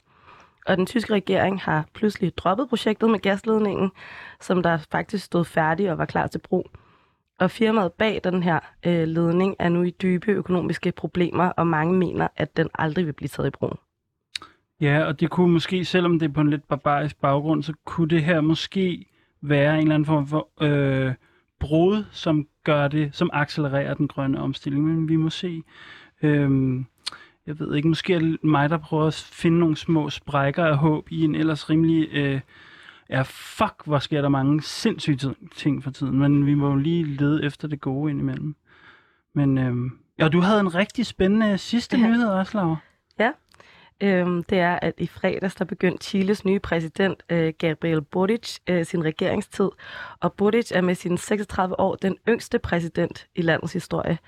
Og 0.67 0.77
den 0.77 0.87
tyske 0.87 1.13
regering 1.13 1.61
har 1.61 1.85
pludselig 1.95 2.37
droppet 2.37 2.69
projektet 2.69 3.11
med 3.11 3.19
gasledningen, 3.19 3.91
som 4.41 4.63
der 4.63 4.79
faktisk 4.91 5.25
stod 5.25 5.45
færdig 5.45 5.91
og 5.91 5.99
var 5.99 6.05
klar 6.05 6.27
til 6.27 6.39
brug. 6.39 6.71
Og 7.39 7.51
firmaet 7.51 7.93
bag 7.93 8.21
den 8.25 8.43
her 8.43 8.61
øh, 8.87 9.09
ledning 9.09 9.57
er 9.59 9.69
nu 9.69 9.83
i 9.83 9.91
dybe 9.91 10.33
økonomiske 10.33 10.93
problemer, 10.93 11.45
og 11.45 11.67
mange 11.67 11.99
mener, 11.99 12.29
at 12.37 12.57
den 12.57 12.69
aldrig 12.75 13.07
vil 13.07 13.13
blive 13.13 13.29
taget 13.29 13.47
i 13.47 13.51
brug. 13.51 13.79
Ja, 14.81 15.05
og 15.05 15.21
det 15.21 15.31
kunne 15.31 15.53
måske, 15.53 15.85
selvom 15.85 16.19
det 16.19 16.29
er 16.29 16.33
på 16.33 16.41
en 16.41 16.51
lidt 16.51 16.69
barbarisk 16.69 17.21
baggrund, 17.21 17.63
så 17.63 17.73
kunne 17.85 18.09
det 18.09 18.25
her 18.25 18.41
måske 18.41 19.07
være 19.41 19.75
en 19.75 19.81
eller 19.81 19.95
anden 19.95 20.07
form 20.07 20.27
for 20.27 20.49
øh, 20.61 21.15
brud, 21.61 22.05
som 22.11 22.47
gør 22.65 22.89
det, 22.89 23.15
som 23.15 23.31
accelererer 23.33 23.95
den 23.95 24.09
grønne 24.09 24.41
omstilling. 24.41 24.85
Men 24.85 25.09
vi 25.09 25.17
må 25.17 25.31
se. 25.31 25.63
Øhm, 26.23 26.87
jeg 27.47 27.59
ved 27.59 27.75
ikke, 27.75 27.89
måske 27.89 28.15
er 28.15 28.19
det 28.19 28.45
mig, 28.45 28.71
der 28.71 28.79
prøver 28.79 29.07
at 29.07 29.29
finde 29.33 29.59
nogle 29.59 29.77
små 29.77 30.11
sprækker 30.11 30.65
af 30.65 30.77
håb 30.77 31.09
i 31.11 31.25
en 31.25 31.35
ellers 31.35 31.71
rimelig... 31.71 32.09
Øh, 32.13 32.41
ja, 33.11 33.23
fuck, 33.27 33.75
hvor 33.85 33.99
sker 33.99 34.23
der 34.23 34.29
mange 34.29 34.63
sindssyge 34.63 35.17
ti- 35.17 35.49
ting 35.57 35.85
for 35.85 35.91
tiden. 35.91 36.19
Men 36.19 36.47
vi 36.47 36.55
må 36.55 36.69
jo 36.71 36.77
lige 36.77 37.05
lede 37.05 37.45
efter 37.45 37.69
det 37.69 37.81
gode 37.81 38.11
indimellem. 38.11 38.57
Men 39.35 39.59
øhm, 39.59 39.99
ja, 40.19 40.29
du 40.29 40.41
havde 40.41 40.61
en 40.61 40.75
rigtig 40.75 41.07
spændende 41.07 41.59
sidste 41.59 41.97
Ja. 41.99 42.07
nyhed 42.07 42.29
også, 42.29 42.59
Laura. 42.59 42.77
Øhm, 44.01 44.43
det 44.45 44.59
er, 44.59 44.79
at 44.83 44.95
i 44.99 45.07
fredags 45.07 45.55
der 45.55 45.65
begyndte 45.65 46.05
Chiles 46.05 46.45
nye 46.45 46.59
præsident, 46.59 47.23
øh, 47.29 47.53
Gabriel 47.59 48.03
Boric, 48.03 48.59
øh, 48.69 48.85
sin 48.85 49.05
regeringstid. 49.05 49.69
Og 50.21 50.33
Boric 50.33 50.71
er 50.75 50.81
med 50.81 50.95
sine 50.95 51.19
36 51.19 51.81
år 51.81 51.95
den 51.97 52.17
yngste 52.29 52.59
præsident 52.59 53.27
i 53.35 53.43
landets 53.43 53.73
historie. 53.73 54.19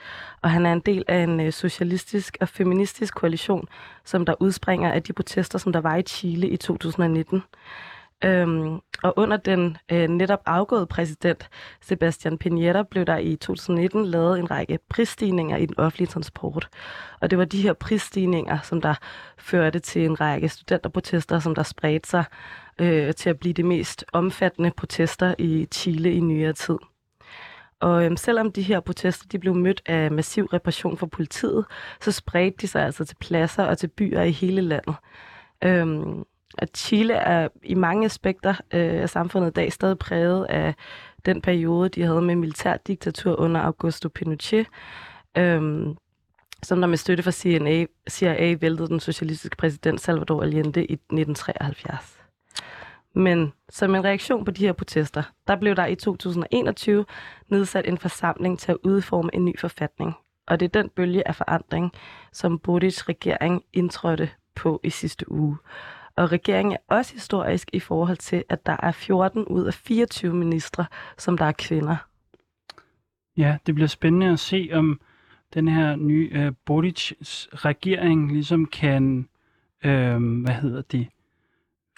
Og 0.43 0.51
han 0.51 0.67
er 0.67 0.73
en 0.73 0.81
del 0.81 1.05
af 1.09 1.19
en 1.19 1.41
øh, 1.41 1.53
socialistisk 1.53 2.37
og 2.41 2.49
feministisk 2.49 3.15
koalition, 3.15 3.69
som 4.05 4.27
der 4.27 4.35
udspringer 4.41 4.93
af 4.93 5.03
de 5.03 5.13
protester, 5.13 5.59
som 5.59 5.73
der 5.73 5.81
var 5.81 5.97
i 5.97 6.03
Chile 6.03 6.49
i 6.49 6.57
2019. 6.57 7.43
Øhm, 8.25 8.81
og 9.03 9.15
under 9.17 9.37
den 9.37 9.77
øh, 9.93 10.09
netop 10.09 10.41
afgåede 10.47 10.87
præsident, 10.87 11.49
Sebastian 11.81 12.39
Piñera, 12.45 12.83
blev 12.83 13.05
der 13.05 13.17
i 13.17 13.37
2019 13.37 14.07
lavet 14.07 14.39
en 14.39 14.51
række 14.51 14.79
prisstigninger 14.89 15.57
i 15.57 15.67
den 15.67 15.75
offentlige 15.79 16.09
transport. 16.09 16.69
Og 17.21 17.31
det 17.31 17.39
var 17.39 17.45
de 17.45 17.63
her 17.63 17.73
prisstigninger, 17.73 18.59
som 18.61 18.81
der 18.81 18.95
førte 19.39 19.79
til 19.79 20.05
en 20.05 20.21
række 20.21 20.49
studenterprotester, 20.49 21.39
som 21.39 21.55
der 21.55 21.63
spredte 21.63 22.09
sig 22.09 22.25
øh, 22.79 23.15
til 23.15 23.31
at 23.31 23.39
blive 23.39 23.55
de 23.55 23.63
mest 23.63 24.05
omfattende 24.13 24.71
protester 24.77 25.35
i 25.39 25.67
Chile 25.73 26.13
i 26.13 26.21
nyere 26.21 26.53
tid. 26.53 26.79
Og 27.81 28.05
øhm, 28.05 28.17
selvom 28.17 28.53
de 28.53 28.63
her 28.63 28.81
protester 28.81 29.27
de 29.33 29.39
blev 29.39 29.55
mødt 29.55 29.83
af 29.87 30.13
massiv 30.13 30.45
repression 30.45 30.97
fra 30.97 31.07
politiet, 31.07 31.65
så 32.01 32.13
spredte 32.13 32.57
de 32.61 32.67
sig 32.69 32.83
altså 32.83 33.05
til 33.05 33.17
pladser 33.21 33.65
og 33.65 33.79
til 33.79 33.89
byer 33.89 34.23
i 34.23 34.31
hele 34.31 34.61
landet. 34.61 34.95
Øhm, 35.65 36.25
at 36.59 36.77
Chile 36.77 37.15
er 37.15 37.49
i 37.63 37.75
mange 37.75 38.05
aspekter 38.05 38.51
øh, 38.51 39.03
af 39.03 39.11
samfundet 39.11 39.49
i 39.49 39.53
dag 39.53 39.73
stadig 39.73 39.99
præget 39.99 40.45
af 40.45 40.75
den 41.27 41.43
periode, 41.43 41.89
de 41.89 42.03
havde 42.03 42.23
med 42.23 42.35
militærdiktatur 42.35 43.41
under 43.41 43.61
Augusto 43.61 44.09
Pinochet, 44.09 44.67
øh, 45.39 45.87
som 46.63 46.81
der 46.81 46.87
med 46.87 46.97
støtte 46.97 47.23
fra 47.23 47.31
CIA, 47.31 47.87
CIA 48.11 48.57
væltede 48.61 48.89
den 48.89 49.01
socialistiske 49.01 49.57
præsident 49.57 50.01
Salvador 50.01 50.43
Allende 50.43 50.85
i 50.85 50.93
1973. 50.93 52.19
Men 53.15 53.53
som 53.69 53.95
en 53.95 54.05
reaktion 54.05 54.45
på 54.45 54.51
de 54.51 54.67
her 54.67 54.73
protester, 54.73 55.23
der 55.47 55.57
blev 55.57 55.77
der 55.77 55.87
i 55.87 55.95
2021 55.95 57.05
nedsat 57.49 57.89
en 57.89 57.99
forsamling 57.99 58.59
til 58.59 58.73
at 58.73 58.79
udforme 58.85 59.31
en 59.33 59.45
ny 59.45 59.59
forfatning. 59.59 60.15
Og 60.47 60.61
det 60.61 60.67
er 60.67 60.83
den 60.83 60.89
bølge 60.89 61.29
af 61.29 61.35
forandring, 61.35 61.93
som 62.33 62.59
Bodis 62.59 63.09
regering 63.09 63.65
indtrådte 63.73 64.31
på 64.55 64.81
i 64.85 64.91
sidste 64.91 65.33
uge. 65.33 65.59
Og 66.17 66.33
regeringen 66.33 66.73
er 66.73 66.97
også 66.97 67.13
historisk 67.13 67.71
i 67.73 67.81
forhold 67.81 68.17
til, 68.17 68.45
at 68.49 68.67
der 68.67 68.77
er 68.83 68.93
14 68.93 69.45
ud 69.45 69.65
af 69.65 69.75
24 69.75 70.35
ministre, 70.35 70.87
som 71.19 71.39
der 71.39 71.45
er 71.45 71.53
kvinder. 71.53 71.97
Ja, 73.37 73.57
det 73.67 73.75
bliver 73.75 73.89
spændende 73.89 74.27
at 74.27 74.39
se, 74.39 74.71
om 74.73 75.01
den 75.55 75.69
her 75.69 75.97
nye 75.97 76.31
øh, 76.33 76.53
Borics 76.65 77.15
regering 77.53 78.33
ligesom 78.33 78.67
kan 78.67 79.29
øh, 79.85 80.43
hvad 80.43 80.55
hedder 80.55 80.83
det, 80.83 81.07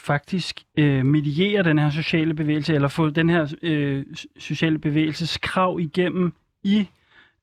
faktisk 0.01 0.61
øh, 0.79 1.07
mediere 1.07 1.63
den 1.63 1.79
her 1.79 1.91
sociale 1.91 2.35
bevægelse, 2.35 2.75
eller 2.75 2.89
få 2.89 3.11
den 3.11 3.31
her 3.31 3.55
øh, 3.63 4.07
sociale 4.39 4.79
bevægelses 4.79 5.39
krav 5.39 5.81
igennem 5.81 6.33
i 6.63 6.89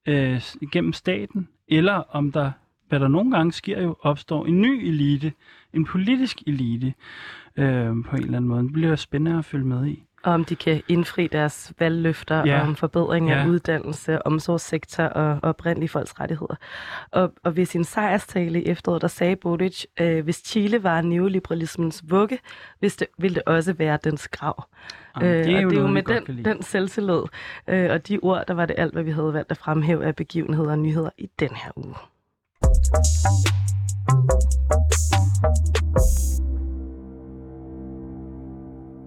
øh, 0.06 0.42
igennem 0.62 0.94
staten, 0.94 1.50
eller 1.68 1.94
om 1.94 2.32
der, 2.32 2.52
hvad 2.90 3.00
der 3.00 3.08
nogle 3.08 3.32
gange 3.32 3.52
sker 3.52 3.82
jo, 3.82 3.96
opstår 4.02 4.46
en 4.46 4.62
ny 4.62 4.88
elite, 4.88 5.34
en 5.74 5.86
politisk 5.86 6.38
elite, 6.48 6.94
øh, 7.56 7.86
på 7.86 8.16
en 8.16 8.24
eller 8.24 8.38
anden 8.38 8.46
måde. 8.46 8.64
Det 8.64 8.74
bliver 8.74 8.96
spændende 8.96 9.38
at 9.38 9.46
følge 9.46 9.66
med 9.66 9.88
i 9.88 10.04
og 10.24 10.34
om 10.34 10.46
de 10.46 10.56
kan 10.56 10.82
indfri 10.88 11.28
deres 11.28 11.74
valgløfter 11.80 12.44
Ja. 12.46 12.62
om 12.62 12.76
forbedring 12.76 13.32
af 13.32 13.44
Ja. 13.44 13.50
uddannelse, 13.50 14.28
omsorgssektor 14.28 15.04
og 15.04 15.40
oprindelige 15.44 15.90
folks 15.90 16.20
rettigheder. 16.20 16.56
Og, 17.12 17.34
og 17.44 17.56
ved 17.56 17.66
sin 17.66 17.84
sejrstale 17.84 18.64
i 18.64 18.66
efteråret, 18.66 19.02
der 19.02 19.08
sagde 19.08 19.36
Boric, 19.36 19.84
øh, 20.00 20.24
hvis 20.24 20.42
Chile 20.46 20.84
var 20.84 21.02
neoliberalismens 21.02 22.04
vugge, 22.10 22.40
hvis 22.80 22.96
det, 22.96 23.08
ville 23.18 23.36
det 23.36 23.44
også 23.46 23.74
være 23.74 23.98
dens 24.04 24.28
grav. 24.28 24.66
Jamen, 25.22 25.30
Øh, 25.32 25.40
og 25.40 25.46
det 25.46 25.56
er 25.56 25.62
jo 25.62 25.88
med 25.88 26.04
den, 26.04 26.46
den 26.46 26.62
selvtillid 26.62 27.22
øh, 27.68 27.90
og 27.92 28.08
de 28.08 28.20
ord, 28.22 28.44
der 28.48 28.54
var 28.54 28.66
det 28.66 28.76
alt, 28.80 28.94
hvad 28.94 29.04
vi 29.04 29.12
havde 29.12 29.34
valgt 29.34 29.52
at 29.52 29.58
fremhæve 29.58 30.06
af 30.06 30.16
begivenheder 30.16 30.72
og 30.72 30.80
nyheder 30.80 31.10
i 31.18 31.30
den 31.40 31.50
her 31.50 31.72
uge. 31.76 31.96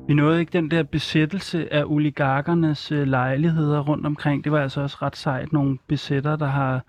Vi 0.09 0.15
nåede 0.15 0.41
ikke 0.41 0.53
den 0.53 0.71
der 0.71 0.83
besættelse 0.83 1.73
af 1.73 1.85
oligarkernes 1.85 2.93
øh, 2.93 3.07
lejligheder 3.07 3.81
rundt 3.81 4.07
omkring. 4.07 4.45
Det 4.45 4.53
var 4.53 4.63
altså 4.63 4.81
også 4.81 4.97
ret 5.03 5.17
sejt. 5.17 5.53
Nogle 5.53 5.79
besætter, 5.87 6.37
der 6.37 6.47
har 6.47 6.85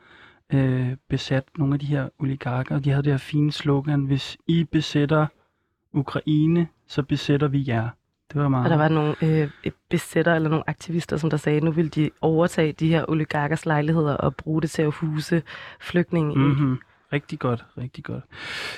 øh, 0.54 0.96
besat 1.10 1.44
nogle 1.58 1.74
af 1.74 1.80
de 1.80 1.86
her 1.86 2.10
oligarker. 2.20 2.80
De 2.80 2.90
havde 2.90 3.04
det 3.04 3.14
her 3.14 3.18
fine 3.18 3.52
slogan, 3.52 4.04
hvis 4.04 4.38
I 4.48 4.64
besætter 4.64 5.28
Ukraine, 5.94 6.68
så 6.88 7.04
besætter 7.04 7.48
vi 7.48 7.64
jer. 7.68 7.90
Det 8.34 8.42
var 8.42 8.50
meget... 8.50 8.64
Og 8.64 8.70
der 8.70 8.78
var 8.78 8.88
nogle 8.88 9.16
øh, 9.22 9.72
besætter 9.90 10.36
eller 10.36 10.50
nogle 10.50 10.70
aktivister, 10.70 11.18
som 11.18 11.30
der 11.30 11.38
sagde, 11.38 11.58
at 11.58 11.64
nu 11.64 11.72
vil 11.72 11.96
de 11.96 12.10
overtage 12.22 12.72
de 12.72 12.88
her 12.88 13.06
oligarkers 13.08 13.66
lejligheder 13.66 14.14
og 14.14 14.36
bruge 14.36 14.62
det 14.62 14.70
til 14.70 14.82
at 14.82 14.94
huse 14.94 15.42
flygtninge. 15.80 16.36
Mm-hmm. 16.36 16.80
Rigtig 17.14 17.40
godt, 17.40 17.66
rigtig 17.78 18.04
godt. 18.04 18.24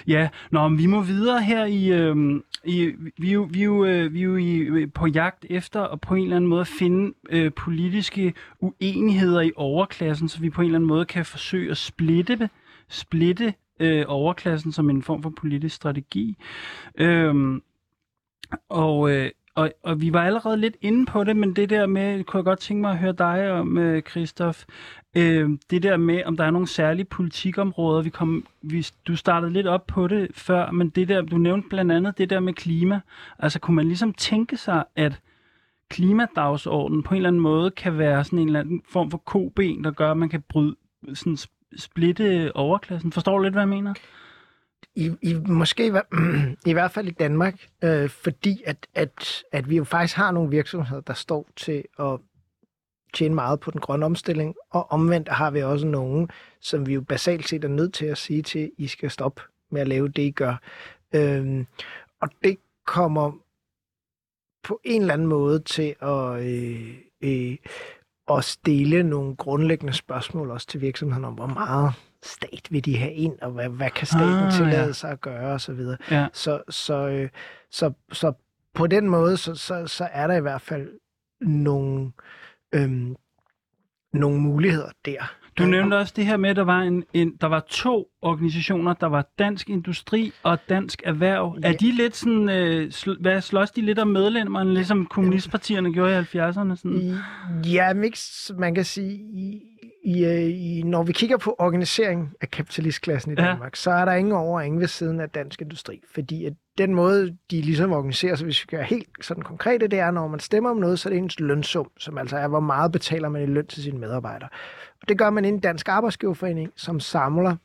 Ja, 0.08 0.30
nå, 0.52 0.70
vi 0.70 0.86
må 0.86 1.02
videre 1.02 1.42
her 1.42 1.66
i... 1.66 1.92
Øh, 1.92 2.42
i 2.66 2.94
vi, 3.18 3.34
jo, 3.34 3.48
vi, 3.52 3.64
jo, 3.64 3.86
øh, 3.86 4.14
vi 4.14 4.20
er 4.20 4.24
jo 4.24 4.36
i, 4.36 4.56
øh, 4.58 4.92
på 4.94 5.08
jagt 5.08 5.46
efter 5.50 5.80
og 5.80 6.02
på 6.02 6.16
en 6.16 6.24
eller 6.24 6.36
anden 6.36 6.50
måde 6.50 6.62
at 6.62 6.68
finde 6.68 7.14
øh, 7.30 7.52
politiske 7.54 8.34
uenigheder 8.60 9.42
i 9.42 9.52
overklassen, 9.56 10.30
så 10.30 10.40
vi 10.40 10.50
på 10.50 10.62
en 10.62 10.66
eller 10.66 10.78
anden 10.78 10.88
måde 10.88 11.06
kan 11.06 11.26
forsøge 11.26 11.72
at 11.72 11.78
splitte, 11.78 12.50
splitte 12.90 13.54
øh, 13.80 14.06
overklassen 14.08 14.72
som 14.72 14.90
en 14.90 15.04
form 15.04 15.24
for 15.24 15.30
politisk 15.30 15.76
strategi. 15.76 16.38
Øhm, 16.98 17.62
og, 18.70 19.12
øh, 19.12 19.30
og, 19.56 19.72
og 19.84 20.02
vi 20.02 20.14
var 20.14 20.24
allerede 20.24 20.58
lidt 20.58 20.78
inde 20.82 21.06
på 21.06 21.24
det, 21.24 21.38
men 21.38 21.56
det 21.56 21.70
der 21.70 21.86
med, 21.86 22.24
kunne 22.24 22.38
jeg 22.38 22.46
godt 22.46 22.60
tænke 22.60 22.82
mig 22.82 22.92
at 22.92 22.98
høre 22.98 23.12
dig 23.12 23.52
om, 23.52 23.78
øh, 23.78 24.02
Christoph, 24.02 24.60
øh, 25.18 25.50
det 25.70 25.84
der 25.84 25.98
med, 25.98 26.24
om 26.26 26.38
der 26.38 26.44
er 26.44 26.52
nogle 26.52 26.68
særlige 26.68 27.06
politikområder, 27.06 28.02
vi 28.02 28.10
kom, 28.10 28.46
vi, 28.62 28.88
du 29.08 29.16
startede 29.16 29.54
lidt 29.54 29.68
op 29.68 29.88
på 29.88 30.08
det 30.08 30.28
før, 30.34 30.72
men 30.72 30.90
det 30.90 31.08
der, 31.08 31.22
du 31.22 31.38
nævnte 31.38 31.70
blandt 31.70 31.92
andet 31.92 32.18
det 32.18 32.30
der 32.30 32.40
med 32.40 32.54
klima. 32.54 33.00
Altså 33.40 33.60
kunne 33.60 33.76
man 33.76 33.88
ligesom 33.88 34.14
tænke 34.14 34.58
sig, 34.58 34.84
at 34.96 35.20
klimadagsordenen 35.90 37.04
på 37.04 37.14
en 37.14 37.18
eller 37.18 37.30
anden 37.30 37.42
måde 37.42 37.72
kan 37.72 37.98
være 37.98 38.24
sådan 38.24 38.40
en 38.40 38.48
eller 38.48 38.60
anden 38.60 38.82
form 38.90 39.12
for 39.12 39.18
koben, 39.18 39.84
der 39.84 39.92
gør, 39.92 40.12
at 40.12 40.18
man 40.18 40.30
kan 40.30 40.44
bryde, 40.50 40.76
sådan 41.14 41.38
splitte 41.78 42.52
overklassen. 42.56 43.12
Forstår 43.12 43.38
du 43.38 43.44
lidt, 43.44 43.54
hvad 43.54 43.62
jeg 43.62 43.70
mener? 43.70 43.94
I, 44.96 45.12
i, 45.22 45.34
måske 45.34 45.86
i, 46.66 46.74
hvert 46.74 46.92
fald 46.92 47.08
i 47.08 47.12
Danmark, 47.12 47.68
øh, 47.84 48.10
fordi 48.10 48.64
at, 48.66 48.88
at, 48.94 49.44
at 49.52 49.70
vi 49.70 49.78
jo 49.78 49.84
faktisk 49.84 50.18
har 50.18 50.32
nogle 50.32 50.50
virksomheder, 50.50 51.02
der 51.02 51.14
står 51.14 51.50
til 51.56 51.84
at 52.00 52.20
tjene 53.14 53.36
meget 53.36 53.60
på 53.60 53.72
den 53.72 53.82
grønne 53.82 54.06
omstilling, 54.06 54.56
og 54.70 54.92
omvendt 54.92 55.30
har 55.30 55.52
vi 55.52 55.64
også 55.64 55.88
nogen, 55.88 56.30
som 56.62 56.88
vi 56.88 56.94
jo 56.94 57.02
basalt 57.02 57.48
set 57.48 57.64
er 57.64 57.68
nødt 57.68 57.94
til 57.94 58.06
at 58.06 58.18
sige 58.18 58.42
til, 58.42 58.72
I 58.78 58.88
skal 58.88 59.12
stoppe 59.12 59.42
med 59.72 59.82
at 59.82 59.88
lave 59.88 60.08
det, 60.08 60.22
I 60.22 60.32
gør. 60.32 60.62
Øh, 61.16 61.66
og 62.22 62.30
det 62.44 62.58
kommer 62.88 63.32
på 64.64 64.80
en 64.84 65.02
eller 65.02 65.14
anden 65.14 65.28
måde 65.28 65.60
til 65.60 65.96
at, 66.02 66.44
øh, 66.44 66.98
øh, 67.22 67.58
at 68.30 68.44
stille 68.44 69.04
nogle 69.04 69.36
grundlæggende 69.36 69.94
spørgsmål 69.94 70.52
også 70.52 70.68
til 70.68 70.82
virksomheden 70.82 71.26
om, 71.26 71.34
hvor 71.34 71.48
meget 71.48 71.94
stat 72.24 72.68
vil 72.70 72.86
de 72.86 72.98
have 72.98 73.14
ind, 73.14 73.40
og 73.42 73.52
hvad, 73.52 73.70
hvad 73.70 73.90
kan 73.90 74.08
staten 74.08 74.30
Ah, 74.34 74.52
tillade 74.52 74.86
ja. 74.86 74.92
sig 74.92 75.12
at 75.12 75.22
gøre 75.22 75.54
osv. 75.54 75.80
Ja. 76.12 76.28
Så, 76.34 76.62
så, 76.70 77.08
øh, 77.08 77.30
så, 77.72 77.92
så 78.12 78.34
på 78.74 78.88
den 78.88 79.10
måde, 79.10 79.38
så, 79.38 79.56
så, 79.56 79.88
så 79.88 80.08
er 80.12 80.28
der 80.28 80.36
i 80.36 80.42
hvert 80.42 80.62
fald 80.62 80.90
nogle, 81.42 82.12
øhm, 82.74 83.16
nogle 84.14 84.40
muligheder 84.42 84.90
der. 85.06 85.36
Du 85.58 85.66
nævnte 85.66 85.96
også 85.98 86.14
det 86.16 86.26
her 86.26 86.38
med, 86.38 86.50
at 86.50 86.56
der 86.56 86.62
var, 86.64 86.80
en, 86.80 87.04
en, 87.14 87.36
der 87.42 87.48
var 87.48 87.60
to 87.70 88.08
organisationer. 88.22 88.94
Der 88.94 89.08
var 89.08 89.26
Dansk 89.40 89.70
Industri 89.70 90.32
og 90.44 90.60
Dansk 90.70 91.02
Erhverv. 91.06 91.58
Ja. 91.64 91.68
Er 91.74 91.78
de 91.78 91.92
lidt 91.92 92.16
sådan, 92.16 92.50
øh, 92.50 92.88
sl- 92.88 93.22
hvad, 93.22 93.42
slås 93.42 93.72
de 93.72 93.82
lidt 93.82 94.00
om 94.00 94.08
medlemmerne, 94.08 94.74
ligesom 94.74 95.06
kommunistpartierne 95.06 95.94
gjorde 95.94 96.12
i 96.14 96.38
70'erne? 96.38 96.76
Sådan? 96.76 97.18
Ja, 97.66 97.94
mix, 97.94 98.50
man 98.58 98.76
kan 98.76 98.86
sige, 98.86 99.12
i, 99.34 99.62
i, 100.04 100.26
øh, 100.26 100.42
i, 100.42 100.84
når 100.86 101.04
vi 101.04 101.14
kigger 101.14 101.38
på 101.38 101.56
organisering 101.60 102.34
af 102.42 102.52
kapitalistklassen 102.52 103.32
i 103.32 103.36
Ja. 103.38 103.48
Danmark, 103.48 103.76
så 103.76 103.92
er 103.92 104.06
der 104.06 104.12
ingen 104.14 104.34
over 104.34 104.60
og 104.60 104.66
ingen 104.66 104.82
ved 104.82 104.88
siden 104.88 105.20
af 105.20 105.30
dansk 105.30 105.62
industri. 105.62 106.02
Fordi 106.14 106.46
at 106.46 106.54
den 106.78 106.96
måde, 106.96 107.38
de 107.52 107.62
ligesom 107.62 107.92
organiserer 107.92 108.36
sig, 108.36 108.46
hvis 108.46 108.64
vi 108.64 108.78
gør 108.78 108.82
helt 108.84 109.10
sådan 109.22 109.44
konkrete, 109.44 109.88
det 109.88 110.00
er, 110.00 110.12
når 110.12 110.28
man 110.28 110.40
stemmer 110.40 110.70
om 110.70 110.78
noget, 110.78 111.00
så 111.00 111.10
er 111.10 111.14
det 111.14 111.18
ens 111.18 111.40
lønsum, 111.40 111.90
som 111.98 112.18
altså 112.18 112.38
er, 112.38 112.48
hvor 112.48 112.60
meget 112.60 112.92
betaler 112.92 113.30
man 113.30 113.42
i 113.42 113.46
løn 113.46 113.68
til 113.68 113.84
sine 113.84 114.00
medarbejdere. 114.00 114.50
Og 115.02 115.10
det 115.10 115.18
gør 115.18 115.30
man 115.30 115.46
inden 115.46 115.62
Dansk 115.62 115.88
Arbejdsgiverforening, 115.90 116.72
som 116.76 117.00
samler 117.00 117.56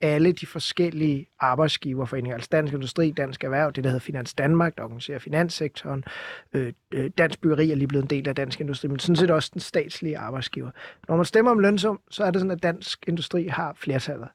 alle 0.00 0.32
de 0.32 0.46
forskellige 0.46 1.26
arbejdsgiverforeninger, 1.40 2.34
altså 2.36 2.48
Dansk 2.52 2.74
Industri, 2.74 3.10
Dansk 3.10 3.44
Erhverv, 3.44 3.72
det 3.72 3.84
der 3.84 3.90
hedder 3.90 4.00
Finans 4.04 4.34
Danmark, 4.34 4.76
der 4.78 4.84
organiserer 4.84 5.18
finanssektoren, 5.18 6.04
øh, 6.52 6.72
øh, 6.94 7.10
Dansk 7.18 7.40
Byggeri 7.40 7.70
er 7.70 7.74
lige 7.74 7.88
blevet 7.88 8.02
en 8.02 8.10
del 8.10 8.28
af 8.28 8.34
Dansk 8.34 8.60
Industri, 8.60 8.88
men 8.88 8.98
sådan 8.98 9.16
set 9.16 9.30
også 9.30 9.50
den 9.52 9.60
statslige 9.60 10.18
arbejdsgiver. 10.18 10.70
Når 11.08 11.16
man 11.16 11.24
stemmer 11.24 11.50
om 11.50 11.58
lønsum, 11.58 12.00
så 12.10 12.24
er 12.24 12.30
det 12.30 12.40
sådan, 12.40 12.50
at 12.50 12.62
Dansk 12.62 13.04
Industri 13.08 13.46
har 13.46 13.74
flertallet. 13.76 14.28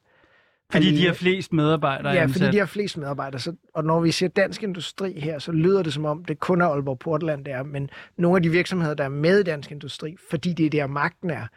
Fordi 0.71 0.95
de 0.97 1.05
har 1.05 1.13
flest 1.13 1.53
medarbejdere 1.53 2.13
Ja, 2.13 2.21
ansat. 2.21 2.41
fordi 2.41 2.51
de 2.51 2.59
har 2.59 2.65
flest 2.65 2.97
medarbejdere. 2.97 3.39
Så, 3.39 3.55
og 3.73 3.83
når 3.83 3.99
vi 3.99 4.11
siger 4.11 4.29
dansk 4.29 4.63
industri 4.63 5.19
her, 5.19 5.39
så 5.39 5.51
lyder 5.51 5.83
det 5.83 5.93
som 5.93 6.05
om, 6.05 6.25
det 6.25 6.39
kun 6.39 6.61
er 6.61 6.65
Aalborg 6.65 6.99
Portland, 6.99 7.45
der 7.45 7.55
er. 7.55 7.63
Men 7.63 7.89
nogle 8.17 8.35
af 8.37 8.43
de 8.43 8.49
virksomheder, 8.49 8.93
der 8.93 9.03
er 9.03 9.09
med 9.09 9.39
i 9.39 9.43
dansk 9.43 9.71
industri, 9.71 10.15
fordi 10.29 10.53
det 10.53 10.65
er 10.65 10.69
der 10.69 10.87
magten 10.87 11.29
er, 11.29 11.47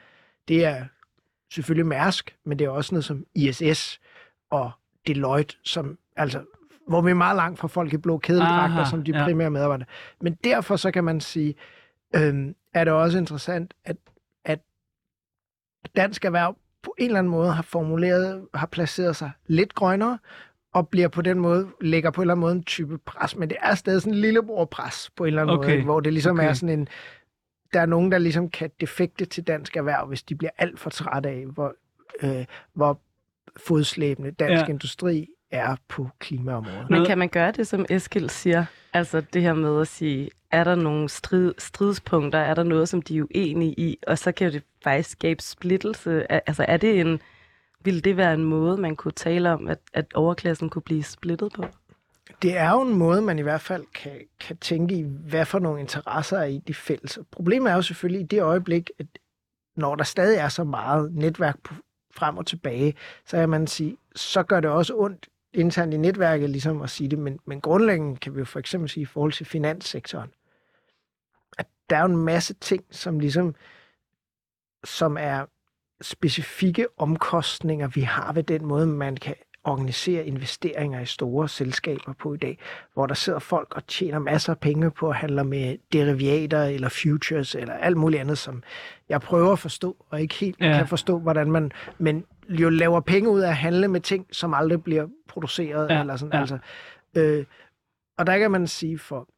det 0.49 0.65
er 0.65 0.85
selvfølgelig 1.53 1.87
Mærsk, 1.87 2.37
men 2.45 2.59
det 2.59 2.65
er 2.65 2.69
også 2.69 2.95
noget 2.95 3.05
som 3.05 3.25
ISS 3.35 4.01
og 4.51 4.71
Deloitte, 5.07 5.57
som, 5.65 5.99
altså, 6.17 6.45
hvor 6.89 7.01
vi 7.01 7.11
er 7.11 7.15
meget 7.15 7.37
langt 7.37 7.59
fra 7.59 7.69
folk 7.69 7.93
i 7.93 7.97
blå 7.97 8.19
kædeldragter, 8.19 8.85
som 8.85 9.05
de 9.05 9.19
ja. 9.19 9.25
primære 9.25 9.51
medarbejdere. 9.51 9.87
Men 10.21 10.35
derfor 10.45 10.77
så 10.77 10.91
kan 10.91 11.05
man 11.05 11.21
sige, 11.21 11.55
øhm, 12.17 12.55
er 12.75 12.85
det 12.85 12.93
også 12.93 13.19
interessant, 13.19 13.75
at, 13.85 13.97
at 14.45 14.61
dansk 15.97 16.25
erhverv 16.25 16.57
på 16.83 16.95
en 16.99 17.07
eller 17.07 17.19
anden 17.19 17.31
måde 17.31 17.53
har 17.53 17.63
formuleret, 17.63 18.47
har 18.55 18.67
placeret 18.67 19.17
sig 19.17 19.31
lidt 19.47 19.75
grønnere, 19.75 20.19
og 20.75 20.89
bliver 20.89 21.09
på 21.09 21.23
den 21.23 21.39
måde, 21.39 21.69
lægger 21.81 22.11
på 22.11 22.21
en 22.21 22.23
eller 22.23 22.35
anden 22.35 22.41
måde 22.41 22.53
en 22.53 22.65
type 22.65 22.99
pres, 22.99 23.37
men 23.37 23.49
det 23.49 23.57
er 23.61 23.75
stadig 23.75 24.03
sådan 24.03 24.15
en 24.15 24.21
lillebror-pres 24.21 25.11
på 25.17 25.25
en 25.25 25.29
eller 25.29 25.43
anden 25.43 25.57
Okay, 25.57 25.67
måde, 25.67 25.75
ikke? 25.75 25.85
hvor 25.85 26.01
det 26.01 26.13
ligesom 26.13 26.39
okay. 26.39 26.49
er 26.49 26.53
sådan 26.53 26.79
en, 26.79 26.89
der 27.73 27.81
er 27.81 27.87
nogen, 27.87 28.13
der 28.13 28.19
ligesom 28.19 28.51
kan 28.51 28.71
defekte 28.81 29.25
til 29.25 29.45
dansk 29.47 29.77
erhverv, 29.77 30.07
hvis 30.09 30.23
de 30.23 30.35
bliver 30.35 30.51
alt 30.59 30.81
for 30.81 30.91
trætte 30.91 31.29
af, 31.29 31.45
hvor, 31.47 31.75
øh, 32.23 32.45
hvor 32.75 33.01
fodslæbende 33.57 34.31
dansk 34.31 34.63
Ja. 34.63 34.67
industri 34.73 35.29
er 35.51 35.77
på 35.89 36.09
klimaområdet. 36.19 36.91
Men 36.91 37.07
kan 37.07 37.19
man 37.19 37.29
gøre 37.29 37.53
det, 37.53 37.67
som 37.67 37.87
Eskild 37.91 38.29
siger? 38.29 38.65
Altså 38.93 39.21
det 39.33 39.43
her 39.43 39.55
med 39.55 39.81
at 39.81 39.89
sige, 39.89 40.31
er 40.51 40.65
der 40.65 40.75
nogle 40.75 41.09
strid, 41.09 41.55
stridspunkter, 41.59 42.39
er 42.39 42.55
der 42.55 42.63
noget, 42.63 42.89
som 42.89 43.03
de 43.03 43.19
er 43.19 43.23
uenige 43.23 43.75
i, 43.81 43.99
og 44.07 44.19
så 44.19 44.33
kan 44.33 44.53
det 44.53 44.63
faktisk 44.85 45.11
skabe 45.11 45.43
splittelse. 45.43 46.33
Altså 46.49 46.65
er 46.69 46.77
det 46.77 47.01
en, 47.01 47.21
ville 47.85 48.01
det 48.01 48.17
være 48.17 48.35
en 48.35 48.45
måde, 48.45 48.77
man 48.77 48.97
kunne 48.97 49.13
tale 49.13 49.51
om, 49.53 49.69
at, 49.69 49.79
at 49.95 50.15
overklassen 50.15 50.69
kunne 50.71 50.83
blive 50.83 51.03
splittet 51.03 51.53
på? 51.53 51.65
Det 52.43 52.57
er 52.57 52.71
jo 52.71 52.83
en 52.83 52.95
måde, 52.95 53.23
man 53.23 53.39
i 53.39 53.43
hvert 53.43 53.61
fald 53.61 53.85
kan, 53.95 54.21
kan 54.41 54.57
tænke 54.57 54.95
i, 54.95 55.03
hvad 55.03 55.47
for 55.47 55.59
nogle 55.59 55.81
interesser 55.81 56.39
er 56.39 56.45
i 56.45 56.59
de 56.59 56.75
fælles. 56.75 57.19
Problemet 57.31 57.71
er 57.71 57.75
jo 57.75 57.83
selvfølgelig 57.83 58.21
i 58.21 58.27
det 58.27 58.43
øjeblik, 58.43 58.91
at 58.99 59.07
når 59.77 59.95
der 59.95 60.05
stadig 60.05 60.39
er 60.39 60.49
så 60.49 60.65
meget 60.65 61.15
netværk 61.15 61.59
på, 61.65 61.75
frem 62.11 62.37
og 62.37 62.47
tilbage, 62.47 62.95
så 63.25 63.37
kan 63.37 63.49
man 63.49 63.67
sige, 63.67 63.97
så 64.15 64.43
gør 64.43 64.61
det 64.61 64.71
også 64.71 64.95
ondt 64.97 65.29
internt 65.53 65.95
i 65.95 65.97
netværket 65.97 66.51
ligesom 66.51 66.83
at 66.83 66.91
sige 66.91 67.09
det, 67.09 67.19
men, 67.19 67.39
men 67.45 67.61
grundlæggende 67.61 68.17
kan 68.17 68.35
vi 68.35 68.39
jo 68.39 68.45
for 68.45 68.59
eksempel 68.59 68.91
sige 68.91 69.03
i 69.03 69.07
forhold 69.07 69.33
til 69.33 69.47
finanssektoren, 69.47 70.31
at 71.59 71.67
der 71.91 71.97
er 71.97 72.05
en 72.05 72.17
masse 72.17 72.55
ting, 72.55 72.85
som 72.91 73.21
ligesom 73.21 73.55
som 74.85 75.17
er 75.21 75.47
specifikke 76.01 76.87
omkostninger, 76.99 77.89
vi 77.89 78.01
har 78.01 78.33
ved 78.33 78.43
den 78.43 78.65
måde, 78.65 78.87
man 78.87 79.17
kan 79.17 79.35
organisere 79.67 80.27
investeringer 80.27 81.01
i 81.01 81.07
store 81.07 81.49
selskaber 81.49 82.13
på 82.13 82.35
i 82.35 82.37
dag, 82.37 82.59
hvor 82.95 83.07
der 83.07 83.15
sidder 83.15 83.39
folk 83.39 83.77
og 83.77 83.87
tjener 83.87 84.19
masser 84.19 84.53
af 84.53 84.59
penge 84.59 84.91
på 84.91 85.09
at 85.09 85.17
handle 85.17 85.45
med 85.45 85.77
derivater 85.93 86.65
eller 86.65 86.89
futures 86.89 87.55
eller 87.55 87.75
alt 87.75 87.97
muligt 87.97 88.21
andet, 88.21 88.39
som 88.39 88.63
jeg 89.09 89.21
prøver 89.21 89.53
at 89.53 89.59
forstå, 89.59 89.97
og 90.11 90.21
ikke 90.21 90.35
helt 90.35 90.61
ja. 90.61 90.77
kan 90.79 90.89
forstå, 90.89 91.19
hvordan 91.19 91.53
man... 91.53 91.73
Men 91.99 92.25
jo 92.49 92.69
laver 92.69 93.01
penge 93.01 93.31
ud 93.31 93.41
af 93.41 93.49
at 93.49 93.57
handle 93.57 93.89
med 93.89 94.01
ting, 94.01 94.27
som 94.33 94.55
aldrig 94.55 94.85
bliver 94.85 95.07
produceret. 95.29 95.91
Ja, 95.91 96.01
Eller 96.01 96.17
sådan. 96.17 96.33
ja. 96.33 96.41
Altså, 96.41 96.59
øh, 97.17 97.45
og 98.19 98.27
der 98.27 98.39
kan 98.39 98.51
man 98.51 98.67
sige, 98.67 98.99
for, 98.99 99.29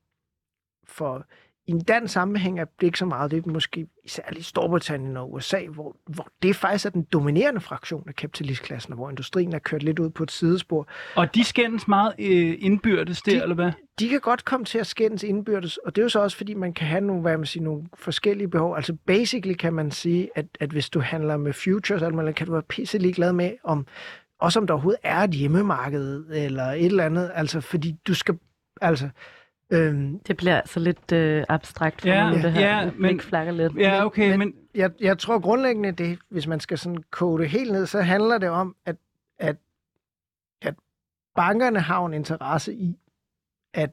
for 0.86 1.26
i 1.68 1.70
en 1.70 1.80
dansk 1.80 2.14
sammenhæng 2.14 2.60
er 2.60 2.64
det 2.80 2.86
ikke 2.86 2.98
så 2.98 3.06
meget. 3.06 3.30
Det 3.30 3.46
er 3.46 3.50
måske 3.50 3.86
særligt 4.06 4.46
Storbritannien 4.46 5.16
og 5.16 5.32
USA, 5.32 5.66
hvor, 5.66 5.96
hvor 6.06 6.28
det 6.42 6.56
faktisk 6.56 6.86
er 6.86 6.90
den 6.90 7.02
dominerende 7.02 7.60
fraktion 7.60 8.04
af 8.08 8.14
kapitalistklassen, 8.14 8.92
og 8.92 8.96
hvor 8.96 9.10
industrien 9.10 9.54
er 9.54 9.58
kørt 9.58 9.82
lidt 9.82 9.98
ud 9.98 10.10
på 10.10 10.22
et 10.22 10.30
sidespor. 10.30 10.88
Og 11.16 11.34
de 11.34 11.44
skændes 11.44 11.88
meget 11.88 12.12
øh, 12.18 12.54
indbyrdes 12.58 13.22
der, 13.22 13.32
De- 13.32 13.42
eller 13.42 13.54
hvad? 13.54 13.72
De 13.98 14.08
kan 14.08 14.20
godt 14.20 14.44
komme 14.44 14.66
til 14.66 14.78
at 14.78 14.86
skændes 14.86 15.22
indbyrdes, 15.22 15.76
og 15.76 15.96
det 15.96 16.02
er 16.02 16.04
jo 16.04 16.08
så 16.08 16.20
også, 16.20 16.36
fordi 16.36 16.54
man 16.54 16.72
kan 16.72 16.86
have 16.86 17.00
nogle, 17.00 17.22
hvad 17.22 17.36
man 17.36 17.46
siger, 17.46 17.64
nogle 17.64 17.82
forskellige 17.94 18.48
behov. 18.48 18.76
Altså 18.76 18.96
basically 19.06 19.54
kan 19.54 19.72
man 19.72 19.90
sige, 19.90 20.30
at, 20.34 20.46
at 20.60 20.70
hvis 20.70 20.90
du 20.90 21.00
handler 21.00 21.36
med 21.36 21.52
futures, 21.52 22.02
altså, 22.02 22.32
kan 22.36 22.46
du 22.46 22.52
være 22.52 22.62
pisse 22.62 22.98
ligeglad 22.98 23.32
med, 23.32 23.52
om, 23.64 23.86
også 24.40 24.60
om 24.60 24.66
der 24.66 24.74
overhovedet 24.74 25.00
er 25.02 25.18
et 25.18 25.30
hjemmemarked, 25.30 26.24
eller 26.30 26.64
et 26.64 26.86
eller 26.86 27.04
andet, 27.04 27.30
altså 27.34 27.60
fordi 27.60 27.92
du 28.06 28.14
skal, 28.14 28.38
altså, 28.80 29.08
øhm, 29.70 30.18
Det 30.18 30.36
bliver 30.36 30.56
altså 30.60 30.80
lidt 30.80 31.12
øh, 31.12 31.44
abstrakt 31.48 32.00
for 32.00 32.08
Ja, 32.08 32.30
mig, 32.30 32.42
det 32.42 32.52
her. 32.52 32.60
ja, 32.80 32.90
men- 32.98 33.20
flakker 33.20 33.52
lidt. 33.52 33.76
Ja, 33.76 34.04
okay, 34.04 34.30
men... 34.30 34.38
men- 34.38 34.54
jeg, 34.74 34.90
jeg 35.00 35.18
tror 35.18 35.38
grundlæggende, 35.38 35.92
det, 35.92 36.18
hvis 36.30 36.46
man 36.46 36.60
skal 36.60 36.78
sådan 36.78 37.02
kode 37.10 37.42
det 37.42 37.50
helt 37.50 37.72
ned, 37.72 37.86
så 37.86 38.00
handler 38.00 38.38
det 38.38 38.48
om, 38.48 38.76
at, 38.86 38.96
at, 39.38 39.56
at 40.62 40.74
bankerne 41.34 41.80
har 41.80 42.00
jo 42.00 42.06
en 42.06 42.14
interesse 42.14 42.74
i 42.74 42.96
at 43.74 43.90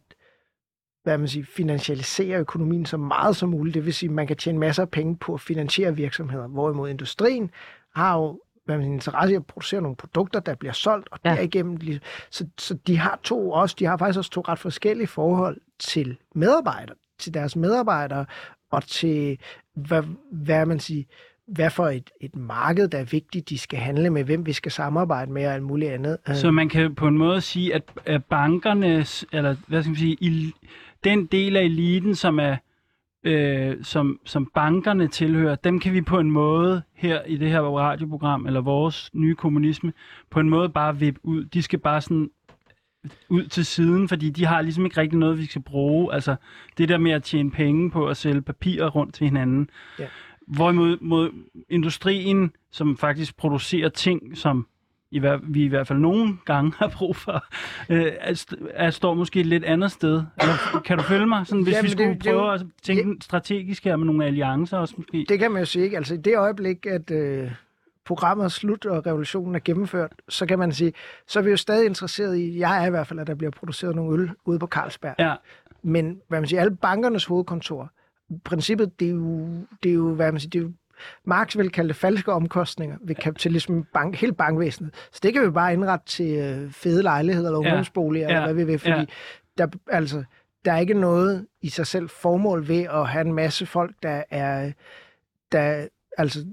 hvad 1.03 1.17
man 1.17 1.27
siger, 1.27 1.45
finansialisere 1.45 2.39
økonomien 2.39 2.85
så 2.85 2.97
meget 2.97 3.35
som 3.35 3.49
muligt. 3.49 3.73
Det 3.73 3.85
vil 3.85 3.93
sige, 3.93 4.09
at 4.09 4.13
man 4.13 4.27
kan 4.27 4.37
tjene 4.37 4.59
masser 4.59 4.83
af 4.83 4.89
penge 4.89 5.17
på 5.17 5.33
at 5.33 5.41
finansiere 5.41 5.95
virksomheder. 5.95 6.47
Hvorimod 6.47 6.89
industrien 6.89 7.51
har 7.95 8.17
jo 8.17 8.41
hvad 8.65 8.77
man 8.77 8.85
interesse 8.93 9.33
i 9.33 9.35
at 9.35 9.45
producere 9.45 9.81
nogle 9.81 9.95
produkter, 9.95 10.39
der 10.39 10.55
bliver 10.55 10.73
solgt, 10.73 11.07
og 11.11 11.19
Ja. 11.25 11.29
derigennem... 11.29 11.75
lige- 11.75 11.99
Så, 12.29 12.47
så 12.57 12.73
de 12.87 12.97
har 12.97 13.19
to 13.23 13.51
også, 13.51 13.75
de 13.79 13.85
har 13.85 13.97
faktisk 13.97 14.17
også 14.17 14.31
to 14.31 14.41
ret 14.41 14.59
forskellige 14.59 15.07
forhold 15.07 15.57
til 15.79 16.17
medarbejdere, 16.35 16.95
til 17.19 17.33
deres 17.33 17.55
medarbejdere, 17.55 18.25
og 18.71 18.83
til, 18.83 19.39
hvad, 19.75 20.03
hvad 20.31 20.65
man 20.65 20.79
siger, 20.79 21.03
hvad 21.47 21.69
for 21.69 21.87
et, 21.87 22.09
et 22.21 22.35
marked, 22.35 22.87
der 22.87 22.97
er 22.97 23.03
vigtigt, 23.03 23.49
de 23.49 23.57
skal 23.57 23.79
handle 23.79 24.09
med, 24.09 24.23
hvem 24.23 24.45
vi 24.45 24.53
skal 24.53 24.71
samarbejde 24.71 25.31
med 25.31 25.47
og 25.47 25.53
alt 25.53 25.63
muligt 25.63 25.91
andet. 25.91 26.17
Øh, 26.29 26.35
Så 26.35 26.51
man 26.51 26.69
kan 26.69 26.95
på 26.95 27.07
en 27.07 27.17
måde 27.17 27.41
sige, 27.41 27.73
at, 27.75 27.83
bankernes, 28.29 29.25
eller 29.31 29.55
hvad 29.67 29.81
skal 29.83 29.89
man 29.89 29.97
sige, 29.99 30.53
den 31.03 31.25
del 31.25 31.55
af 31.57 31.61
eliten, 31.63 32.15
som 32.15 32.39
er 32.39 32.55
øh, 33.25 33.83
som, 33.83 34.19
som 34.25 34.51
bankerne 34.53 35.07
tilhører, 35.07 35.55
dem 35.55 35.79
kan 35.79 35.93
vi 35.93 36.01
på 36.01 36.19
en 36.19 36.31
måde 36.31 36.81
her 36.93 37.23
i 37.23 37.37
det 37.37 37.49
her 37.49 37.61
radioprogram, 37.61 38.47
eller 38.47 38.61
vores 38.61 39.09
nye 39.13 39.35
kommunisme, 39.35 39.93
på 40.29 40.39
en 40.39 40.49
måde 40.49 40.69
bare 40.69 40.99
vippe 40.99 41.19
ud. 41.23 41.45
De 41.45 41.61
skal 41.61 41.79
bare 41.79 42.01
sådan 42.01 42.29
ud 43.29 43.47
til 43.47 43.65
siden, 43.65 44.09
fordi 44.09 44.29
de 44.29 44.45
har 44.45 44.61
ligesom 44.61 44.85
ikke 44.85 45.01
rigtig 45.01 45.19
noget, 45.19 45.37
vi 45.37 45.45
skal 45.45 45.61
bruge. 45.61 46.13
Altså 46.13 46.35
det 46.77 46.89
der 46.89 46.97
med 46.97 47.11
at 47.11 47.23
tjene 47.23 47.51
penge 47.51 47.91
på 47.91 48.07
at 48.07 48.17
sælge 48.17 48.41
papirer 48.41 48.89
rundt 48.89 49.13
til 49.13 49.25
hinanden. 49.25 49.69
Ja. 49.99 50.07
Hvorimod 50.47 50.97
mod 51.01 51.31
industrien, 51.69 52.51
som 52.71 52.97
faktisk 52.97 53.37
producerer 53.37 53.89
ting, 53.89 54.37
som 54.37 54.67
i 55.15 55.19
hver, 55.19 55.39
vi 55.43 55.63
i 55.63 55.67
hvert 55.67 55.87
fald 55.87 55.99
nogle 55.99 56.37
gange 56.45 56.73
har 56.77 56.87
brug 56.87 57.15
for, 57.15 57.45
øh, 57.89 58.07
st- 58.23 58.67
er, 58.73 58.89
står 58.89 59.13
måske 59.13 59.39
et 59.39 59.45
lidt 59.45 59.63
andet 59.63 59.91
sted. 59.91 60.23
Eller, 60.41 60.81
kan 60.85 60.97
du 60.97 61.03
følge 61.03 61.25
mig? 61.25 61.47
Sådan, 61.47 61.63
hvis 61.63 61.73
Jamen, 61.73 61.83
vi 61.83 61.87
det- 61.87 61.91
skulle 61.97 62.13
det 62.13 62.23
prøve 62.23 62.53
at 62.53 62.61
tænke 62.83 63.23
strategisk 63.25 63.83
her 63.83 63.95
med 63.95 64.05
nogle 64.05 64.25
alliancer 64.25 64.77
også 64.77 64.93
måske. 64.97 65.25
Det 65.29 65.39
kan 65.39 65.51
man 65.51 65.59
jo 65.61 65.65
sige, 65.65 65.83
ikke? 65.85 65.97
Altså 65.97 66.13
i 66.13 66.17
det 66.17 66.37
øjeblik, 66.37 66.85
at 66.85 67.11
øh, 67.11 67.51
programmet 68.05 68.43
er 68.43 68.47
slut 68.49 68.85
og 68.85 69.05
revolutionen 69.05 69.55
er 69.55 69.59
gennemført, 69.65 70.11
så 70.29 70.45
kan 70.45 70.59
man 70.59 70.71
sige, 70.71 70.93
så 71.27 71.39
er 71.39 71.43
vi 71.43 71.49
jo 71.49 71.57
stadig 71.57 71.85
interesseret 71.85 72.37
i, 72.37 72.59
jeg 72.59 72.83
er 72.83 72.87
i 72.87 72.89
hvert 72.89 73.07
fald, 73.07 73.19
at 73.19 73.27
der 73.27 73.35
bliver 73.35 73.51
produceret 73.51 73.95
nogle 73.95 74.21
øl 74.21 74.29
ude 74.45 74.59
på 74.59 74.67
Carlsberg. 74.67 75.15
Ja, 75.19 75.35
Men 75.83 76.21
hvad 76.27 76.39
man 76.39 76.49
siger, 76.49 76.61
alle 76.61 76.75
bankernes 76.75 77.25
hovedkontor, 77.25 77.89
princippet, 78.43 78.99
det 78.99 79.07
er 79.07 79.11
jo, 79.11 79.47
det 79.83 79.89
er 79.89 79.93
jo 79.93 80.13
hvad 80.13 80.31
man 80.31 80.39
siger, 80.41 80.49
det 80.49 80.59
er 80.59 80.63
jo, 80.63 80.71
Marx 81.25 81.57
vil 81.57 81.69
kalde 81.71 81.87
det 81.87 81.95
falske 81.95 82.31
omkostninger 82.33 82.97
ved 83.01 83.15
kapitalismen, 83.15 83.83
bank, 83.93 84.15
hele 84.15 84.33
bankvæsenet. 84.33 84.93
Så 85.11 85.19
det 85.23 85.33
kan 85.33 85.45
vi 85.45 85.49
bare 85.49 85.73
indrette 85.73 86.05
til 86.05 86.35
øh, 86.37 86.71
fede 86.71 87.03
lejligheder 87.03 87.47
eller 87.49 87.59
ungdomsboliger, 87.59 88.27
Ja. 88.29 88.33
eller 88.35 88.53
hvad 88.53 88.65
vi 88.65 88.71
vil, 88.71 88.79
fordi 88.79 88.91
Ja. 88.93 89.05
der, 89.57 89.67
altså, 89.87 90.23
der 90.65 90.73
er 90.73 90.77
ikke 90.77 90.93
noget 90.93 91.47
i 91.61 91.69
sig 91.69 91.87
selv 91.87 92.09
formål 92.09 92.67
ved 92.67 92.81
at 92.83 93.07
have 93.07 93.25
en 93.25 93.33
masse 93.33 93.65
folk, 93.65 93.95
der 94.03 94.23
er, 94.29 94.71
der, 95.51 95.87
altså, 96.17 96.45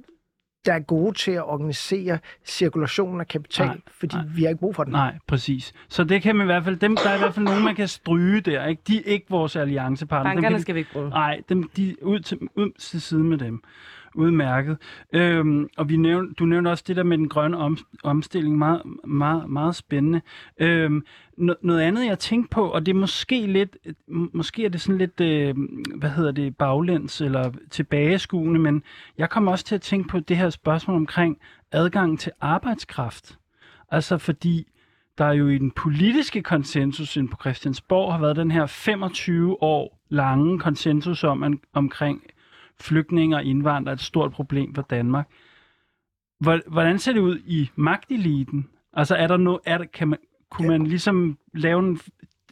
der 0.67 0.73
er 0.73 0.79
gode 0.81 1.19
til 1.19 1.31
at 1.33 1.43
organisere 1.45 2.19
cirkulationen 2.45 3.21
af 3.21 3.29
kapital, 3.29 3.67
Nej, 3.67 3.77
fordi 4.01 4.17
nej. 4.17 4.25
vi 4.35 4.43
har 4.43 4.49
ikke 4.49 4.61
brug 4.61 4.75
for 4.77 4.85
den. 4.85 4.93
nej, 4.93 5.19
præcis. 5.27 5.73
Så 5.89 6.05
det 6.05 6.23
kan 6.23 6.37
man 6.37 6.45
i 6.45 6.49
hvert 6.49 6.65
fald, 6.65 6.77
dem, 6.77 6.97
der 6.97 7.11
er 7.11 7.15
i 7.15 7.19
hvert 7.19 7.35
fald 7.35 7.45
nogen, 7.45 7.65
man 7.65 7.75
kan 7.75 7.89
stryge 7.89 8.41
der. 8.41 8.67
Ikke? 8.67 8.83
De 8.89 8.97
er 8.99 9.03
ikke 9.05 9.27
vores 9.31 9.57
alliancepartner. 9.57 10.31
Dem 10.31 10.37
kan 10.37 10.43
Bankerne 10.43 10.57
vi- 10.57 10.63
skal 10.63 10.75
vi 10.75 10.79
ikke 10.81 10.93
bruge. 10.93 11.09
Nej, 11.11 11.41
dem, 11.49 11.69
de, 11.77 11.97
ud, 12.03 12.21
til, 12.21 12.39
ud 12.57 12.71
til 12.79 13.01
side 13.03 13.25
med 13.25 13.39
dem. 13.39 13.63
Udmærket. 14.15 14.77
Øhm, 15.13 15.69
og 15.77 15.89
vi 15.89 15.97
nævn, 15.97 16.33
du 16.33 16.45
nævnte 16.45 16.69
også 16.69 16.85
det 16.87 16.97
der 16.97 17.03
med 17.03 17.19
den 17.19 17.29
grønne 17.29 17.57
om, 17.57 17.79
omstilling. 18.05 18.59
Meget, 18.59 18.83
meget, 19.05 19.51
meget 19.51 19.77
spændende. 19.77 20.21
Øhm, 20.59 21.05
no, 21.37 21.55
noget 21.63 21.81
andet, 21.81 22.07
jeg 22.07 22.19
tænkte 22.19 22.51
på, 22.51 22.69
og 22.69 22.87
det 22.87 22.93
er 22.93 22.99
måske 22.99 23.47
lidt, 23.47 23.77
måske 24.09 24.65
er 24.65 24.69
det 24.69 24.81
sådan 24.81 24.99
lidt, 24.99 25.21
øh, 25.21 25.55
hvad 25.95 26.11
hedder 26.11 26.33
det, 26.33 26.57
baglæns 26.57 27.21
eller 27.21 27.53
tilbageskuende, 27.71 28.61
men 28.61 28.83
jeg 29.19 29.31
kom 29.31 29.49
også 29.49 29.65
til 29.65 29.75
at 29.75 29.83
tænke 29.83 30.09
på 30.09 30.21
det 30.21 30.37
her 30.37 30.51
spørgsmål 30.51 30.97
omkring 30.97 31.39
adgang 31.73 32.19
til 32.19 32.33
arbejdskraft. 32.41 33.39
Altså 33.91 34.19
fordi 34.19 34.67
der 35.19 35.25
er 35.25 35.33
jo 35.33 35.49
i 35.49 35.59
den 35.59 35.71
politiske 35.71 36.43
konsensus 36.43 37.17
inde 37.17 37.29
på 37.29 37.37
Christiansborg 37.41 38.13
har 38.13 38.21
været 38.21 38.37
den 38.37 38.51
her 38.51 38.67
25 38.67 39.63
år 39.63 39.99
lange 40.09 40.59
konsensus 40.59 41.25
om, 41.25 41.61
omkring 41.73 42.23
flygtninge 42.81 43.37
og 43.37 43.45
indvandrere 43.45 43.93
er 43.93 43.97
et 43.97 44.01
stort 44.01 44.33
problem 44.33 44.75
for 44.75 44.83
Danmark. 44.83 45.29
Hvor- 46.39 46.71
Hvordan 46.71 46.99
ser 46.99 47.13
det 47.13 47.21
ud 47.21 47.39
i 47.47 47.71
magteliten? 47.77 48.69
Altså 48.93 49.15
er 49.17 49.27
der 49.27 49.37
no, 49.37 49.59
er 49.65 49.79
der, 49.79 49.85
kan 49.85 50.09
man, 50.09 50.19
kunne 50.51 50.69
man 50.69 50.87
ligesom 50.87 51.39
lave 51.55 51.79
en, 51.79 52.01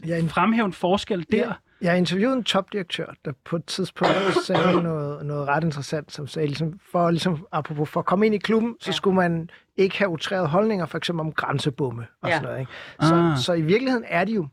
Jeg, 0.06 0.20
en 0.20 0.28
fremhæve 0.28 0.66
en 0.66 0.72
forskel 0.72 1.26
der? 1.32 1.38
Ja. 1.46 1.52
Jeg 1.82 1.98
interviewede 1.98 2.36
en 2.36 2.44
topdirektør, 2.44 3.14
der 3.24 3.32
på 3.44 3.56
et 3.56 3.64
tidspunkt 3.64 4.14
sagde 4.46 4.82
noget, 4.82 5.26
noget 5.26 5.48
ret 5.48 5.64
interessant, 5.64 6.12
som 6.12 6.26
sagde, 6.26 6.46
ligesom, 6.48 6.78
for, 6.92 7.10
ligesom, 7.10 7.46
apropos, 7.52 7.88
for 7.90 8.00
at 8.00 8.06
komme 8.06 8.26
ind 8.26 8.34
i 8.34 8.38
klubben, 8.38 8.76
så 8.80 8.88
Ja. 8.90 8.92
skulle 8.92 9.16
man 9.16 9.50
ikke 9.76 9.98
have 9.98 10.08
utrærede 10.08 10.46
holdninger, 10.46 10.86
for 10.86 10.98
eksempel 10.98 11.20
om 11.20 11.32
grænsebomme 11.32 12.06
og 12.22 12.28
Ja. 12.28 12.34
sådan 12.34 12.48
noget. 12.48 12.60
Ikke? 12.60 12.72
Så, 13.00 13.14
Ah. 13.14 13.38
så 13.38 13.52
i 13.52 13.62
virkeligheden 13.62 14.04
er 14.08 14.24
de 14.24 14.32
jo 14.32 14.48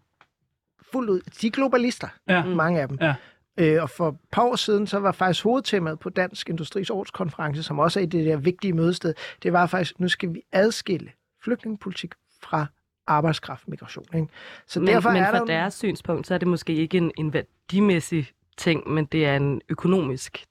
fuldt 0.92 1.10
ud, 1.10 1.22
de 1.42 1.48
er 1.48 1.52
globalister, 1.52 2.08
Ja. 2.28 2.46
mange 2.46 2.82
af 2.82 2.88
dem. 2.88 2.98
Ja. 3.02 3.16
Øh, 3.58 3.82
og 3.82 3.90
for 3.90 4.10
et 4.10 4.16
par 4.32 4.42
år 4.42 4.56
siden, 4.56 4.88
så 4.88 5.00
var 5.00 5.12
faktisk 5.12 5.44
hovedtemaet 5.44 6.00
på 6.00 6.10
Dansk 6.10 6.50
Industris 6.50 6.90
årskonference, 6.90 7.64
som 7.64 7.80
også 7.80 8.00
er 8.00 8.04
i 8.04 8.06
det 8.06 8.26
der 8.26 8.38
vigtige 8.38 8.74
mødested, 8.74 9.14
det 9.44 9.54
var 9.54 9.66
faktisk, 9.66 10.00
nu 10.00 10.08
skal 10.08 10.34
vi 10.34 10.42
adskille 10.52 11.12
flygtningepolitik 11.44 12.14
fra 12.42 12.66
arbejdskraftmigration. 13.08 14.06
Ikke? 14.16 14.28
Så 14.68 14.80
Men, 14.80 14.88
derfor 14.88 15.12
men 15.12 15.24
er 15.24 15.32
fra 15.32 15.40
der 15.40 15.46
deres 15.46 15.74
synspunkt, 15.74 16.28
så 16.28 16.34
er 16.34 16.38
det 16.38 16.48
måske 16.48 16.74
ikke 16.74 16.98
en, 16.98 17.12
en 17.18 17.34
værdimæssig 17.34 18.32
ting, 18.58 18.90
men 18.90 19.06
det 19.06 19.26
er 19.26 19.36
en 19.36 19.62
økonomisk, 19.70 20.46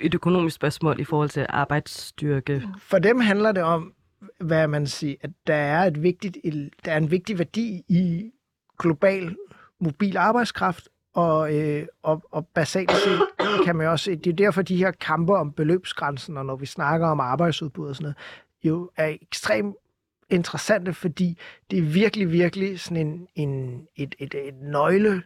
et 0.00 0.14
økonomisk 0.14 0.56
spørgsmål 0.56 1.00
i 1.00 1.04
forhold 1.04 1.28
til 1.28 1.46
arbejdsstyrke. 1.48 2.62
For 2.78 2.98
dem 2.98 3.20
handler 3.20 3.52
det 3.52 3.62
om, 3.62 3.94
hvad 4.38 4.68
man 4.68 4.86
siger, 4.86 5.16
at 5.20 5.30
der 5.46 5.54
er, 5.54 5.86
et 5.86 6.02
vigtigt, 6.02 6.38
der 6.84 6.92
er 6.92 6.96
en 6.96 7.10
vigtig 7.10 7.38
værdi 7.38 7.84
i 7.88 8.30
global 8.78 9.36
mobil 9.80 10.16
arbejdskraft, 10.16 10.88
og, 11.14 11.54
øh, 11.56 11.86
og, 12.02 12.22
og 12.30 12.46
basalt 12.46 12.92
set 12.92 13.20
kan 13.64 13.76
man 13.76 13.86
også 13.86 14.10
det 14.10 14.26
er 14.26 14.36
derfor 14.36 14.62
de 14.62 14.76
her 14.76 14.90
kampe 14.90 15.36
om 15.36 15.52
beløbsgrænsen, 15.52 16.36
og 16.36 16.46
når 16.46 16.56
vi 16.56 16.66
snakker 16.66 17.06
om 17.06 17.20
arbejdsudbud 17.20 17.88
og 17.88 17.96
sådan 17.96 18.04
noget, 18.04 18.16
jo 18.64 18.90
er 18.96 19.16
ekstremt 19.22 19.76
interessante, 20.30 20.94
fordi 20.94 21.38
det 21.70 21.78
er 21.78 21.82
virkelig, 21.82 22.32
virkelig 22.32 22.80
sådan 22.80 23.06
en, 23.06 23.28
en, 23.34 23.86
et, 23.96 24.14
et, 24.18 24.34
et 24.34 24.54
nøgle 24.62 25.22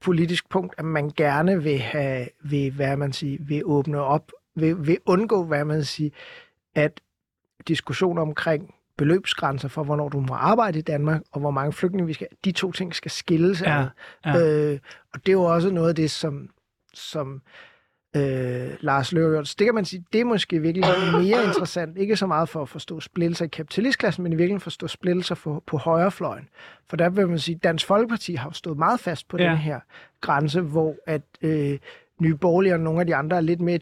politisk 0.00 0.48
punkt, 0.48 0.74
at 0.78 0.84
man 0.84 1.10
gerne 1.16 1.62
vil 1.62 1.78
have, 1.78 2.28
vil, 2.40 2.72
hvad 2.72 2.96
man 2.96 3.12
siger, 3.12 3.38
vil 3.40 3.62
åbne 3.64 4.00
op, 4.00 4.32
vil, 4.54 4.86
vil 4.86 4.98
undgå, 5.06 5.44
hvad 5.44 5.64
man 5.64 5.84
siger, 5.84 6.10
at 6.74 7.00
diskussioner 7.68 8.22
omkring 8.22 8.74
beløbsgrænser 8.96 9.68
for, 9.68 9.84
hvornår 9.84 10.08
du 10.08 10.20
må 10.20 10.34
arbejde 10.34 10.78
i 10.78 10.82
Danmark, 10.82 11.22
og 11.32 11.40
hvor 11.40 11.50
mange 11.50 11.72
flygtninge 11.72 12.06
vi 12.06 12.12
skal, 12.12 12.26
de 12.44 12.52
to 12.52 12.72
ting 12.72 12.94
skal 12.94 13.10
skilles 13.10 13.62
Ja, 13.62 13.86
ja. 14.26 14.38
Øh, 14.38 14.78
og 15.14 15.26
det 15.26 15.28
er 15.28 15.32
jo 15.32 15.42
også 15.42 15.70
noget 15.70 15.88
af 15.88 15.94
det, 15.94 16.10
som, 16.10 16.48
som 16.94 17.42
øh, 18.16 18.70
Lars 18.80 19.12
Løkke 19.12 19.38
det 19.38 19.64
kan 19.64 19.74
man 19.74 19.84
sige, 19.84 20.04
det 20.12 20.20
er 20.20 20.24
måske 20.24 20.60
virkelig 20.60 20.84
mere 21.12 21.44
interessant. 21.44 21.98
Ikke 21.98 22.16
så 22.16 22.26
meget 22.26 22.48
for 22.48 22.62
at 22.62 22.68
forstå 22.68 23.00
splittelser 23.00 23.44
i 23.44 23.48
kapitalistklassen, 23.48 24.22
men 24.22 24.32
i 24.32 24.36
virkeligheden 24.36 24.60
forstå 24.60 24.86
splittelser 24.86 25.34
for, 25.34 25.62
på 25.66 25.76
højrefløjen. 25.76 26.48
For 26.88 26.96
der 26.96 27.08
vil 27.08 27.28
man 27.28 27.38
sige, 27.38 27.56
at 27.56 27.64
Dansk 27.64 27.86
Folkeparti 27.86 28.34
har 28.34 28.50
stået 28.50 28.78
meget 28.78 29.00
fast 29.00 29.28
på 29.28 29.38
ja. 29.38 29.44
den 29.44 29.56
her 29.56 29.80
grænse, 30.20 30.60
hvor 30.60 30.96
at 31.06 31.22
øh, 31.42 31.78
Nye 32.20 32.36
Borgerlige 32.36 32.74
og 32.74 32.80
nogle 32.80 33.00
af 33.00 33.06
de 33.06 33.14
andre 33.14 33.36
er 33.36 33.40
lidt 33.40 33.60
mere 33.60 33.78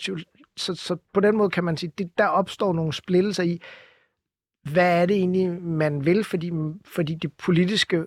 så, 0.56 0.74
så 0.74 0.96
på 1.12 1.20
den 1.20 1.36
måde 1.36 1.50
kan 1.50 1.64
man 1.64 1.76
sige, 1.76 1.92
det, 1.98 2.18
der 2.18 2.26
opstår 2.26 2.72
nogle 2.72 2.92
splittelser 2.92 3.42
i, 3.42 3.60
hvad 4.72 5.02
er 5.02 5.06
det 5.06 5.16
egentlig, 5.16 5.62
man 5.62 6.04
vil, 6.04 6.24
fordi, 6.24 6.50
fordi 6.84 7.14
det 7.14 7.32
politiske 7.32 8.06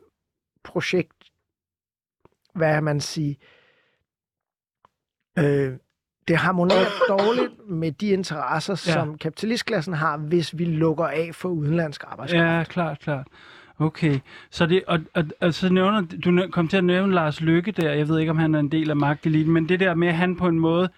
projekt, 0.64 1.32
hvad 2.56 2.82
man 2.82 3.02
sige, 3.02 3.38
øh, 5.38 5.74
det 6.28 6.38
harmonerer 6.38 6.90
dårligt 7.10 7.70
med 7.70 7.92
de 7.92 8.08
interesser, 8.08 8.84
ja. 8.88 8.94
som 8.94 9.18
kapitalistklassen 9.18 9.94
har, 9.94 10.18
hvis 10.18 10.58
vi 10.58 10.66
lukker 10.66 11.06
af 11.06 11.30
for 11.34 11.50
udenlandsk 11.50 12.04
arbejdskraft. 12.08 12.58
Ja, 12.58 12.64
klart, 12.64 13.00
klart. 13.00 13.28
Okay, 13.80 14.20
så 14.50 14.66
det, 14.66 14.84
og, 14.88 15.00
og, 15.14 15.24
og 15.42 15.54
så 15.54 15.74
nævner, 15.74 16.02
du 16.02 16.48
kom 16.52 16.68
til 16.68 16.78
at 16.78 16.84
nævne 16.84 17.14
Lars 17.14 17.42
Lykke 17.42 17.72
der, 17.72 17.94
jeg 17.94 18.08
ved 18.08 18.20
ikke, 18.20 18.30
om 18.30 18.38
han 18.38 18.56
er 18.56 18.60
en 18.60 18.72
del 18.72 18.90
af 18.90 18.96
magteliten, 18.96 19.54
men 19.54 19.70
det 19.70 19.80
der 19.80 19.94
med, 19.94 20.08
at 20.08 20.16
han 20.16 20.36
på 20.36 20.48
en 20.48 20.60
måde, 20.60 20.90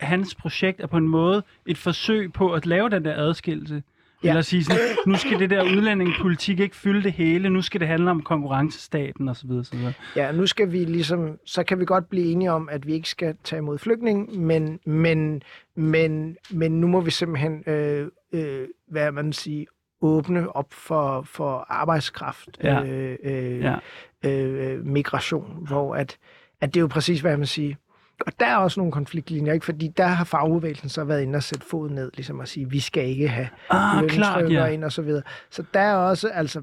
hans 0.00 0.34
projekt 0.34 0.80
er 0.80 0.86
på 0.86 0.96
en 0.96 1.08
måde 1.08 1.42
et 1.66 1.78
forsøg 1.78 2.32
på 2.32 2.52
at 2.52 2.66
lave 2.66 2.90
den 2.90 3.04
der 3.04 3.14
adskillelse. 3.16 3.82
Ja. 4.24 4.28
Eller 4.28 4.42
sige 4.42 4.64
sådan, 4.64 4.80
nu 5.06 5.14
skal 5.14 5.38
det 5.38 5.50
der 5.50 5.62
udlændingepolitik 5.62 6.60
ikke 6.60 6.76
fylde 6.76 7.02
det 7.02 7.12
hele, 7.12 7.50
nu 7.50 7.62
skal 7.62 7.80
det 7.80 7.88
handle 7.88 8.10
om 8.10 8.22
konkurrencestaten 8.22 9.28
osv. 9.28 9.50
osv. 9.50 9.78
Ja, 10.16 10.32
nu 10.32 10.46
skal 10.46 10.72
vi 10.72 10.84
ligesom, 10.84 11.38
så 11.44 11.64
kan 11.64 11.80
vi 11.80 11.84
godt 11.84 12.08
blive 12.08 12.32
enige 12.32 12.52
om, 12.52 12.68
at 12.68 12.86
vi 12.86 12.92
ikke 12.92 13.08
skal 13.08 13.34
tage 13.44 13.58
imod 13.58 13.78
flygtning, 13.78 14.38
men, 14.38 14.78
men, 14.86 15.42
men, 15.76 16.36
men 16.50 16.80
nu 16.80 16.86
må 16.86 17.00
vi 17.00 17.10
simpelthen, 17.10 17.62
øh, 17.66 18.08
øh, 18.32 18.68
hvad 18.88 19.12
man 19.12 19.32
sige, 19.32 19.66
åbne 20.00 20.56
op 20.56 20.72
for, 20.72 21.22
for 21.22 21.66
arbejdskraft, 21.68 22.48
ja. 22.62 22.84
Øh, 22.84 23.16
øh, 23.22 23.60
ja. 23.60 23.76
Øh, 24.24 24.86
migration, 24.86 25.66
hvor 25.66 25.94
at, 25.94 26.18
at 26.60 26.74
det 26.74 26.80
er 26.80 26.82
jo 26.82 26.86
præcis, 26.86 27.20
hvad 27.20 27.36
man 27.36 27.46
siger, 27.46 27.74
og 28.26 28.32
der 28.40 28.46
er 28.46 28.56
også 28.56 28.80
nogle 28.80 28.92
konfliktlinjer, 28.92 29.52
ikke? 29.52 29.64
fordi 29.64 29.88
der 29.96 30.06
har 30.06 30.24
fagbevægelsen 30.24 30.88
så 30.88 31.04
været 31.04 31.22
inde 31.22 31.36
og 31.36 31.42
sætte 31.42 31.66
fod 31.66 31.90
ned, 31.90 32.10
ligesom 32.14 32.40
at 32.40 32.48
sige, 32.48 32.70
vi 32.70 32.80
skal 32.80 33.08
ikke 33.08 33.28
have 33.28 33.48
ah, 33.70 34.08
klart, 34.08 34.52
ja. 34.52 34.66
ind 34.66 34.84
og 34.84 34.92
så 34.92 35.02
videre. 35.02 35.22
Så 35.50 35.64
der 35.74 35.80
er 35.80 35.94
også, 35.94 36.28
altså, 36.28 36.62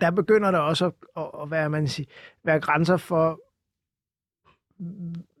der 0.00 0.10
begynder 0.10 0.50
der 0.50 0.58
også 0.58 0.86
at, 0.86 0.92
at, 1.16 1.30
at 1.42 1.50
være, 1.50 1.70
man 1.70 1.88
siger, 1.88 2.06
være 2.44 2.60
grænser 2.60 2.96
for, 2.96 3.40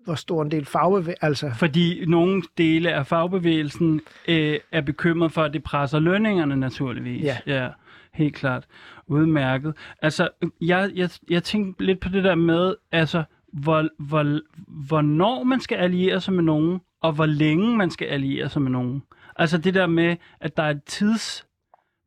hvor 0.04 0.14
stor 0.14 0.42
en 0.42 0.50
del 0.50 0.64
fagbevægelsen... 0.64 1.26
Altså... 1.26 1.50
Fordi 1.58 2.04
nogle 2.06 2.42
dele 2.58 2.92
af 2.92 3.06
fagbevægelsen 3.06 4.00
øh, 4.28 4.58
er 4.72 4.80
bekymret 4.80 5.32
for, 5.32 5.42
at 5.42 5.52
det 5.52 5.62
presser 5.62 5.98
lønningerne 5.98 6.56
naturligvis. 6.56 7.24
Ja. 7.24 7.38
ja 7.46 7.68
helt 8.14 8.34
klart. 8.34 8.66
Udmærket. 9.06 9.74
Altså, 10.02 10.28
jeg, 10.60 10.90
jeg, 10.94 11.10
jeg 11.30 11.42
tænkte 11.42 11.84
lidt 11.84 12.00
på 12.00 12.08
det 12.08 12.24
der 12.24 12.34
med, 12.34 12.74
altså, 12.92 13.24
hvor, 13.52 13.88
hvor, 13.98 14.40
hvornår 14.88 15.44
man 15.44 15.60
skal 15.60 15.76
alliere 15.76 16.20
sig 16.20 16.34
med 16.34 16.42
nogen, 16.42 16.80
og 17.00 17.12
hvor 17.12 17.26
længe 17.26 17.76
man 17.76 17.90
skal 17.90 18.06
alliere 18.06 18.48
sig 18.48 18.62
med 18.62 18.70
nogen. 18.70 19.02
Altså 19.36 19.58
det 19.58 19.74
der 19.74 19.86
med, 19.86 20.16
at 20.40 20.56
der 20.56 20.62
er 20.62 20.70
et, 20.70 20.84
tids, 20.84 21.46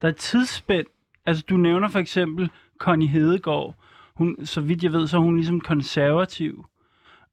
der 0.02 0.08
er 0.08 0.12
et 0.12 0.18
tidsspænd. 0.18 0.88
Altså 1.26 1.44
du 1.50 1.58
nævner 1.58 1.88
for 1.88 2.00
eksempel 2.00 2.50
Connie 2.78 3.08
Hedegaard. 3.08 3.76
Hun, 4.16 4.46
så 4.46 4.62
vidt 4.62 4.84
jeg 4.84 4.94
ved, 4.94 5.08
så 5.08 5.18
er 5.18 5.22
hun 5.22 5.36
ligesom 5.36 5.62
konservativ. 5.62 6.66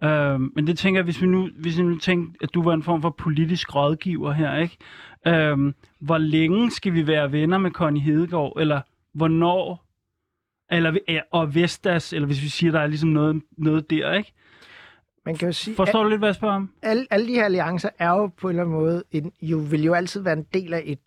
Uh, 0.05 0.41
men 0.41 0.67
det 0.67 0.79
tænker 0.79 0.99
jeg, 0.99 1.05
hvis 1.05 1.23
vi 1.23 1.27
nu, 1.27 1.49
hvis 1.59 1.79
vi 1.79 1.83
nu 1.83 1.99
tænker, 1.99 2.33
at 2.41 2.55
du 2.55 2.63
var 2.63 2.75
en 2.75 2.83
form 2.83 3.03
for 3.03 3.11
politisk 3.11 3.75
rådgiver 3.75 4.33
her, 4.33 4.57
ikke? 4.57 4.77
Uh, 5.27 5.73
hvor 6.01 6.19
længe 6.19 6.71
skal 6.71 6.95
vi 6.95 7.07
være 7.07 7.33
venner 7.33 7.59
med 7.59 7.71
Connie 7.71 8.03
Hedegaard? 8.03 8.53
Eller 8.61 8.81
hvornår 9.15 9.85
eller, 10.73 11.23
og 11.31 11.55
Vestas, 11.55 12.13
eller 12.13 12.27
hvis 12.27 12.43
vi 12.43 12.49
siger, 12.49 12.73
der 12.73 12.81
er 12.81 12.87
ligesom 12.87 13.09
noget, 13.09 13.43
noget 13.57 13.91
der, 13.91 14.13
ikke? 14.13 14.33
Man 15.25 15.37
kan 15.37 15.49
jo 15.49 15.53
sige, 15.53 15.77
Forstår 15.77 16.03
du 16.03 16.09
lidt, 16.09 16.21
hvad 16.21 16.29
jeg 16.29 16.35
spørger 16.35 16.55
om? 16.55 16.73
Alle, 16.83 17.07
alle 17.11 17.27
de 17.27 17.35
her 17.35 17.45
alliancer 17.45 17.89
er 17.99 18.09
jo 18.09 18.27
på 18.27 18.49
en 18.49 18.51
eller 18.51 18.63
anden 18.63 18.77
måde, 18.77 19.03
en, 19.11 19.33
jo, 19.43 19.59
vil 19.59 19.85
jo 19.85 19.95
altid 19.95 20.21
være 20.21 20.33
en 20.33 20.47
del 20.55 20.75
af 20.75 20.83
et 20.87 20.99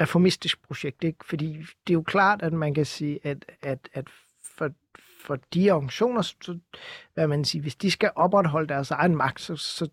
reformistisk 0.00 0.62
projekt, 0.62 1.04
ikke? 1.04 1.24
Fordi 1.24 1.46
det 1.86 1.92
er 1.92 1.94
jo 1.94 2.02
klart, 2.02 2.42
at 2.42 2.52
man 2.52 2.74
kan 2.74 2.84
sige, 2.86 3.18
at, 3.22 3.44
at, 3.62 3.88
at 3.92 4.08
for, 4.56 4.70
for 5.24 5.38
de 5.54 5.70
organisationer, 5.70 6.22
så, 6.22 6.58
hvad 7.14 7.26
man 7.26 7.44
siger, 7.44 7.62
hvis 7.62 7.76
de 7.76 7.90
skal 7.90 8.10
opretholde 8.16 8.68
deres 8.68 8.90
egen 8.90 9.16
magt, 9.16 9.40
så, 9.40 9.56
så 9.56 9.88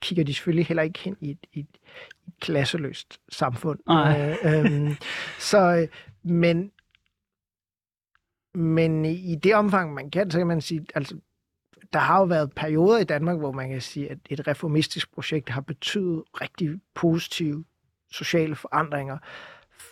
kigger 0.00 0.24
de 0.24 0.34
selvfølgelig 0.34 0.66
heller 0.66 0.82
ikke 0.82 0.98
hen 0.98 1.16
i 1.20 1.30
et, 1.30 1.46
et, 1.52 1.66
et 2.26 2.34
klasseløst 2.40 3.20
samfund. 3.28 3.78
Øh, 3.90 4.54
øhm, 4.54 4.96
så, 5.38 5.58
øh, 5.58 5.88
men, 6.22 6.72
men 8.58 9.04
i 9.04 9.34
det 9.34 9.54
omfang, 9.54 9.94
man 9.94 10.10
kan, 10.10 10.30
så 10.30 10.38
kan 10.38 10.46
man 10.46 10.60
sige, 10.60 10.86
altså, 10.94 11.16
der 11.92 11.98
har 11.98 12.18
jo 12.18 12.24
været 12.24 12.52
perioder 12.56 12.98
i 12.98 13.04
Danmark, 13.04 13.38
hvor 13.38 13.52
man 13.52 13.70
kan 13.70 13.80
sige, 13.80 14.10
at 14.10 14.18
et 14.30 14.48
reformistisk 14.48 15.14
projekt 15.14 15.48
har 15.48 15.60
betydet 15.60 16.22
rigtig 16.40 16.80
positive 16.94 17.64
sociale 18.10 18.54
forandringer 18.54 19.18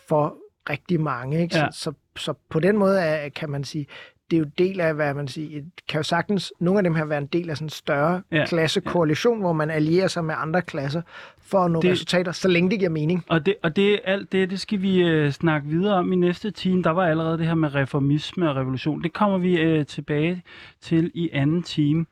for 0.08 0.36
rigtig 0.70 1.00
mange. 1.00 1.42
Ikke? 1.42 1.56
Ja. 1.56 1.70
Så, 1.70 1.78
så, 1.80 1.92
så 2.16 2.34
på 2.48 2.60
den 2.60 2.76
måde 2.76 3.00
er, 3.00 3.28
kan 3.28 3.50
man 3.50 3.64
sige, 3.64 3.86
det 4.30 4.36
er 4.36 4.40
jo 4.40 4.46
del 4.58 4.80
af, 4.80 4.94
hvad 4.94 5.14
man 5.14 5.28
siger, 5.28 5.62
kan 5.88 5.98
jo 5.98 6.02
sagtens, 6.02 6.52
nogle 6.60 6.78
af 6.78 6.82
dem 6.82 6.94
her 6.94 7.04
være 7.04 7.18
en 7.18 7.26
del 7.26 7.50
af 7.50 7.56
sådan 7.56 7.66
en 7.66 7.70
større 7.70 8.22
ja. 8.32 8.46
klassekoalition, 8.46 9.36
ja. 9.36 9.40
hvor 9.40 9.52
man 9.52 9.70
allierer 9.70 10.08
sig 10.08 10.24
med 10.24 10.34
andre 10.38 10.62
klasser 10.62 11.02
for 11.40 11.58
at 11.58 11.70
nå 11.70 11.82
det, 11.82 11.90
resultater, 11.90 12.32
så 12.32 12.48
længe 12.48 12.70
det 12.70 12.78
giver 12.78 12.90
mening. 12.90 13.24
Og 13.28 13.46
det, 13.46 13.54
og 13.62 13.76
det 13.76 14.00
alt 14.04 14.32
det, 14.32 14.50
det 14.50 14.60
skal 14.60 14.82
vi 14.82 15.24
uh, 15.24 15.30
snakke 15.30 15.68
videre 15.68 15.94
om 15.94 16.12
i 16.12 16.16
næste 16.16 16.50
time. 16.50 16.82
Der 16.82 16.90
var 16.90 17.06
allerede 17.06 17.38
det 17.38 17.46
her 17.46 17.54
med 17.54 17.74
reformisme 17.74 18.50
og 18.50 18.56
revolution. 18.56 19.02
Det 19.02 19.12
kommer 19.12 19.38
vi 19.38 19.78
uh, 19.78 19.86
tilbage 19.86 20.42
til 20.80 21.10
i 21.14 21.30
anden 21.32 21.62
time. 21.62 22.06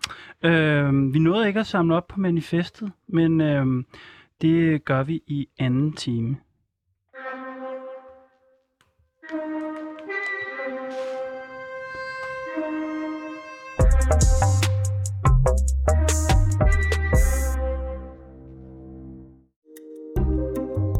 Uh, 0.44 1.14
vi 1.14 1.18
nåede 1.18 1.48
ikke 1.48 1.60
at 1.60 1.66
samle 1.66 1.94
op 1.94 2.06
på 2.08 2.20
manifestet, 2.20 2.90
men 3.08 3.40
uh, 3.40 3.84
det 4.42 4.84
gør 4.84 5.02
vi 5.02 5.22
i 5.26 5.48
anden 5.58 5.92
time. 5.92 6.36